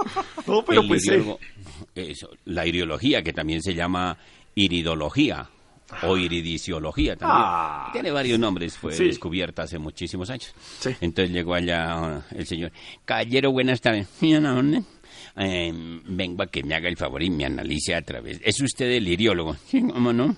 [0.46, 1.06] no, pero El pues...
[1.08, 1.38] eh, iriólogo-
[1.94, 4.16] eso, la iriología, que también se llama
[4.54, 5.48] iridología.
[6.02, 7.40] O iridisiología también.
[7.44, 7.90] Ah.
[7.92, 9.04] Tiene varios nombres, fue Sí.
[9.04, 10.52] descubierta hace muchísimos años.
[11.00, 12.72] Entonces llegó allá el señor.
[13.04, 14.08] Caballero, buenas tardes.
[14.20, 14.82] ¿Y a dónde?
[15.38, 15.70] Eh,
[16.06, 18.40] vengo a que me haga el favor y me analice a través.
[18.42, 19.54] ¿Es usted el iriólogo?
[19.68, 20.34] Sí, ¿cómo no?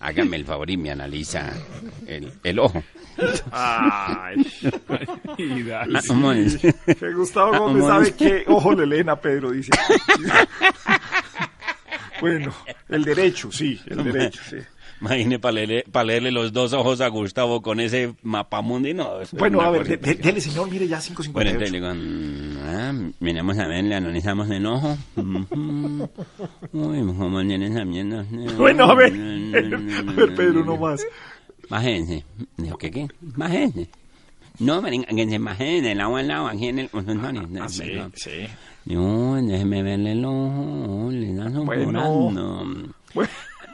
[0.00, 1.50] Hágame el favor y me analiza
[2.06, 2.82] el, el ojo.
[3.50, 4.36] Ay.
[4.66, 5.86] Ah.
[6.98, 9.70] Que Gustavo Ah, Gómez ¿cómo sabe qué ojo le leen a Pedro, dice.
[12.20, 12.54] Bueno,
[12.88, 14.56] el derecho, sí, el derecho, sí.
[15.04, 19.10] Imagine para leerle, pa leerle los dos ojos a Gustavo con ese mapamundi, no.
[19.32, 21.32] Bueno, a ver, de- dele, señor, mire, ya 5.58.
[21.32, 24.96] Bueno, entonces le digo, ah, miramos a ver, le analizamos el ojo.
[25.16, 28.24] Uy, como tiene esa mierda.
[28.56, 29.12] Bueno, a ver,
[30.08, 31.04] a ver, Pedro, no más.
[31.68, 32.24] Bájense.
[32.56, 33.08] Dijo, ¿qué qué?
[33.20, 33.88] Bájense.
[34.60, 37.48] No, que se bajen el agua al lado, aquí en el consultorio.
[37.60, 38.46] Ah, sí, sí.
[38.84, 42.92] No, déjeme verle el ojo, le da socorrando.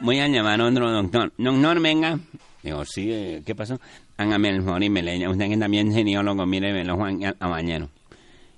[0.01, 1.31] Voy a llamar a otro doctor.
[1.37, 2.19] Doctor, venga.
[2.63, 3.79] Digo, sí, eh, ¿qué pasó?
[4.17, 7.19] Hágame el favor y me le usted que también es geniólogo, mire, me lo Juan
[7.39, 7.89] a, bañero.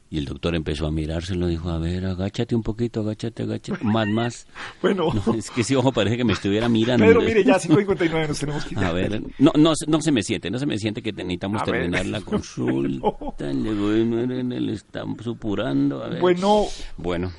[0.10, 4.08] Y el doctor empezó a mirárselo, dijo, a ver, agáchate un poquito, agáchate, agáchate, más,
[4.08, 4.48] más.
[4.82, 5.08] Bueno.
[5.26, 7.06] No, es que ese ojo parece que me estuviera mirando.
[7.06, 8.80] Pedro, mire, ya 5.59 nos tenemos que ir.
[8.84, 11.66] A ver, no, no, no se me siente, no se me siente que necesitamos A
[11.66, 11.82] ver.
[11.82, 13.08] terminar la consulta.
[13.52, 16.04] Le voy, le, le están supurando.
[16.04, 16.22] A ver.
[16.22, 16.66] Bueno.
[16.98, 17.32] Bueno,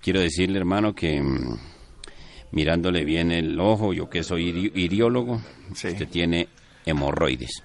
[0.00, 1.58] quiero decirle, hermano, que mm,
[2.52, 6.48] mirándole bien el ojo, yo que soy iri- iriólogo, usted tiene
[6.86, 7.62] hemorroides.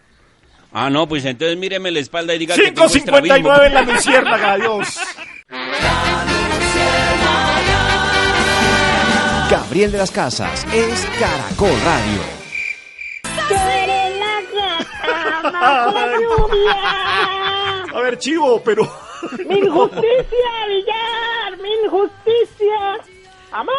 [0.72, 4.51] Ah, no, pues entonces míreme la espalda y diga que tengo 5.59 en la luciérnaga,
[4.53, 4.99] adiós.
[9.51, 12.22] Gabriel de las Casas es Caracol Radio.
[17.93, 18.84] A ver, chivo, pero...
[19.47, 21.57] ¡Mi injusticia, Villar!
[21.61, 22.99] ¡Mi injusticia!
[23.51, 23.76] ¡Amar!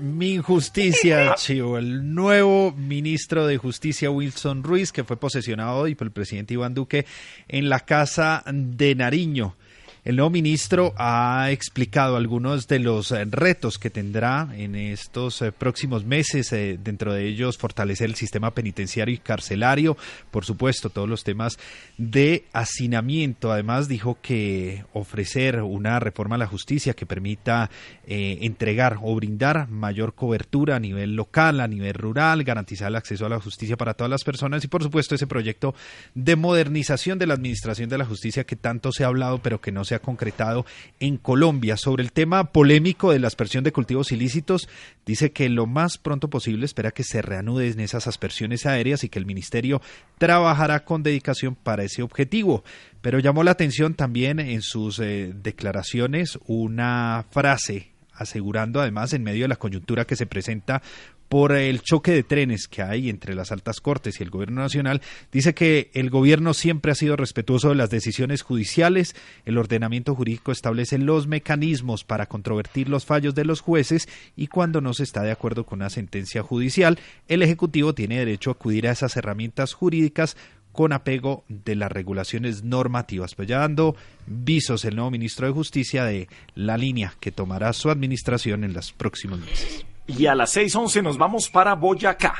[0.00, 1.76] Mi injusticia, Chivo.
[1.76, 6.74] El nuevo ministro de Justicia, Wilson Ruiz, que fue posesionado hoy por el presidente Iván
[6.74, 7.06] Duque
[7.48, 9.56] en la Casa de Nariño.
[10.02, 15.52] El nuevo ministro ha explicado algunos de los eh, retos que tendrá en estos eh,
[15.52, 19.98] próximos meses, eh, dentro de ellos fortalecer el sistema penitenciario y carcelario,
[20.30, 21.58] por supuesto, todos los temas
[21.98, 23.52] de hacinamiento.
[23.52, 27.70] Además, dijo que ofrecer una reforma a la justicia que permita
[28.06, 33.28] entregar o brindar mayor cobertura a nivel local, a nivel rural, garantizar el acceso a
[33.28, 35.74] la justicia para todas las personas y, por supuesto, ese proyecto
[36.14, 39.70] de modernización de la administración de la justicia que tanto se ha hablado, pero que
[39.70, 40.66] no se ha concretado
[40.98, 41.76] en Colombia.
[41.76, 44.68] Sobre el tema polémico de la aspersión de cultivos ilícitos,
[45.06, 49.18] dice que lo más pronto posible espera que se reanuden esas aspersiones aéreas y que
[49.18, 49.80] el ministerio
[50.18, 52.64] trabajará con dedicación para ese objetivo.
[53.00, 59.44] Pero llamó la atención también en sus eh, declaraciones una frase asegurando además en medio
[59.44, 60.82] de la coyuntura que se presenta
[61.30, 65.00] por el choque de trenes que hay entre las altas cortes y el gobierno nacional,
[65.30, 70.50] dice que el gobierno siempre ha sido respetuoso de las decisiones judiciales, el ordenamiento jurídico
[70.50, 75.22] establece los mecanismos para controvertir los fallos de los jueces y cuando no se está
[75.22, 76.98] de acuerdo con una sentencia judicial,
[77.28, 80.36] el Ejecutivo tiene derecho a acudir a esas herramientas jurídicas
[80.72, 83.36] con apego de las regulaciones normativas.
[83.36, 83.94] Pues ya dando
[84.26, 86.26] visos el nuevo ministro de Justicia de
[86.56, 89.86] la línea que tomará su administración en los próximos meses.
[90.18, 92.34] Y a las 6.11 nos vamos para Boyacá.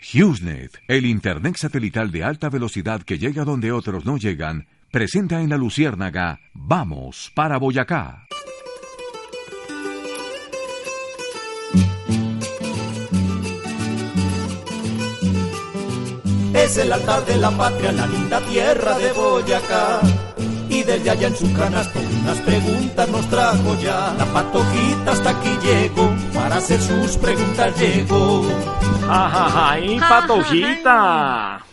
[0.00, 5.50] HughesNet, el Internet satelital de alta velocidad que llega donde otros no llegan, presenta en
[5.50, 8.26] la Luciérnaga Vamos para Boyacá.
[16.54, 20.27] Es el altar de la patria, la linda tierra de Boyacá.
[20.70, 24.14] Y desde allá en su canasto unas preguntas nos trajo ya.
[24.18, 28.46] La patojita hasta aquí llegó, para hacer sus preguntas llegó.
[29.08, 31.64] ¡Ay, patojita!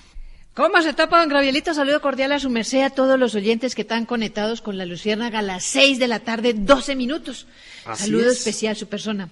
[0.54, 1.74] ¿Cómo se topa, don Gravielito?
[1.74, 5.40] Saludo cordial a su merced a todos los oyentes que están conectados con la Luciérnaga
[5.40, 7.46] a las 6 de la tarde, 12 minutos.
[7.86, 8.38] Así Saludo es.
[8.38, 9.28] especial a su persona.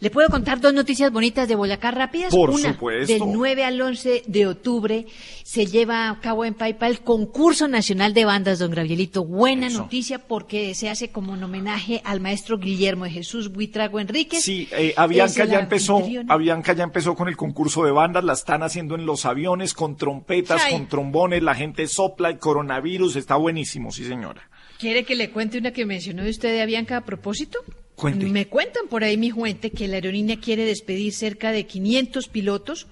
[0.00, 2.34] ¿Le puedo contar dos noticias bonitas de Boyacá rápidas?
[2.34, 3.12] Por Una, supuesto.
[3.12, 5.06] del 9 al 11 de octubre
[5.42, 9.24] se lleva a cabo en Paipa el concurso nacional de bandas, don Gravielito.
[9.24, 9.78] Buena Eso.
[9.82, 14.42] noticia porque se hace como un homenaje al maestro Guillermo de Jesús Buitrago Enríquez.
[14.42, 16.02] Sí, eh, Avianca ya empezó.
[16.28, 19.96] Avianca ya empezó con el concurso de bandas, la están haciendo en los aviones con
[19.96, 20.72] trompetas, Ay.
[20.72, 24.48] con trombones, la gente sopla el coronavirus, está buenísimo, sí señora.
[24.78, 27.58] ¿Quiere que le cuente una que mencionó usted de Avianca a propósito?
[28.02, 32.86] Me cuentan por ahí mi fuente que la aerolínea quiere despedir cerca de 500 pilotos,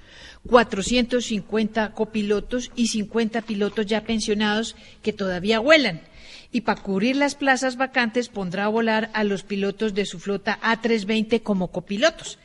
[0.48, 6.02] 450 copilotos y 50 pilotos ya pensionados que todavía vuelan.
[6.52, 10.60] Y para cubrir las plazas vacantes pondrá a volar a los pilotos de su flota
[10.62, 12.38] A320 como copilotos.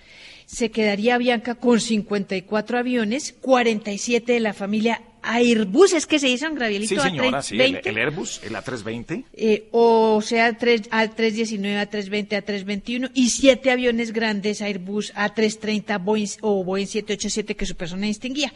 [0.46, 5.02] Se quedaría Avianca con 54 aviones, 47 de la familia
[5.36, 7.82] Airbus, es que se hizo en Gravielito Sí señora, sí, el, A320.
[7.88, 9.24] el Airbus, el A320.
[9.34, 16.64] Eh, o sea, tres- A319, A320, A321 y siete aviones grandes Airbus A330 Boeing, o
[16.64, 18.54] Boeing 787 que su persona distinguía.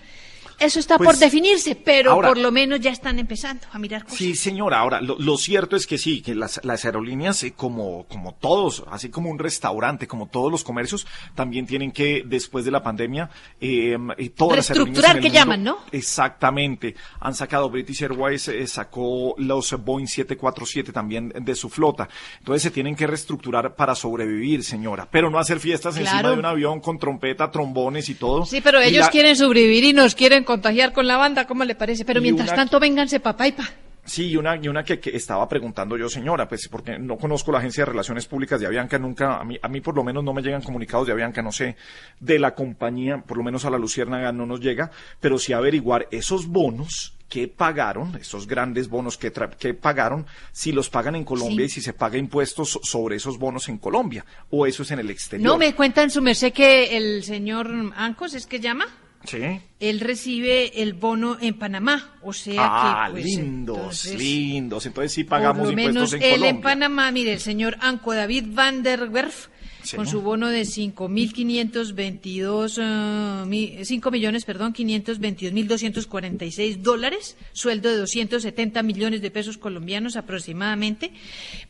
[0.62, 4.04] Eso está Pues, por definirse, pero ahora- por lo menos ya están empezando a mirar
[4.04, 4.18] cosas.
[4.20, 4.80] Sí, señora.
[4.80, 8.84] Ahora, lo, lo cierto es que sí, que las, las aerolíneas, eh, como, como todos,
[8.92, 13.30] así como un restaurante, como todos los comercios, también tienen que, después de la pandemia,
[13.60, 15.78] eh, eh, todas las aerolíneas Reestructurar, en el que mundo- llaman, ¿no?
[15.92, 16.96] Exactamente.
[17.20, 22.08] Han sacado, British Airways eh, sacó los Boeing 747 también de su flota.
[22.40, 25.08] Entonces se tienen que reestructurar para sobrevivir, señora.
[25.10, 28.46] Pero no hacer fiestas encima de un avión con trompeta, trombones y todo.
[28.46, 31.76] Sí, pero ellos la- quieren sobrevivir y nos quieren contagiar con la banda, ¿cómo le
[31.76, 32.04] parece?
[32.06, 33.70] Pero Y mientras tanto, vénganse papá y pa.
[34.04, 37.52] Sí, y una, y una que, que estaba preguntando yo, señora, pues porque no conozco
[37.52, 40.24] la Agencia de Relaciones Públicas de Avianca, nunca, a mí, a mí por lo menos
[40.24, 41.76] no me llegan comunicados de Avianca, no sé,
[42.20, 46.08] de la compañía, por lo menos a la Luciérnaga no nos llega, pero sí averiguar
[46.10, 51.24] esos bonos que pagaron, esos grandes bonos que, tra- que pagaron, si los pagan en
[51.24, 51.64] Colombia Sí.
[51.66, 54.98] y si se paga impuestos so- sobre esos bonos en Colombia, o eso es en
[55.00, 55.48] el exterior.
[55.48, 58.86] No, me cuentan su merced que el señor Ancos, ¿es que llama?
[59.24, 59.62] Sí.
[59.80, 63.12] Él recibe el bono en Panamá, o sea Ah, que...
[63.14, 64.86] pues, lindos, entonces, lindos.
[64.86, 66.50] Entonces sí Por pagamos lo menos impuestos en él Colombia.
[66.50, 69.48] en Panamá, mire, el señor Anco David Van der Werf,
[69.84, 69.96] Sí.
[69.98, 78.84] con su bono de 5.522, uh, mi- 5 millones, perdón, 522.246 dólares, sueldo de 270
[78.84, 81.12] millones de pesos colombianos aproximadamente,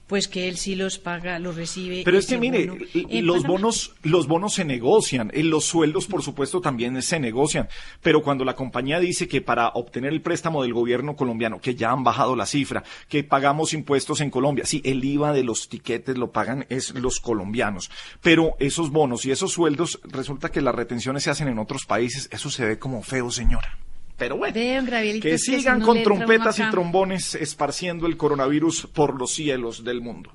[0.07, 2.01] pues que él sí los paga, los recibe.
[2.03, 3.47] Pero es que mire, los Panamá.
[3.47, 7.69] bonos, los bonos se negocian, eh, los sueldos por supuesto también se negocian,
[8.01, 11.91] pero cuando la compañía dice que para obtener el préstamo del gobierno colombiano, que ya
[11.91, 16.17] han bajado la cifra, que pagamos impuestos en Colombia, sí, el IVA de los tiquetes
[16.17, 17.89] lo pagan es los colombianos,
[18.21, 22.29] pero esos bonos y esos sueldos, resulta que las retenciones se hacen en otros países,
[22.31, 23.77] eso se ve como feo, señora.
[24.17, 28.17] Pero bueno, Vean, que es que si sigan no con trompetas y trombones esparciendo el
[28.17, 30.31] coronavirus por los cielos del mundo.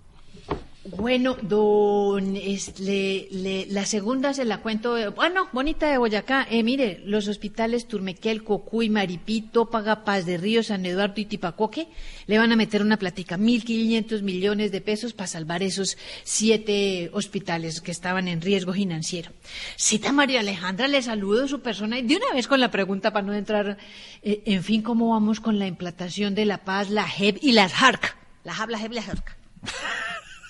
[0.96, 4.96] Bueno, don, es- le- le- la segunda se la cuento.
[4.96, 6.46] eh, Bueno, bonita de Boyacá.
[6.50, 11.88] Eh, mire, los hospitales Turmequel, Cocuy, Maripito, Paga Paz de Río, San Eduardo y Tipacoque
[12.26, 17.80] le van a meter una platica, 1.500 millones de pesos para salvar esos siete hospitales
[17.80, 19.32] que estaban en riesgo financiero.
[19.76, 23.26] Cita María Alejandra, le saludo su persona y de una vez con la pregunta para
[23.26, 23.76] no entrar.
[24.22, 27.72] eh, en fin, ¿cómo vamos con la implantación de la paz, la JEP y las
[27.80, 28.16] HARC?
[28.44, 29.36] La JAP, la JEP y la HARC.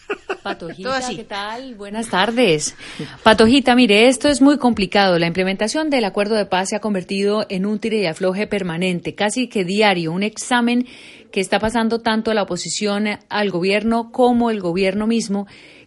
[0.42, 1.00] Patojita.
[1.14, 1.74] ¿qué tal?
[1.74, 2.76] Buenas tardes.
[3.22, 5.18] Patojita, mire, esto es muy complicado.
[5.18, 9.14] La implementación del acuerdo de paz se ha convertido en un tire y afloje permanente,
[9.14, 10.86] casi que diario, un examen
[11.32, 15.46] que está pasando tanto la oposición al gobierno como el gobierno mismo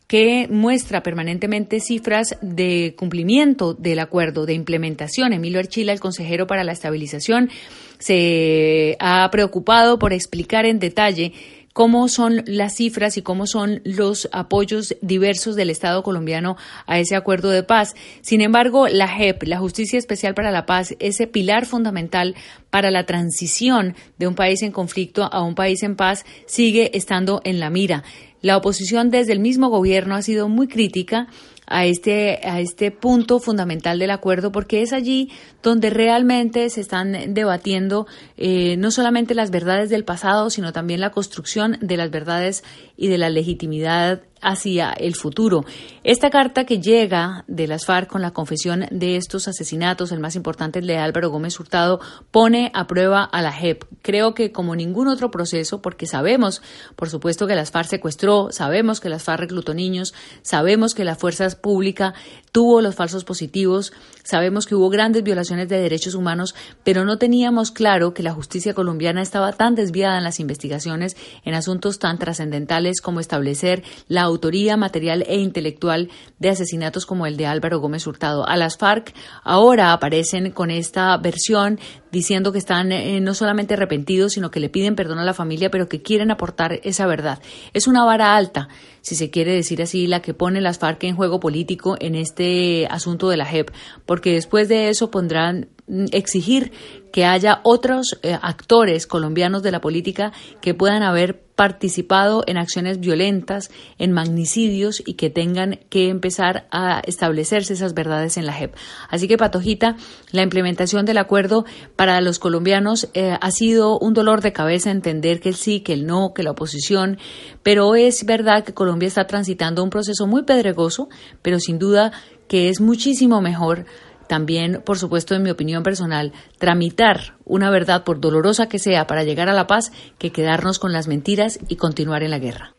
[0.10, 5.34] que muestra permanentemente cifras de cumplimiento del acuerdo, de implementación.
[5.34, 7.52] Emilio Archila, el consejero para la estabilización,
[8.00, 11.34] se ha preocupado por explicar en detalle
[11.74, 17.16] cómo son las cifras y cómo son los apoyos diversos del Estado colombiano a ese
[17.16, 17.96] acuerdo de paz.
[18.22, 22.36] Sin embargo, la JEP, la Justicia Especial para la Paz, ese pilar fundamental
[22.70, 27.42] para la transición de un país en conflicto a un país en paz, sigue estando
[27.44, 28.04] en la mira.
[28.42, 31.28] La oposición desde el mismo gobierno ha sido muy crítica
[31.70, 35.32] a este, a este punto fundamental del acuerdo, porque es allí
[35.62, 41.12] donde realmente se están debatiendo eh, no solamente las verdades del pasado, sino también la
[41.12, 42.64] construcción de las verdades
[42.98, 45.66] y de la legitimidad hacia el futuro.
[46.04, 50.36] Esta carta que llega de las FARC con la confesión de estos asesinatos, el más
[50.36, 52.00] importante el de Álvaro Gómez Hurtado,
[52.32, 53.84] pone a prueba a la JEP.
[54.02, 56.62] Creo que como ningún otro proceso, porque sabemos,
[56.96, 61.16] por supuesto, que las FARC secuestró, sabemos que las FARC reclutó niños, sabemos que la
[61.16, 62.14] fuerza pública
[62.52, 63.94] tuvo los falsos positivos,
[64.24, 68.74] sabemos que hubo grandes violaciones de derechos humanos, pero no teníamos claro que la justicia
[68.74, 71.16] colombiana estaba tan desviada en las investigaciones
[71.46, 76.10] en asuntos tan trascendentales como establecer la autoría material e intelectual
[76.40, 78.48] de asesinatos como el de Álvaro Gómez Hurtado.
[78.48, 79.14] A las FARC
[79.44, 81.80] ahora aparecen con esta versión
[82.12, 85.70] diciendo que están eh, no solamente arrepentidos, sino que le piden perdón a la familia,
[85.70, 87.40] pero que quieren aportar esa verdad.
[87.74, 88.70] Es una vara alta,
[89.02, 92.88] si se quiere decir así, la que pone las FARC en juego político en este
[92.90, 93.72] asunto de la JEP,
[94.06, 95.68] porque después de eso pondrán
[96.12, 96.72] exigir
[97.12, 103.00] que haya otros eh, actores colombianos de la política que puedan haber participado en acciones
[103.00, 108.76] violentas, en magnicidios y que tengan que empezar a establecerse esas verdades en la JEP.
[109.10, 109.98] Así que, Patojita,
[110.32, 111.66] la implementación del acuerdo
[111.98, 115.94] para los colombianos eh, ha sido un dolor de cabeza entender que el sí, que
[115.94, 117.18] el no, que la oposición,
[117.62, 121.10] pero es verdad que Colombia está transitando un proceso muy pedregoso,
[121.42, 122.14] pero sin duda
[122.48, 123.86] que es muchísimo mejor
[124.30, 129.24] también, por supuesto, en mi opinión personal, tramitar una verdad, por dolorosa que sea, para
[129.24, 132.76] llegar a la paz, que quedarnos con las mentiras y continuar en la guerra.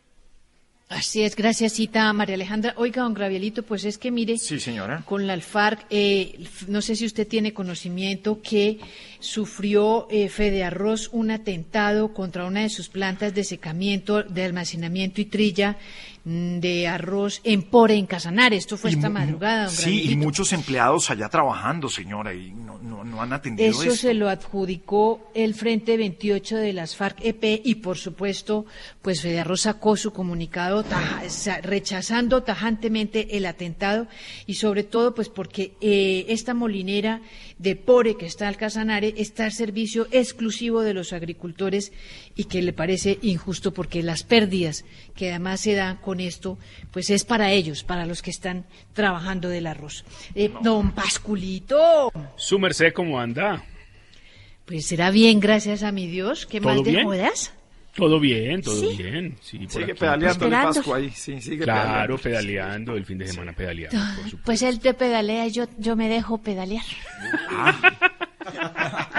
[0.89, 2.75] Así es, gracias, cita María Alejandra.
[2.77, 5.03] Oiga, don Gravielito, pues es que mire, Sí, señora.
[5.07, 8.79] con la Alfarc, eh, no sé si usted tiene conocimiento que
[9.21, 15.21] sufrió eh, Fede Arroz un atentado contra una de sus plantas de secamiento, de almacenamiento
[15.21, 15.77] y trilla
[16.25, 18.57] de arroz en Pore, en Casanare.
[18.57, 22.79] Esto fue Y esta madrugada, don Sí, y muchos empleados allá trabajando, señora, y no,
[22.79, 23.97] no, no han atendido Eso esto.
[23.97, 28.67] se lo adjudicó el Frente 28 de las FARC-EP y, por supuesto,
[29.03, 34.07] pues Fede Arroz sacó su comunicado taja- rechazando tajantemente el atentado
[34.47, 37.23] y, sobre todo, pues porque eh, esta molinera
[37.59, 41.93] de Pore que está al Casanare está al servicio exclusivo de los agricultores
[42.37, 44.85] y que le parece injusto porque las pérdidas
[45.15, 46.59] que además se dan con esto,
[46.91, 50.05] pues es para ellos, para los que están trabajando del arroz.
[50.35, 52.11] Eh, Don Pasculito.
[52.37, 53.63] Su merced, ¿cómo anda?
[54.65, 56.47] Pues será bien, gracias a mi Dios.
[56.47, 57.05] ¿Qué ¿Todo más de bien?
[57.05, 57.53] jodas?
[57.95, 58.97] Todo bien, todo ¿Sí?
[59.03, 59.37] bien.
[59.43, 59.95] Sí, Sigue aquí.
[59.95, 60.53] pedaleando el.
[60.53, 62.23] Pascua ahí, sí, sigue Claro, pedaleando.
[62.23, 63.99] pedaleando, el fin de semana pedaleando.
[64.31, 64.41] por.
[64.43, 66.85] Pues él te pedalea y yo, yo me dejo pedalear.
[67.51, 68.20] Pascu,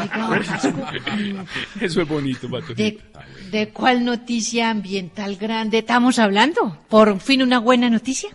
[1.81, 2.47] Eso es bonito.
[2.75, 2.99] ¿de,
[3.51, 6.77] ¿De cuál noticia ambiental grande estamos hablando?
[6.89, 8.29] ¿Por fin una buena noticia?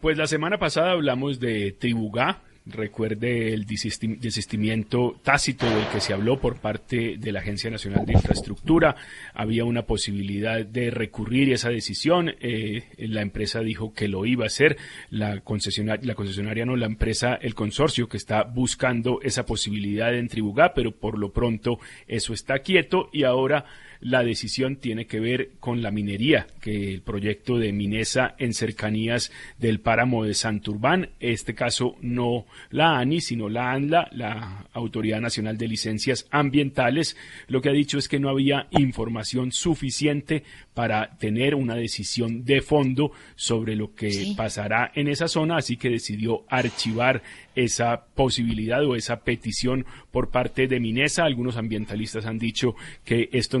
[0.00, 2.40] Pues la semana pasada hablamos de Tribugá.
[2.70, 8.04] Recuerde el desistim- desistimiento tácito del que se habló por parte de la Agencia Nacional
[8.04, 8.94] de Infraestructura.
[9.32, 12.34] Había una posibilidad de recurrir esa decisión.
[12.40, 14.76] Eh, la empresa dijo que lo iba a hacer.
[15.08, 20.28] La concesionaria, la concesionaria no, la empresa, el consorcio que está buscando esa posibilidad en
[20.28, 23.64] Tribugá, pero por lo pronto eso está quieto y ahora
[24.00, 29.32] la decisión tiene que ver con la minería, que el proyecto de Minesa en cercanías
[29.58, 35.58] del páramo de Santurbán, este caso no la ANI, sino la ANLA, la Autoridad Nacional
[35.58, 37.16] de Licencias Ambientales,
[37.48, 40.44] lo que ha dicho es que no había información suficiente
[40.74, 44.34] para tener una decisión de fondo sobre lo que Sí.
[44.36, 47.22] pasará en esa zona, así que decidió archivar
[47.54, 51.24] esa posibilidad o esa petición por parte de Minesa.
[51.24, 53.60] Algunos ambientalistas han dicho que esto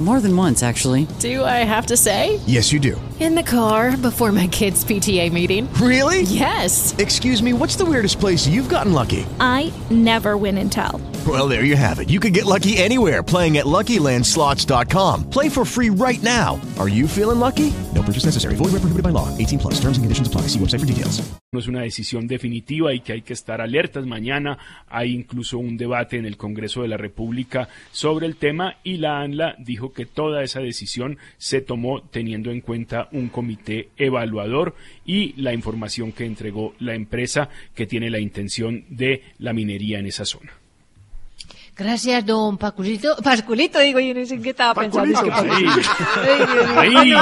[0.00, 1.06] More than once, actually.
[1.20, 2.40] Do I have to say?
[2.46, 3.00] Yes, you do.
[3.20, 5.72] In the car before my kids' PTA meeting.
[5.74, 6.22] Really?
[6.22, 6.92] Yes.
[6.98, 9.24] Excuse me, what's the weirdest place you've gotten lucky?
[9.38, 11.00] I never win and tell.
[11.24, 12.10] Well, there you have it.
[12.10, 15.30] You can get lucky anywhere playing at LuckyLandSlots.com.
[15.30, 16.60] Play for free right now.
[16.80, 17.72] Are you feeling lucky?
[17.94, 18.56] No purchase necessary.
[18.56, 19.28] Void where prohibited by law.
[19.38, 19.74] 18 plus.
[19.74, 20.48] Terms and conditions apply.
[20.48, 21.22] See website for details.
[21.54, 24.06] no es una decisión definitiva y que hay que estar alertas.
[24.06, 24.56] Mañana
[24.88, 29.20] hay incluso un debate en el Congreso de la República sobre el tema y la
[29.20, 35.32] ANLA dijo que toda esa decisión se tomó teniendo en cuenta un comité evaluador y
[35.40, 40.24] la información que entregó la empresa que tiene la intención de la minería en esa
[40.24, 40.61] zona.
[41.74, 43.16] Gracias, don Pasculito.
[43.24, 45.18] Pasculito, digo, yo no sé en qué estaba pensando.
[45.26, 45.80] Pasculito.
[46.76, 47.12] Ay,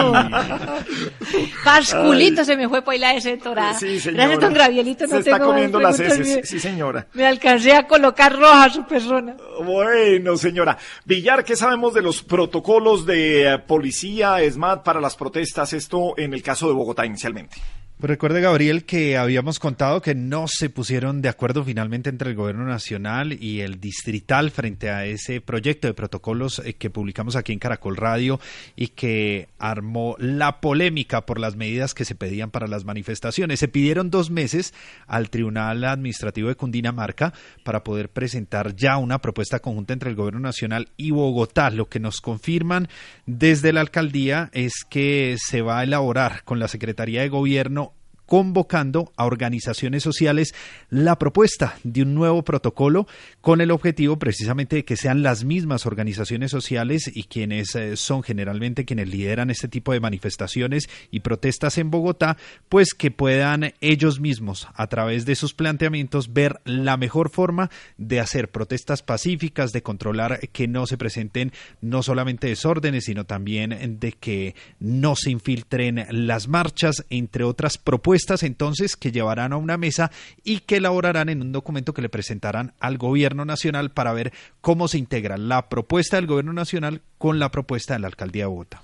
[2.44, 3.38] se me fue por ahí la S.
[3.78, 4.24] Sí, señora.
[4.24, 5.04] Gracias, don Gravielito.
[5.06, 5.98] No Se está tengo más comiendo las.
[5.98, 7.06] Me- Sí, señora.
[7.14, 9.36] Me alcancé a colocar roja a su persona.
[9.64, 10.78] Bueno, señora.
[11.04, 15.72] Villar, ¿qué sabemos de los protocolos de eh, policía, SMAT para las protestas?
[15.72, 17.56] Esto en el caso de Bogotá inicialmente.
[18.02, 22.64] Recuerde, Gabriel, que habíamos contado que no se pusieron de acuerdo finalmente entre el gobierno
[22.64, 27.58] nacional y el distrital frente a ese proyecto de protocolos eh, que publicamos aquí en
[27.58, 28.40] Caracol Radio
[28.74, 33.60] y que armó la polémica por las medidas que se pedían para las manifestaciones.
[33.60, 34.72] Se pidieron dos meses
[35.06, 40.40] al Tribunal Administrativo de Cundinamarca para poder presentar ya una propuesta conjunta entre el gobierno
[40.40, 41.68] nacional y Bogotá.
[41.68, 42.88] Lo que nos confirman
[43.26, 47.89] desde la alcaldía es que se va a elaborar con la Secretaría de Gobierno
[48.30, 50.54] convocando a organizaciones sociales
[50.88, 53.08] la propuesta de un nuevo protocolo
[53.40, 58.22] con el objetivo precisamente de que sean las mismas organizaciones sociales y quienes eh, son
[58.22, 62.36] generalmente quienes lideran este tipo de manifestaciones y protestas en Bogotá,
[62.68, 68.20] pues que puedan ellos mismos a través de sus planteamientos ver la mejor forma de
[68.20, 71.50] hacer protestas pacíficas, de controlar que no se presenten
[71.80, 78.19] no solamente desórdenes, sino también de que no se infiltren las marchas, entre otras propuestas
[78.42, 80.10] entonces que llevarán a una mesa
[80.44, 84.88] y que elaborarán en un documento que le presentarán al gobierno nacional para ver cómo
[84.88, 88.82] se integra la propuesta del gobierno nacional con la propuesta de la alcaldía de Bogotá.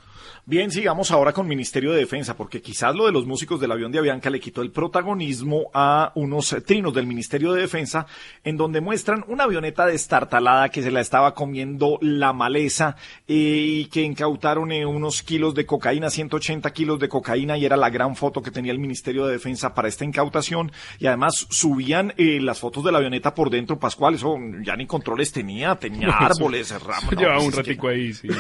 [0.49, 3.91] Bien, sigamos ahora con Ministerio de Defensa, porque quizás lo de los músicos del avión
[3.91, 8.07] de Avianca le quitó el protagonismo a unos trinos del Ministerio de Defensa,
[8.45, 12.95] en donde muestran una avioneta destartalada que se la estaba comiendo la maleza
[13.27, 17.77] eh, y que incautaron eh, unos kilos de cocaína, 180 kilos de cocaína, y era
[17.77, 20.71] la gran foto que tenía el Ministerio de Defensa para esta incautación.
[21.01, 24.87] Y además subían eh, las fotos de la avioneta por dentro, Pascual, eso ya ni
[24.87, 27.11] controles tenía, tenía árboles, ramas.
[27.11, 28.29] no, Llevaba pues un que- ratico ahí, sí.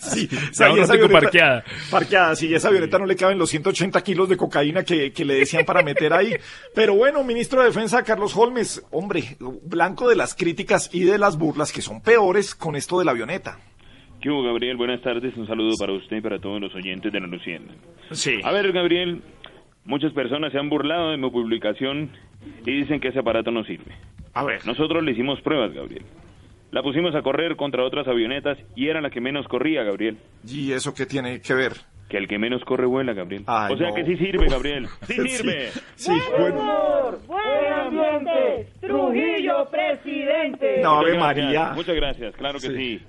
[0.00, 1.64] Sí, o Llevaba sea, parqueada.
[1.90, 5.34] Parqueada, sí, esa avioneta no le caben los 180 kilos de cocaína que, que le
[5.34, 6.34] decían para meter ahí.
[6.74, 11.38] Pero bueno, ministro de Defensa Carlos Holmes, hombre, blanco de las críticas y de las
[11.38, 13.58] burlas que son peores con esto de la avioneta.
[14.20, 14.76] ¿Qué hubo, Gabriel?
[14.76, 15.34] Buenas tardes.
[15.36, 17.72] Un saludo para usted y para todos los oyentes de la Lucienda.
[18.10, 18.38] Sí.
[18.44, 19.22] A ver, Gabriel,
[19.84, 22.10] muchas personas se han burlado de mi publicación
[22.66, 23.94] y dicen que ese aparato no sirve.
[24.34, 24.64] A ver.
[24.66, 26.04] Nosotros le hicimos pruebas, Gabriel.
[26.72, 30.18] La pusimos a correr contra otras avionetas y era la que menos corría, Gabriel.
[30.46, 31.72] ¿Y eso qué tiene que ver?
[32.08, 33.42] Que el que menos corre vuela, Gabriel.
[33.46, 33.94] Ay, o sea no.
[33.94, 34.86] que sí sirve, Gabriel.
[35.06, 35.68] Sí Sí, sirve.
[35.96, 37.18] Sí, bueno.
[37.26, 40.80] Buen ambiente, Trujillo presidente.
[40.82, 41.72] No, Ave Muchas gracias, María.
[41.74, 42.76] Muchas gracias, claro que Sí.
[42.76, 43.00] sí.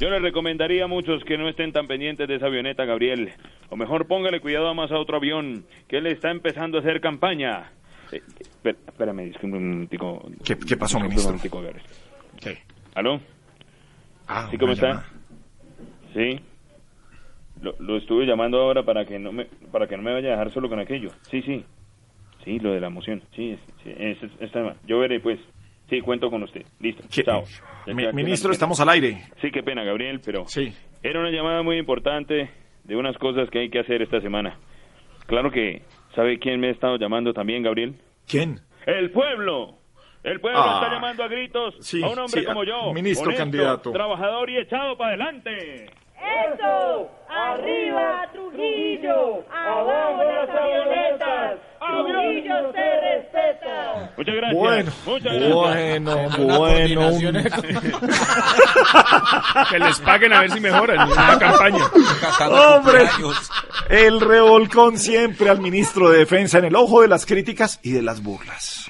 [0.00, 3.30] Yo le recomendaría a muchos que no estén tan pendientes de esa avioneta, Gabriel.
[3.70, 7.70] O mejor póngale cuidado más a otro avión, que él está empezando a hacer campaña.
[8.10, 10.28] Eh, espera- espérame, disculpe un momentico.
[10.44, 11.22] ¿Qué, qué pasó, ministro?
[11.22, 11.82] un momentico, Gabriel.
[12.40, 12.58] ¿Qué?
[12.94, 13.20] ¿Aló?
[14.28, 14.88] Ah, ¿Sí, cómo está?
[14.88, 15.06] llamada.
[16.14, 16.40] Sí.
[17.60, 20.30] Lo, lo estuve llamando ahora para que no me para que no me vaya a
[20.32, 21.10] dejar solo con aquello.
[21.30, 21.64] Sí, sí.
[22.44, 23.22] Sí, lo de la moción.
[23.36, 25.38] Sí, sí, es- es- está- yo veré pues.
[25.88, 26.62] Sí, cuento con usted.
[26.80, 27.02] Listo.
[27.12, 27.22] ¿Qué?
[27.22, 27.42] Chao.
[27.86, 29.24] Mi- ministro, estamos al aire.
[29.42, 30.72] Sí, qué pena, Gabriel, pero Sí.
[31.02, 32.50] era una llamada muy importante
[32.84, 34.56] de unas cosas que hay que hacer esta semana.
[35.26, 35.82] Claro que,
[36.14, 37.94] ¿sabe quién me ha estado llamando también, Gabriel?
[38.26, 38.58] ¿Quién?
[38.86, 39.76] ¡El pueblo!
[40.22, 40.80] El pueblo Ah.
[40.82, 42.92] está llamando a gritos Sí, a un hombre sí, como yo.
[42.92, 43.92] ministro honesto, candidato.
[43.92, 45.86] Trabajador y echado para adelante.
[46.16, 47.10] ¡Eso!
[47.28, 49.44] ¡Arriba Trujillo!
[49.50, 51.58] ¡Abajo las avionetas!
[51.80, 54.12] ¡Trujillo se respeta!
[54.16, 54.60] Muchas gracias.
[54.60, 55.52] Bueno, Muchas gracias.
[55.52, 57.08] bueno, bueno.
[57.08, 57.32] un-
[59.70, 61.84] Que les paguen a ver si mejoran en la campaña.
[62.48, 63.08] Hombre,
[63.90, 68.02] el revolcón siempre al ministro de Defensa en el ojo de las críticas y de
[68.02, 68.88] las burlas.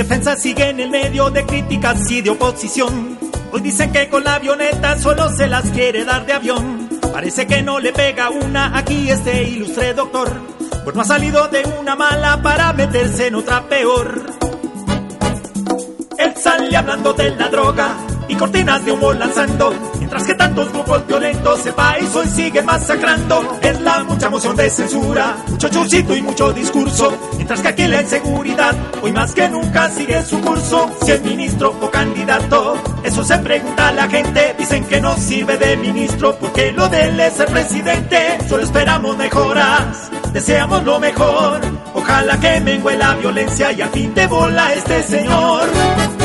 [0.00, 3.18] Indefensa sigue en el medio de críticas y de oposición.
[3.52, 6.88] Hoy dicen que con la avioneta solo se las quiere dar de avión.
[7.12, 10.32] Parece que no le pega una aquí este ilustre doctor.
[10.84, 14.24] Pues no ha salido de una mala para meterse en otra peor.
[16.16, 17.94] Él sale hablando de la droga
[18.30, 19.74] y cortinas de humo lanzando.
[19.98, 23.58] Mientras que tantos grupos violentos el país hoy sigue masacrando.
[23.60, 27.12] Es la mucha moción de censura, mucho chuchito y mucho discurso.
[27.34, 30.90] Mientras que aquí la inseguridad hoy más que nunca sigue su curso.
[31.04, 34.54] Si es ministro o candidato, eso se pregunta la gente.
[34.56, 38.38] Dicen que no sirve de ministro porque lo de él es ser presidente.
[38.48, 41.60] Solo esperamos mejoras, deseamos lo mejor.
[41.94, 46.19] Ojalá que mengue la violencia y al fin de bola este señor.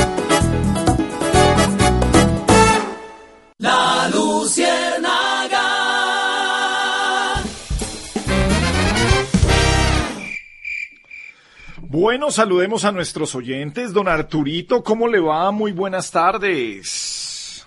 [11.95, 13.93] Bueno, saludemos a nuestros oyentes.
[13.93, 15.49] Don Arturito, ¿cómo le va?
[15.51, 17.65] Muy buenas tardes.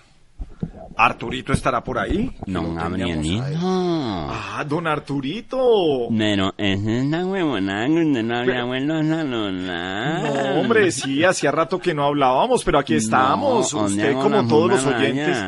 [0.95, 2.29] ¿Arturito estará por ahí?
[2.45, 3.41] No, ahí.
[3.59, 4.27] no.
[4.29, 6.09] Ah, don Arturito.
[6.15, 10.53] Pero esa es la huevonada no había vuelto a saludar.
[10.53, 13.71] No, hombre, sí, hacía rato que no hablábamos, pero aquí estamos.
[13.71, 15.43] ¿dónde Usted, como todos los oyentes,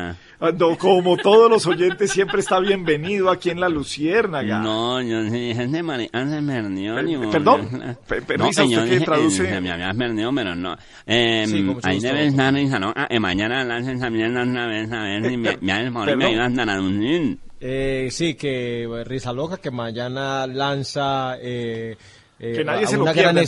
[0.50, 4.58] no, como todos los oyentes, siempre está bienvenido aquí en La Luciérnaga.
[4.58, 6.94] No, yo sí marica se perdió.
[6.96, 7.96] Per- ni perdón, modo.
[8.08, 9.44] pe- pero no, Isa, ¿usted dije, traduce?
[9.44, 10.76] eh, Se me había perdido, pero no.
[11.06, 11.46] Eh,
[11.84, 12.92] ahí debe estar ¿no?
[12.96, 16.18] Ah, eh, mañana lancen también otra vez, a ver si me, me han Perdón.
[16.18, 17.38] me iban a traducir.
[17.60, 21.36] Eh, sí, que eh, Risa Loca, que mañana lanza...
[21.40, 21.96] Eh, eh,
[22.42, 23.40] Que nadie a se lo pierda,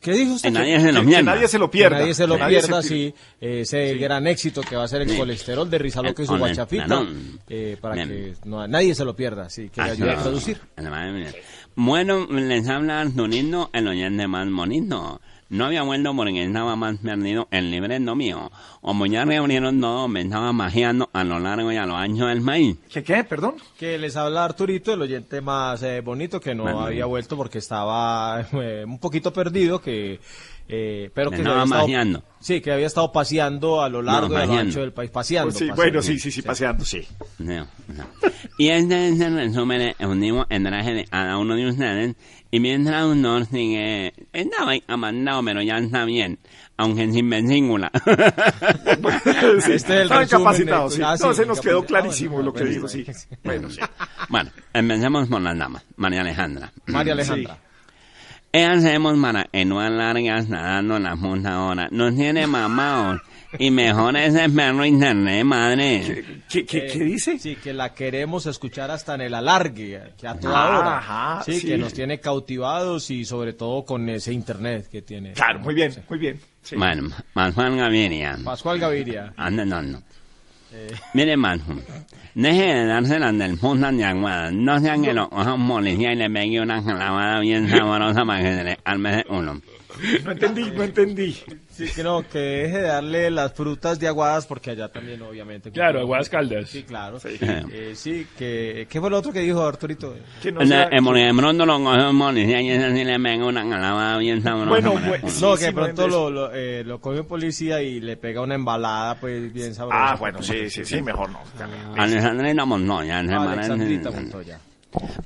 [0.00, 0.48] ¿Qué dijo usted?
[0.48, 1.18] Que nadie se lo Que- pierda.
[1.18, 1.96] que nadie se lo pierda.
[1.96, 3.14] Que nadie se lo Que nadie se pierda, pier- sí.
[3.40, 5.16] eh, ese gran éxito que va a ser el Sí.
[5.16, 7.06] colesterol de Risa Loca y su guachafita.
[7.48, 8.08] eh, para Bien.
[8.08, 10.58] que no, nadie se lo pierda, sí, que le ayude a traducir.
[11.76, 15.20] Bueno, les habla Arturito, el oyente más bonito.
[15.50, 18.50] No había vuelto porque estaba más perdido el libreto mío.
[18.80, 22.40] Como ya reabrieron todo, me estaba magiando a lo largo y a lo ancho del
[22.40, 22.76] maíz.
[22.92, 23.22] ¿Qué qué?
[23.24, 23.54] Perdón.
[23.78, 26.80] Que les habla Arturito, el oyente más eh, bonito, que no Bueno.
[26.80, 30.18] había vuelto porque estaba eh, un poquito perdido, que
[30.68, 32.24] eh, pero que estaba había estado-.
[32.40, 34.60] Sí, que había estado paseando a lo largo y a lo magiando.
[34.70, 35.46] ancho del país, paseando.
[35.50, 35.82] Pues sí, paseando.
[35.82, 37.06] bueno, sí, sí, sí, paseando, sí.
[37.38, 38.06] No, no.
[38.58, 42.16] Y este es el resumen de un libro en traje de cada uno de ustedes.
[42.50, 46.38] Y mientras uno sigue, estaba amandado, pero ya está bien,
[46.76, 47.90] aunque sin vesícula.
[49.64, 51.02] Sí, Este es el capacitados, sí.
[51.04, 53.04] Ah, No, sí, se nos quedó clarísimo Bueno, lo que bueno, dijo, sí.
[53.42, 53.80] Bueno, sí.
[54.28, 55.84] Bueno, empecemos con las damas.
[55.96, 56.72] María Alejandra.
[56.86, 57.58] María Alejandra.
[58.54, 61.88] ¿Qué hacemos para que no alargas nadando la punta ahora?
[61.90, 63.20] No tiene mamados.
[63.58, 66.24] Y mejor ese perro internet, madre.
[66.48, 67.36] ¿Qué, qué, qué dice?
[67.40, 70.98] Sí, que la queremos escuchar hasta en el alargue, que a toda Ah, hora.
[70.98, 71.66] ajá, sí, sí.
[71.66, 75.32] que nos tiene cautivados y sobre todo con ese internet que tiene.
[75.32, 76.40] Claro, muy bien, muy bien.
[76.62, 76.76] Sí.
[76.76, 78.38] Bueno, Pascual Gaviria.
[78.44, 79.34] Pascual Gaviria.
[79.36, 80.00] Anda, no, no.
[81.12, 81.74] Mire, Manjo,
[82.34, 83.58] deje de dárselas del
[84.04, 84.50] aguada.
[84.50, 86.82] No sean que lo coja un policía y le pegue una
[87.40, 89.73] bien sabrosa para que se.
[90.24, 91.36] No entendí, no entendí.
[91.70, 95.70] Sí, que no, que deje de darle las frutas de aguadas porque allá también obviamente.
[95.70, 96.68] Claro, Aguadas Caldas.
[96.70, 97.18] Sí, claro.
[97.20, 97.36] Sí.
[97.40, 100.14] Eh, sí, que ¿qué fue lo otro que dijo Arturito?
[100.42, 101.28] Que no En sea- sabrosa.
[104.68, 108.40] Bueno, pues, no, que pronto lo, lo, eh, lo coge un policía y le pega
[108.40, 110.12] una embalada pues bien sabrosa.
[110.12, 111.40] Ah, bueno, sí, sí, sí, mejor no.
[111.96, 113.18] Alejandrina Montoya.
[113.52, 114.58] Alexandrita Montoya.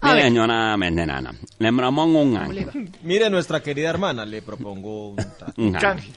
[0.02, 2.66] Mire, señora veterana, le propongo un año.
[3.02, 5.16] Mire, nuestra querida hermana, le propongo un,
[5.56, 6.10] Un canje.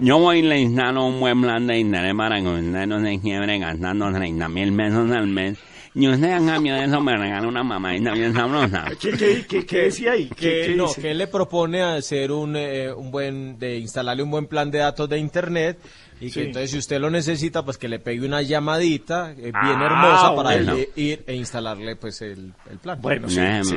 [0.00, 4.12] Yo voy instalo un buen plan de internet para que usted no se quiebre gastando
[4.12, 5.58] 30 mil pesos al mes.
[5.94, 8.86] Y usted a cambio de eso me regala una mamadita bien sabrosa.
[8.98, 10.28] ¿Qué, qué, qué, qué decía ahí?
[10.28, 11.02] ¿Qué, qué no, dice?
[11.02, 14.78] que él le propone hacer un, eh, un buen, de instalarle un buen plan de
[14.78, 15.78] datos de internet
[16.26, 19.52] y que entonces si usted lo necesita, pues que le pegue una llamadita eh, bien
[19.54, 20.76] Ah, hermosa para bueno.
[20.96, 22.98] ir e instalarle pues el, el plan.
[23.00, 23.76] Bueno, sí, sí.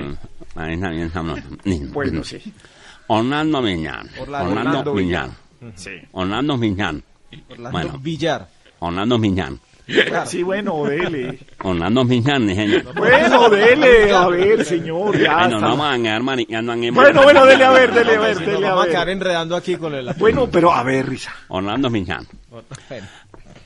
[1.93, 2.53] Bueno, sí.
[3.07, 4.05] Orlando Villar.
[4.19, 5.29] Orlando- Villar.
[5.75, 5.91] Sí.
[6.11, 6.95] Orlando Villar.
[7.49, 7.99] Orlando Bueno.
[7.99, 8.47] Villar.
[8.79, 9.51] Orlando Villar.
[10.25, 11.39] Sí, bueno, dele.
[11.63, 12.93] Orlando dije yo.
[12.95, 15.67] Bueno, dele, a ver, señor, ya Bueno, está.
[15.67, 16.89] no vamos a quedar mariqueando aquí.
[16.89, 19.15] Bueno, bueno, dele a ver, dele a No, ver, dele a vamos a quedar ver.
[19.17, 20.11] enredando aquí con el...
[20.17, 21.33] Bueno, pero a ver, risa.
[21.49, 22.21] Orlando Villar.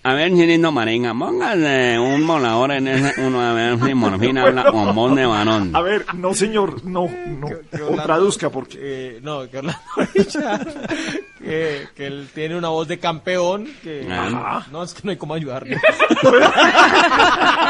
[0.09, 4.63] A ver, Chirito Marenga, póngale un volador en ese uno, a ver si Morfina habla
[4.71, 5.69] con voz de varón.
[5.75, 7.47] A ver, no, señor, no, no.
[7.47, 8.79] que O traduzca, porque.
[8.81, 9.77] Eh, no, que Orlando
[11.43, 14.65] que, que él tiene una voz de campeón, que Ajá.
[14.71, 15.79] no, es que no hay cómo ayudarle.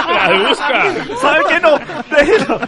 [0.10, 0.96] Traduzca.
[1.20, 1.78] ¿Sabe qué no?
[2.10, 2.60] Déjelo.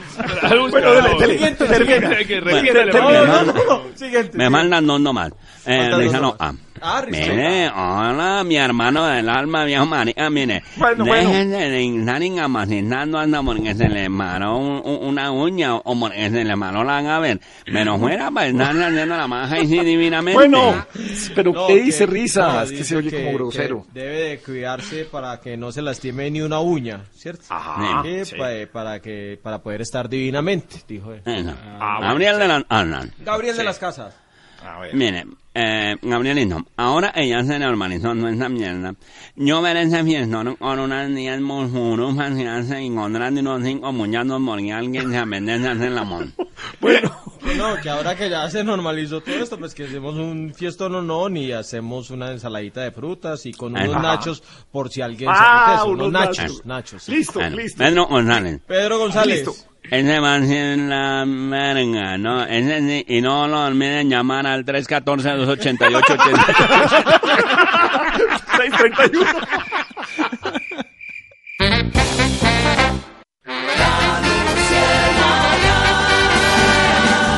[0.41, 0.81] Traduzca.
[0.81, 1.33] Bueno, dele, dele.
[1.33, 2.09] Siguiente, termina.
[2.09, 2.83] Termina.
[2.83, 4.37] la No, no, no, siguiente.
[4.37, 5.31] Me mandan dos nomás.
[5.65, 6.70] Eh, Rizano nomás.
[6.83, 7.03] Ah.
[7.07, 10.63] Mire, hola, mi hermano del alma, viejo marica, mire.
[10.77, 11.29] Bueno, bueno.
[11.29, 16.29] Déjense de estar incapacitando anda porque se le maró un- un- una uña o porque
[16.29, 17.39] se le maró la gaber.
[17.65, 20.33] Pero fuera para estarle haciendo la maja y sí divinamente.
[20.37, 20.85] Bueno,
[21.35, 22.51] pero No, ¿qué que- dice risa?
[22.53, 23.85] no, es que se oye como grosero.
[23.93, 27.43] debe de cuidarse para que no se lastime ni una uña, ¿cierto?
[27.49, 28.35] Ajá, sí.
[28.35, 31.21] pa- para que para poder estar divinamente, dijo él.
[31.25, 31.53] Eso.
[31.79, 33.11] Ah, bueno, Gabriel de la Alan.
[33.19, 34.13] Gabriel de las Casas.
[34.63, 34.93] A ver.
[34.95, 38.93] Mire, eh, Gabrielito, ahora ella se normalizó nuestra mierda.
[39.35, 44.71] Yo veré ese fiestón con unas niñas murmurufas y se encontrando unos cinco muñazos porque
[44.71, 46.27] alguien se apetece hacer el amor.
[46.79, 47.11] Bueno,
[47.43, 50.93] Que No, que ahora que ya se normalizó todo esto, pues que hacemos un fiestón
[50.95, 54.01] o no, y hacemos una ensaladita de frutas y con unos Ajá.
[54.01, 56.65] nachos por si alguien se Ah, apetece, unos unos nachos, nachos.
[56.65, 57.09] nachos.
[57.09, 57.77] listo, Bueno, listo.
[57.83, 58.61] Pedro González.
[58.67, 59.47] Pedro González.
[59.47, 59.70] Listo.
[59.83, 62.43] Ese ser la verga, ¿no?
[62.45, 67.21] Ese sí, y no lo olviden llamar al 314-288-80.
[68.57, 69.25] 631.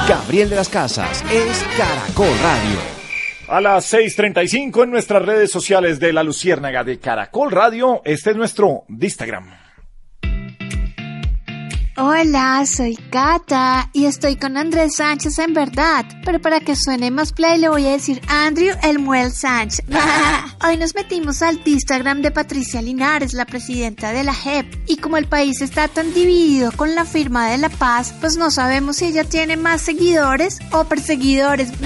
[0.08, 2.80] Gabriel de las Casas es Caracol Radio.
[3.48, 8.02] A las 6.35 en nuestras redes sociales de La Luciérnaga de Caracol Radio.
[8.04, 9.63] Este es nuestro Instagram.
[11.96, 17.32] Hola, soy Cata y estoy con Andrés Sánchez en verdad, pero para que suene más
[17.34, 19.86] play le voy a decir Andrew Elmuel Sánchez.
[20.66, 25.18] Hoy nos metimos al Instagram de Patricia Linares, la presidenta de la JEP, y como
[25.18, 29.06] el país está tan dividido con la firma de la paz, pues no sabemos si
[29.06, 31.70] ella tiene más seguidores o perseguidores.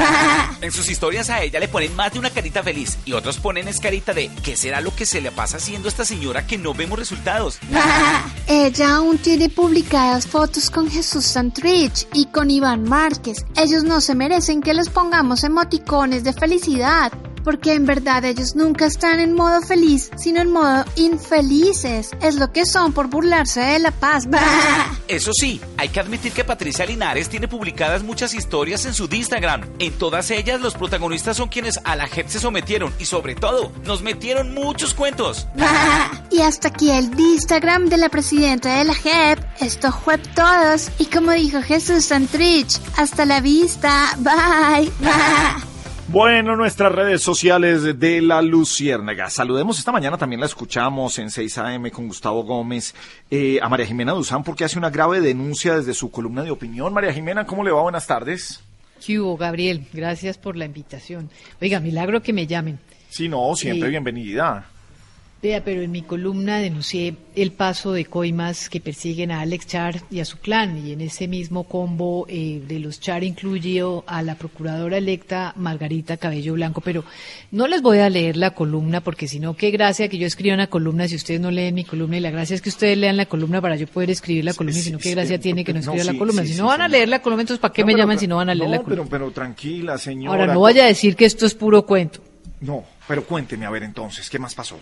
[0.60, 3.68] En sus historias a ella le ponen más de una carita feliz y otros ponen
[3.68, 6.58] es carita de ¿qué será lo que se le pasa haciendo a esta señora que
[6.58, 7.60] no vemos resultados?
[8.48, 9.50] Ella aún tiene
[9.98, 13.44] publicadas fotos con Jesús Santrich y con Iván Márquez.
[13.56, 17.12] Ellos no se merecen que les pongamos emoticones de felicidad.
[17.48, 22.12] Porque en verdad ellos nunca están en modo feliz, sino en modo infelices.
[22.22, 24.28] Es lo que son por burlarse de la paz.
[25.08, 29.62] Eso sí, hay que admitir que Patricia Linares tiene publicadas muchas historias en su Instagram.
[29.80, 33.72] En todas ellas los protagonistas son quienes a la JEP se sometieron y sobre todo
[33.86, 35.48] nos metieron muchos cuentos.
[36.30, 39.40] Y hasta aquí el Instagram de la presidenta de la JEP.
[39.62, 40.92] Esto fue todos.
[41.00, 44.10] Y como dijo Jesús Santrich, hasta la vista.
[44.18, 44.92] Bye.
[46.10, 49.30] Bueno, nuestras redes sociales de la Luciérnaga.
[49.30, 52.96] Saludemos esta mañana, también la escuchamos en 6 AM con Gustavo Gómez,
[53.30, 56.94] eh, a María Jimena Duzán, porque hace una grave denuncia desde su columna de opinión.
[56.94, 57.82] María Jimena, ¿cómo le va?
[57.82, 58.62] Buenas tardes.
[59.06, 59.86] ¿Qué hubo, Gabriel?
[59.92, 61.30] Gracias por la invitación.
[61.62, 62.80] Oiga, milagro que me llamen.
[63.10, 64.66] Sí, no, siempre bienvenida.
[65.40, 70.02] Vea, pero en mi columna denuncié el paso de coimas que persiguen a Alex Char
[70.10, 74.24] y a su clan, y en ese mismo combo eh, de los Char incluyo a
[74.24, 77.04] la procuradora electa Margarita Cabello Blanco, pero
[77.52, 80.56] no les voy a leer la columna porque si no, qué gracia que yo escriba
[80.56, 83.16] una columna si ustedes no leen mi columna, y la gracia es que ustedes lean
[83.16, 85.64] la columna para yo poder escribir la columna, y si no, qué gracia sí, tiene
[85.64, 86.42] que no escriba sí, la columna.
[86.42, 88.18] sí, si sí, no van a leer la columna, entonces ¿para qué No, me llaman
[88.18, 89.06] si no van a leer no, la columna?
[89.08, 90.42] Pero, pero tranquila, señora.
[90.42, 92.22] Ahora, no vaya a decir que esto es puro cuento.
[92.60, 94.80] No, pero cuénteme, a ver entonces, ¿qué más pasó?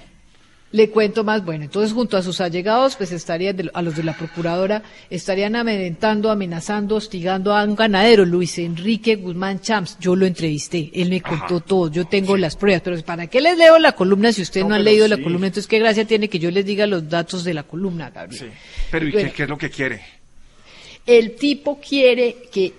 [0.71, 4.03] Le cuento más, bueno, entonces junto a sus allegados, pues estarían, de- a los de
[4.03, 9.97] la procuradora, estarían amedrentando, amenazando, hostigando a un ganadero, Luis Enrique Guzmán Champs.
[10.01, 13.57] Yo lo entrevisté, él me contó todo, yo tengo las pruebas, pero ¿para qué les
[13.57, 15.21] leo la columna si ustedes no, No, han leído la sí.
[15.23, 15.47] columna?
[15.47, 18.51] Entonces, ¿qué gracia tiene que yo les diga los datos de la columna, Gabriel?
[18.91, 19.29] Pero ¿y Bueno.
[19.29, 20.01] qué, qué es lo que quiere?
[21.05, 22.73] El tipo quiere que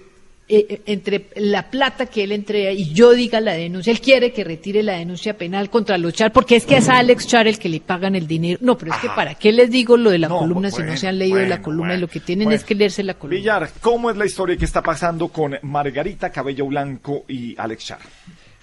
[0.48, 4.32] eh, eh, entre la plata que él entrega y yo diga la denuncia, él quiere
[4.32, 7.48] que retire la denuncia penal contra los Char, porque es que es a Alex Char
[7.48, 8.58] el que le pagan el dinero.
[8.62, 10.96] No, pero es que ¿para qué les digo lo de la No, columna si no
[10.96, 12.56] se han leído la bueno, columna y lo que tienen bueno.
[12.56, 13.38] es que leerse la columna?
[13.38, 17.98] Villar, ¿cómo es la historia que está pasando con Margarita Cabello Blanco y Alex Char?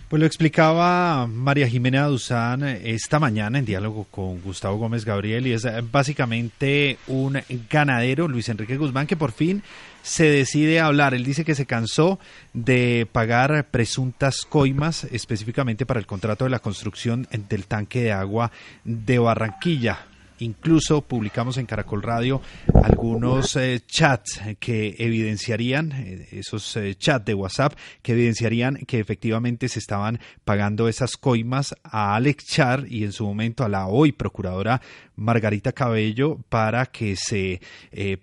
[0.07, 5.47] Pues lo explicaba María Jimena Duzán eh, esta mañana en diálogo con Gustavo Gómez Gabriel
[5.47, 9.63] y es eh, básicamente un ganadero, Luis Enrique Guzmán, que por fin
[10.03, 11.15] se decide a hablar.
[11.15, 12.19] Él dice que se cansó
[12.53, 18.51] de pagar presuntas coimas específicamente para el contrato de la construcción del tanque de agua
[18.83, 20.12] de Barranquilla.
[20.43, 22.41] Incluso publicamos en Caracol Radio
[22.83, 29.69] algunos eh, chats que evidenciarían, eh, esos eh, chats de WhatsApp, que evidenciarían que efectivamente
[29.69, 34.11] se estaban pagando esas coimas a Alex Char y en su momento a la hoy
[34.11, 34.81] procuradora
[35.15, 37.61] Margarita Cabello para que se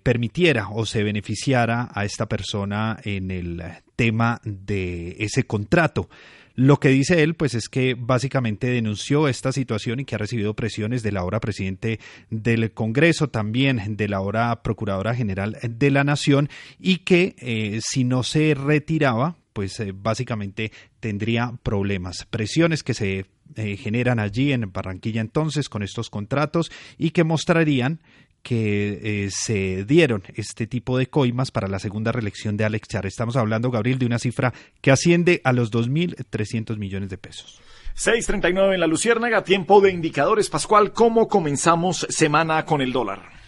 [0.03, 3.63] permitiera o se beneficiara a esta persona en el
[3.95, 6.09] tema de ese contrato.
[6.55, 10.53] Lo que dice él, pues es que básicamente denunció esta situación y que ha recibido
[10.55, 11.99] presiones de la ahora presidente
[12.29, 16.49] del Congreso, también de la ahora Procuradora General de la Nación,
[16.79, 23.25] y que eh, si no se retiraba, pues eh, básicamente tendría problemas, presiones que se
[23.55, 27.99] eh, generan allí en Barranquilla entonces con estos contratos y que mostrarían
[28.43, 33.05] que eh, se dieron este tipo de coimas para la segunda reelección de Alex Char.
[33.05, 37.61] Estamos hablando, Gabriel, de una cifra que asciende a los 2.300 millones de pesos.
[37.95, 40.49] 6.39 en la Luciérnaga, tiempo de indicadores.
[40.49, 43.41] Pascual, ¿cómo comenzamos semana con el dólar?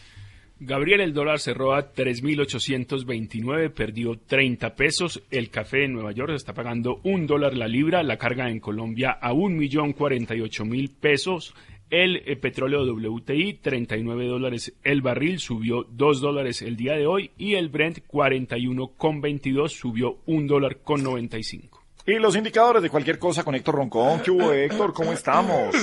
[0.60, 5.22] Gabriel, el dólar cerró a 3.829, perdió 30 pesos.
[5.30, 9.18] El café en Nueva York está pagando un dólar la libra, la carga en Colombia
[9.20, 11.54] a 1.048.000 pesos.
[11.90, 17.32] El eh, petróleo WTI, 39 dólares el barril, subió 2 dólares el día de hoy.
[17.38, 21.82] Y el Brent, 41,22, subió 1 dólar con 95.
[22.06, 24.20] Y los indicadores de cualquier cosa con Héctor Roncón.
[24.22, 24.92] ¿Qué hubo, Héctor?
[24.94, 25.74] ¿Cómo estamos?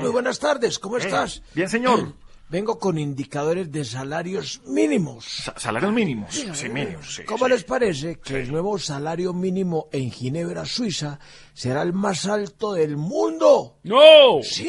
[0.00, 1.42] Muy buenas tardes, ¿cómo Eh, estás?
[1.54, 2.12] bien, señor.
[2.50, 5.50] Vengo con indicadores de salarios mínimos.
[5.56, 10.66] salarios mínimos, sí, mínimos, sí, ¿Cómo les parece que el nuevo salario mínimo en Ginebra,
[10.66, 11.18] Suiza,
[11.54, 13.78] será el más alto del mundo?
[13.84, 14.42] ¡No!
[14.42, 14.68] Sí.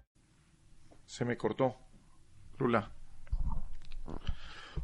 [1.11, 1.75] Se me cortó.
[2.57, 2.89] Lula.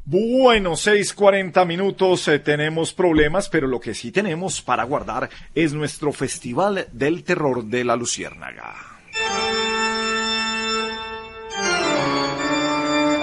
[0.04, 6.12] Bueno, 6:40 minutos, eh, tenemos problemas, pero lo que sí tenemos para guardar es nuestro
[6.12, 8.76] Festival del Terror de la Luciérnaga.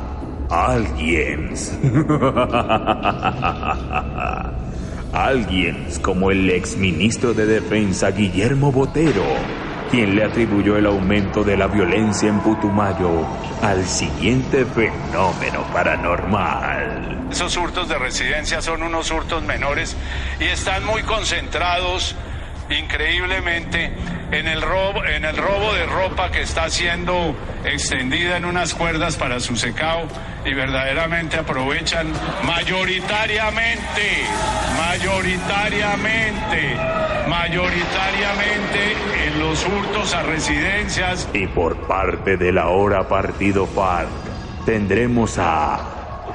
[0.50, 1.78] aliens.
[5.14, 9.26] aliens como el exministro de Defensa Guillermo Botero,
[9.90, 13.26] quien le atribuyó el aumento de la violencia en Putumayo
[13.62, 17.28] al siguiente fenómeno paranormal.
[17.32, 19.98] Esos hurtos de residencia son unos hurtos menores
[20.40, 22.16] y están muy concentrados
[22.70, 23.92] increíblemente
[24.32, 29.16] en el robo en el robo de ropa que está siendo extendida en unas cuerdas
[29.16, 30.08] para su secado
[30.46, 32.12] y verdaderamente aprovechan
[32.44, 34.26] mayoritariamente
[34.78, 36.76] mayoritariamente
[37.28, 38.96] mayoritariamente
[39.28, 44.10] en los hurtos a residencias Y por parte de la hora partido FARC
[44.66, 45.80] tendremos a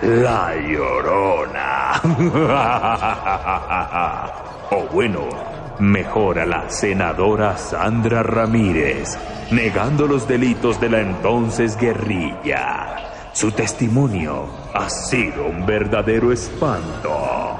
[0.01, 2.01] La Llorona.
[4.71, 5.29] o bueno,
[5.78, 9.19] mejor a la senadora Sandra Ramírez,
[9.51, 12.97] negando los delitos de la entonces guerrilla.
[13.32, 17.59] Su testimonio ha sido un verdadero espanto.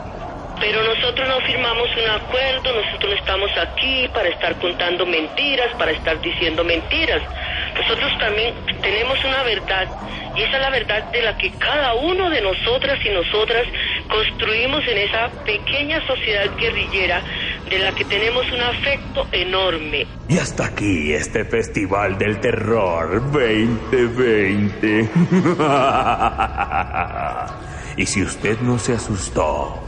[0.61, 5.91] Pero nosotros no firmamos un acuerdo, nosotros no estamos aquí para estar contando mentiras, para
[5.93, 7.23] estar diciendo mentiras.
[7.75, 9.89] Nosotros también tenemos una verdad
[10.37, 13.67] y esa es la verdad de la que cada uno de nosotras y nosotras
[14.09, 17.23] construimos en esa pequeña sociedad guerrillera
[17.73, 20.07] de la que tenemos un afecto enorme.
[20.29, 25.11] Y hasta aquí este Festival del Terror 2020.
[27.97, 29.83] y si usted no se asustó,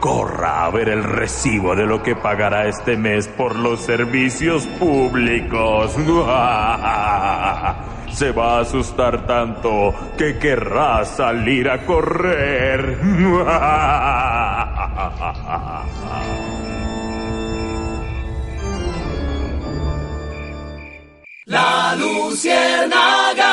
[0.00, 5.92] corra a ver el recibo de lo que pagará este mes por los servicios públicos.
[8.12, 12.98] Se va a asustar tanto que querrá salir a correr.
[21.48, 23.46] La Luciérnaga.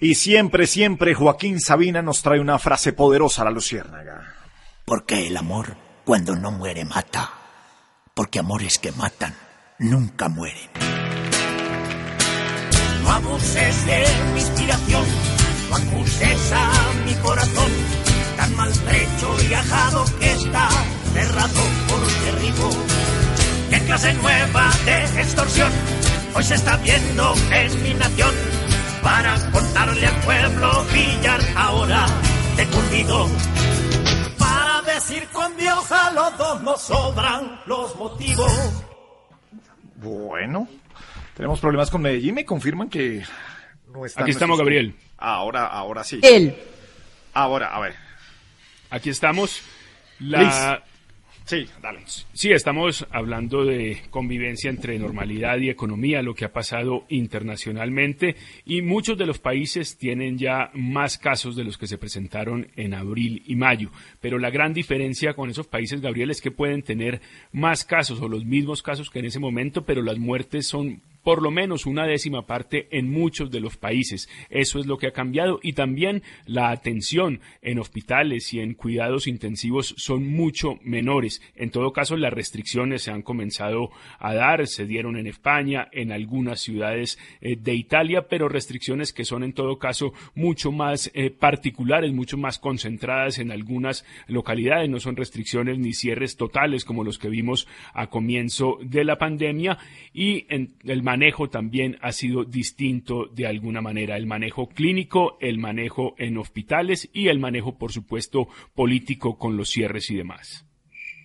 [0.00, 4.34] Y siempre, siempre Joaquín Sabina nos trae una frase poderosa a la Luciérnaga.
[4.84, 7.30] Porque el amor, cuando no muere, mata.
[8.14, 9.32] Porque amores que matan
[9.78, 10.70] nunca mueren.
[13.04, 14.04] No abuses de
[14.34, 15.04] mi inspiración,
[15.70, 16.72] no acuses a
[17.06, 17.70] mi corazón,
[18.36, 20.68] tan maltrecho y ajado que está
[21.12, 22.97] cerrado por derribo.
[23.88, 25.72] ¿Qué clase nueva de extorsión
[26.34, 28.34] hoy se está viendo en mi nación?
[29.02, 32.06] Para contarle al pueblo pillar ahora
[32.58, 33.26] de curtido.
[34.38, 38.52] Para decir con Dios a los dos nos sobran los motivos.
[39.96, 40.68] Bueno,
[41.34, 42.34] tenemos problemas con Medellín.
[42.34, 43.24] Me confirman que
[43.90, 44.96] no están Aquí estamos, Gabriel.
[45.16, 46.20] Ahora, ahora sí.
[46.22, 46.54] Él.
[47.32, 47.94] Ahora, a ver.
[48.90, 49.62] Aquí estamos.
[50.18, 50.82] La...
[51.48, 52.00] Sí, dale.
[52.34, 58.82] Sí, estamos hablando de convivencia entre normalidad y economía, lo que ha pasado internacionalmente y
[58.82, 63.42] muchos de los países tienen ya más casos de los que se presentaron en abril
[63.46, 63.90] y mayo.
[64.20, 68.28] Pero la gran diferencia con esos países, Gabriel, es que pueden tener más casos o
[68.28, 72.06] los mismos casos que en ese momento, pero las muertes son por lo menos una
[72.06, 74.30] décima parte en muchos de los países.
[74.48, 79.26] Eso es lo que ha cambiado y también la atención en hospitales y en cuidados
[79.26, 81.42] intensivos son mucho menores.
[81.54, 86.12] En todo caso, las restricciones se han comenzado a dar, se dieron en España, en
[86.12, 91.28] algunas ciudades eh, de Italia, pero restricciones que son en todo caso mucho más eh,
[91.28, 94.88] particulares, mucho más concentradas en algunas localidades.
[94.88, 99.76] No son restricciones ni cierres totales como los que vimos a comienzo de la pandemia
[100.14, 101.17] y en el manejo
[101.50, 104.16] también ha sido distinto de alguna manera.
[104.16, 109.70] El manejo clínico, el manejo en hospitales y el manejo, por supuesto, político con los
[109.70, 110.64] cierres y demás.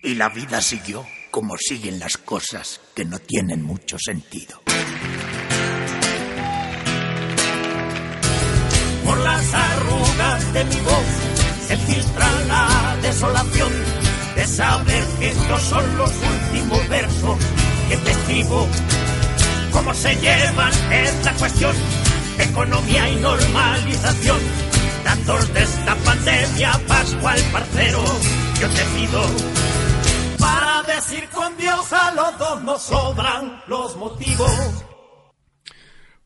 [0.02, 4.60] Y la vida siguió como siguen las cosas que no tienen mucho sentido.
[9.04, 11.06] Por las arrugas de mi voz
[11.66, 13.72] se filtra la desolación
[14.36, 17.38] de saber que estos son los últimos versos
[17.88, 18.68] que te escribo.
[19.74, 21.76] Cómo se llevan esta cuestión
[22.38, 24.38] economía y normalización.
[25.04, 28.02] Datos de esta pandemia, Pascual Parcero,
[28.60, 29.64] yo te pido
[30.38, 34.84] para decir con Dios a los dos nos sobran los motivos.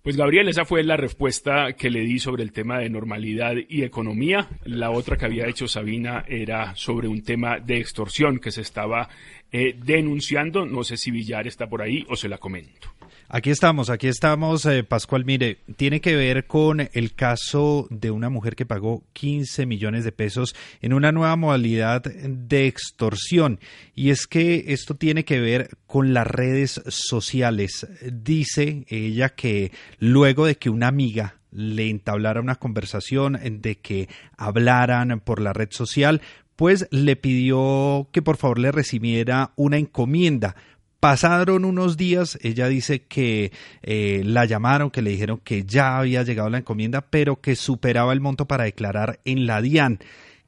[0.03, 3.83] Pues Gabriel, esa fue la respuesta que le di sobre el tema de normalidad y
[3.83, 4.49] economía.
[4.65, 9.09] La otra que había hecho Sabina era sobre un tema de extorsión que se estaba
[9.53, 10.67] eh, denunciando.
[10.67, 12.98] No sé si Villar está por ahí o se la comento.
[13.31, 15.27] Aquí estamos, aquí estamos, eh, Pascual.
[15.27, 20.13] Mire, tiene que ver con el caso de una mujer que pagó 15 millones de
[20.13, 23.61] pesos en una nueva modalidad de extorsión.
[23.95, 27.87] Y es que esto tiene que ver con las redes sociales.
[28.11, 35.21] Dice ella que luego de que una amiga le entablara una conversación, de que hablaran
[35.21, 36.23] por la red social,
[36.57, 40.57] pues le pidió que por favor le recibiera una encomienda
[41.01, 43.53] Pasaron unos días, ella dice que
[43.83, 48.13] eh, la llamaron, que le dijeron que ya había llegado la encomienda, pero que superaba
[48.13, 50.01] el monto para declarar en la DIAN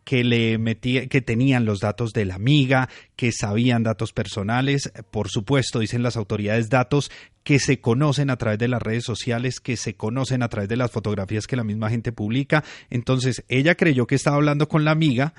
[0.03, 5.29] que le metía, que tenían los datos de la amiga, que sabían datos personales, por
[5.29, 7.13] supuesto, dicen las autoridades, datos
[7.45, 10.77] que se conocen a través de las redes sociales, que se conocen a través de
[10.77, 12.65] las fotografías que la misma gente publica.
[12.91, 15.33] Entonces, ella creyó que estaba hablando con la amiga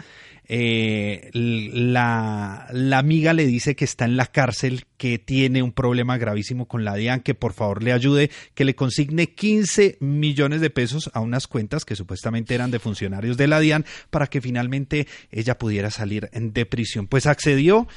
[0.54, 6.18] eh, la, la, amiga le dice que está en la cárcel, que tiene un problema
[6.18, 10.70] gravísimo con la DIAN, que por favor le ayude, que le consigne 15 millones de
[10.70, 15.08] pesos a unas cuentas que supuestamente eran de funcionarios de la DIAN para que finalmente
[15.32, 17.08] ella pudiera salir de prisión.
[17.08, 17.88] Pues accedió,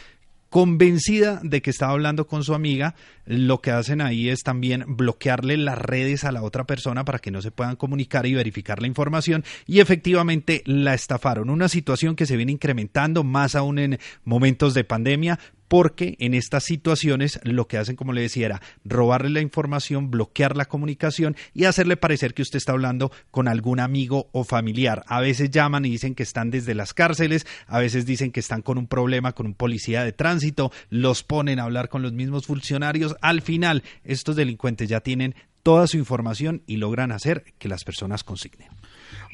[0.55, 2.95] convencida de que estaba hablando con su amiga,
[3.27, 7.33] lo que hacen ahí es también bloquearle las redes a la otra persona para que
[7.33, 11.51] no se puedan comunicar y verificar la información y efectivamente la estafaron.
[11.51, 16.65] Una situación que se viene incrementando más aún en momentos de pandemia, porque en estas
[16.65, 21.65] situaciones lo que hacen, como le decía, era robarle la información, bloquear la comunicación y
[21.65, 25.05] hacerle parecer que usted está hablando con algún amigo o familiar.
[25.07, 28.63] A veces llaman y dicen que están desde las cárceles, a veces dicen que están
[28.63, 32.47] con un problema con un policía de tránsito, los ponen a hablar con los mismos
[32.47, 33.17] funcionarios.
[33.21, 38.23] Al final, estos delincuentes ya tienen toda su información y logran hacer que las personas
[38.23, 38.69] consignen.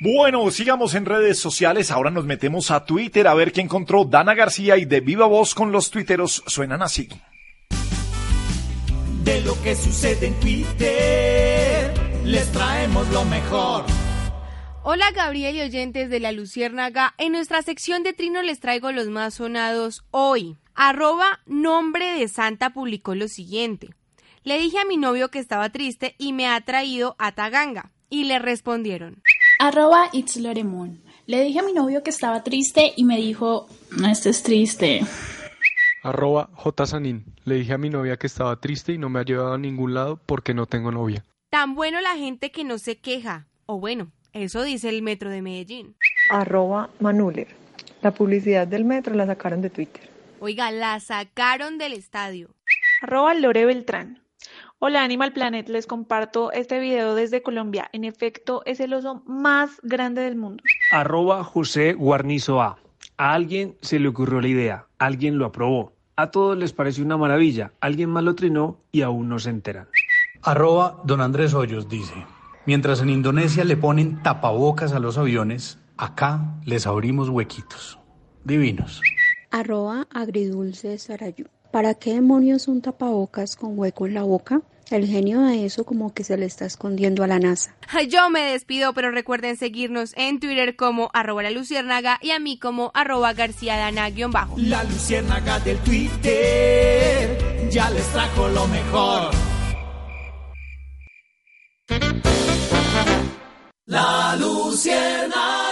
[0.03, 1.91] Bueno, sigamos en redes sociales.
[1.91, 5.55] Ahora nos metemos a Twitter a ver qué encontró Dana García y de viva voz
[5.55, 7.11] con los tuiteros suenan así.
[9.23, 11.93] De lo que sucede en Twitter,
[12.25, 13.85] les traemos lo mejor.
[14.83, 17.15] Hola Gabriel y oyentes de la Luciérnaga.
[17.19, 20.57] En nuestra sección de Trino les traigo los más sonados hoy.
[20.75, 23.91] Arroba nombre de Santa publicó lo siguiente.
[24.45, 27.93] Le dije a mi novio que estaba triste y me ha traído a Taganga.
[28.09, 29.23] Y le respondieron.
[29.63, 31.03] Arroba It's Loremon.
[31.27, 35.03] Le dije a mi novio que estaba triste y me dijo, no estés triste.
[36.03, 36.87] Arroba J.
[36.87, 37.27] Sanin.
[37.45, 39.93] Le dije a mi novia que estaba triste y no me ha llevado a ningún
[39.93, 41.27] lado porque no tengo novia.
[41.51, 43.49] Tan bueno la gente que no se queja.
[43.67, 45.95] O bueno, eso dice el metro de Medellín.
[46.31, 47.49] Arroba Manuler.
[48.01, 50.09] La publicidad del metro la sacaron de Twitter.
[50.41, 52.49] Oiga, la sacaron del estadio.
[53.03, 54.23] Arroba Lore Beltrán.
[54.83, 57.91] Hola Animal Planet, les comparto este video desde Colombia.
[57.93, 60.65] En efecto, es el oso más grande del mundo.
[60.91, 62.79] Arroba José Guarnizo A.
[63.19, 65.93] A alguien se le ocurrió la idea, alguien lo aprobó.
[66.17, 69.87] A todos les pareció una maravilla, alguien más lo trinó y aún no se enteran.
[70.41, 72.15] Arroba Don Andrés Hoyos dice,
[72.65, 77.99] mientras en Indonesia le ponen tapabocas a los aviones, acá les abrimos huequitos.
[78.45, 79.03] Divinos.
[79.51, 81.45] Arroba Agridulce Sarayú.
[81.71, 84.61] ¿Para qué demonios un tapabocas con hueco en la boca?
[84.91, 87.77] El genio de eso como que se le está escondiendo a la NASA.
[88.09, 92.59] Yo me despido, pero recuerden seguirnos en Twitter como arroba la luciérnaga y a mí
[92.59, 94.57] como arroba garcía dana-bajo.
[94.59, 97.39] La luciérnaga del Twitter
[97.71, 99.31] ya les trajo lo mejor.
[103.87, 105.70] La luciérnaga.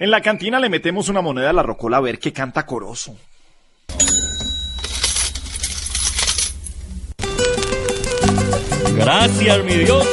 [0.00, 3.16] En la cantina le metemos una moneda a la rocola a ver qué canta coroso.
[8.94, 10.06] Gracias, mi Dios,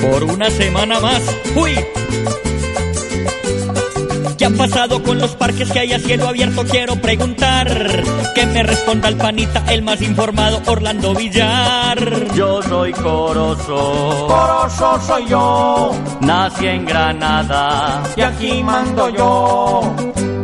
[0.00, 1.22] por una semana más.
[1.56, 1.74] ¡Uy!
[4.38, 6.64] ¿Qué ha pasado con los parques que hay a cielo abierto?
[6.64, 7.68] Quiero preguntar.
[8.34, 12.34] Que me responda el panita, el más informado, Orlando Villar.
[12.34, 14.26] Yo soy Corozo.
[14.28, 15.92] Corozo soy yo.
[16.20, 18.02] Nací en Granada.
[18.14, 20.35] Y aquí mando yo.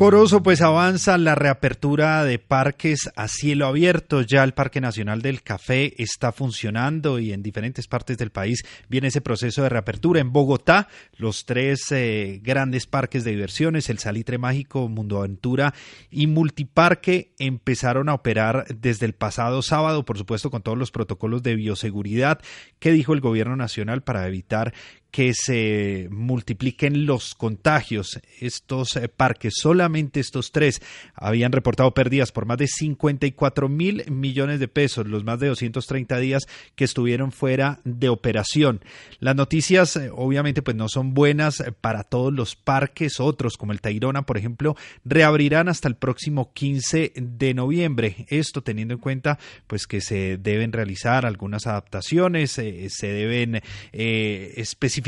[0.00, 4.22] Corozo, pues avanza la reapertura de parques a cielo abierto.
[4.22, 9.08] Ya el Parque Nacional del Café está funcionando y en diferentes partes del país viene
[9.08, 10.22] ese proceso de reapertura.
[10.22, 15.74] En Bogotá, los tres eh, grandes parques de diversiones, el Salitre Mágico, Mundo Aventura
[16.10, 21.42] y Multiparque, empezaron a operar desde el pasado sábado, por supuesto, con todos los protocolos
[21.42, 22.40] de bioseguridad
[22.78, 24.72] que dijo el gobierno nacional para evitar
[25.10, 28.20] que se multipliquen los contagios.
[28.40, 30.80] Estos eh, parques, solamente estos tres,
[31.14, 36.18] habían reportado pérdidas por más de 54 mil millones de pesos, los más de 230
[36.18, 36.42] días
[36.76, 38.80] que estuvieron fuera de operación.
[39.18, 43.72] Las noticias, eh, obviamente, pues no son buenas eh, para todos los parques, otros como
[43.72, 48.26] el Tairona, por ejemplo, reabrirán hasta el próximo 15 de noviembre.
[48.28, 53.60] Esto teniendo en cuenta, pues que se deben realizar algunas adaptaciones, se deben
[53.92, 54.99] especificar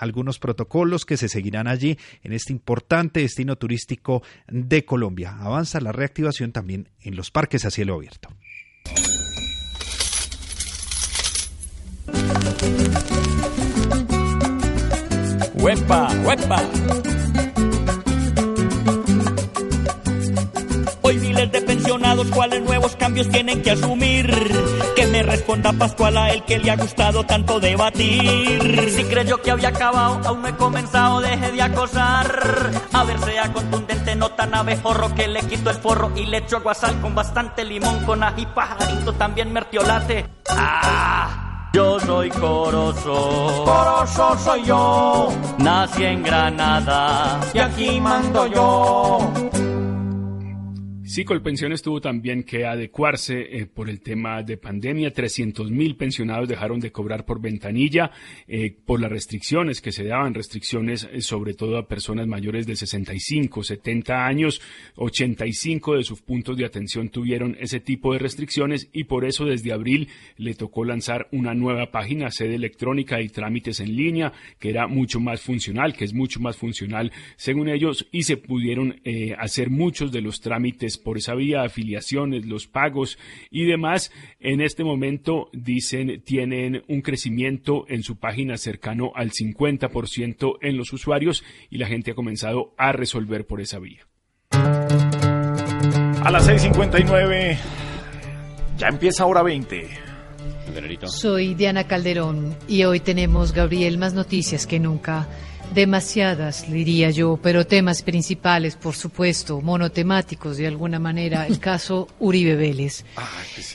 [0.00, 5.36] algunos protocolos que se seguirán allí en este importante destino turístico de Colombia.
[5.40, 8.28] Avanza la reactivación también en los parques a cielo abierto.
[15.54, 17.27] ¡Huepa, huepa!
[22.18, 24.26] Pensionados, ¿cuáles nuevos cambios tienen que asumir?
[24.96, 28.90] Que me responda Pascual a él que le ha gustado tanto debatir.
[28.90, 32.70] Si creyó que había acabado, aún no he comenzado, deje de acosar.
[32.92, 36.56] A ver, sea contundente, no tan abejorro que le quito el forro y le echo
[36.56, 40.26] aguasal con bastante limón, con ají pajarito, también mertiolate.
[40.50, 41.70] ¡Ah!
[41.72, 43.64] Yo soy Corozo.
[43.64, 45.28] Corozo soy yo.
[45.58, 47.40] Nací en Granada.
[47.52, 49.67] Y aquí mando yo.
[51.08, 55.10] Sí, Colpensiones tuvo también que adecuarse eh, por el tema de pandemia.
[55.10, 58.10] 300 mil pensionados dejaron de cobrar por ventanilla
[58.46, 62.76] eh, por las restricciones que se daban, restricciones eh, sobre todo a personas mayores de
[62.76, 64.60] 65, 70 años.
[64.96, 69.72] 85 de sus puntos de atención tuvieron ese tipo de restricciones y por eso desde
[69.72, 74.86] abril le tocó lanzar una nueva página, sede electrónica y trámites en línea, que era
[74.86, 79.00] mucho más funcional, que es mucho más funcional según ellos, y se pudieron
[79.38, 83.18] hacer muchos de los trámites por esa vía, afiliaciones, los pagos
[83.50, 84.12] y demás.
[84.40, 90.92] En este momento dicen tienen un crecimiento en su página cercano al 50% en los
[90.92, 94.06] usuarios y la gente ha comenzado a resolver por esa vía.
[94.50, 97.56] A las 6:59
[98.76, 100.08] ya empieza hora 20.
[101.06, 105.26] Soy Diana Calderón y hoy tenemos, Gabriel, más noticias que nunca.
[105.74, 111.46] Demasiadas, diría yo, pero temas principales, por supuesto, monotemáticos de alguna manera.
[111.46, 113.04] El caso Uribe Vélez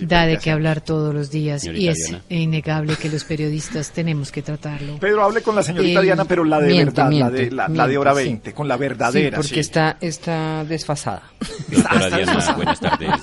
[0.02, 4.42] da de qué hablar todos los días y es innegable que los periodistas tenemos que
[4.42, 4.98] tratarlo.
[5.00, 8.14] Pedro, hable con la señorita Diana, pero la de verdad, la, de, la, de hora
[8.14, 9.38] 20, con la verdadera.
[9.38, 11.24] Sí, porque Está, está desfasada.
[11.70, 13.22] Diana, buenas tardes.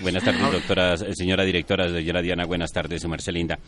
[0.00, 3.58] Buenas tardes, doctora, señora directora, señora Diana, buenas tardes, Marcelinda.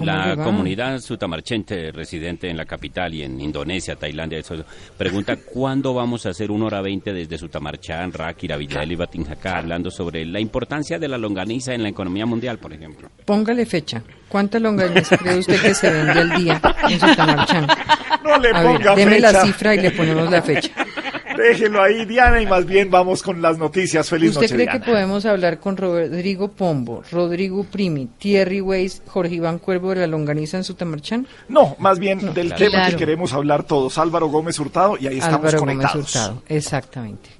[0.00, 4.54] La comunidad sutamarchente residente en la capital y en Indonesia, Tailandia, eso,
[4.96, 9.90] pregunta cuándo vamos a hacer una hora veinte desde Sutamarchán, Ráquira, Villalba y Batinjacá, hablando
[9.90, 13.10] sobre la importancia de la longaniza en la economía mundial, por ejemplo.
[13.24, 14.02] Póngale fecha.
[14.28, 17.66] ¿Cuánta longaniza cree usted que se vende al día en Sutamarchán?
[18.24, 19.32] No le a ponga ver, deme fecha.
[19.32, 20.70] la cifra y le ponemos la fecha.
[21.38, 24.08] Déjelo ahí, Diana, y más bien vamos con las noticias.
[24.08, 24.80] Feliz ¿Usted noche, cree Diana.
[24.84, 30.06] que podemos hablar con Rodrigo Pombo, Rodrigo Primi, Thierry Weiss, Jorge Iván Cuervo de la
[30.06, 31.26] Longaniza en Sutamarchán?
[31.48, 32.56] No, más bien del claro.
[32.56, 32.90] tema Claro.
[32.90, 33.96] que queremos hablar todos.
[33.98, 35.92] Álvaro Gómez Hurtado, y ahí estamos Álvaro conectados.
[35.94, 37.30] Gómez Hurtado, exactamente.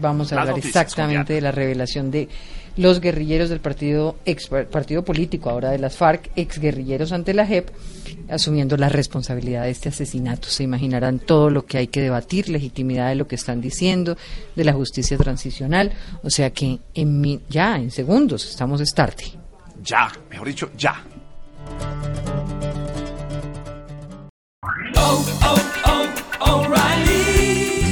[0.00, 2.28] Vamos a Las hablar noticias exactamente de la revelación de
[2.76, 7.44] los guerrilleros del partido ex partido político ahora de las FARC, ex guerrilleros ante la
[7.44, 7.68] JEP,
[8.30, 10.48] asumiendo la responsabilidad de este asesinato.
[10.48, 14.16] Se imaginarán todo lo que hay que debatir, legitimidad de lo que están diciendo,
[14.56, 15.92] de la justicia transicional,
[16.22, 19.20] o sea que en mi- ya en segundos estamos start.
[19.82, 21.02] Ya, mejor dicho, ya.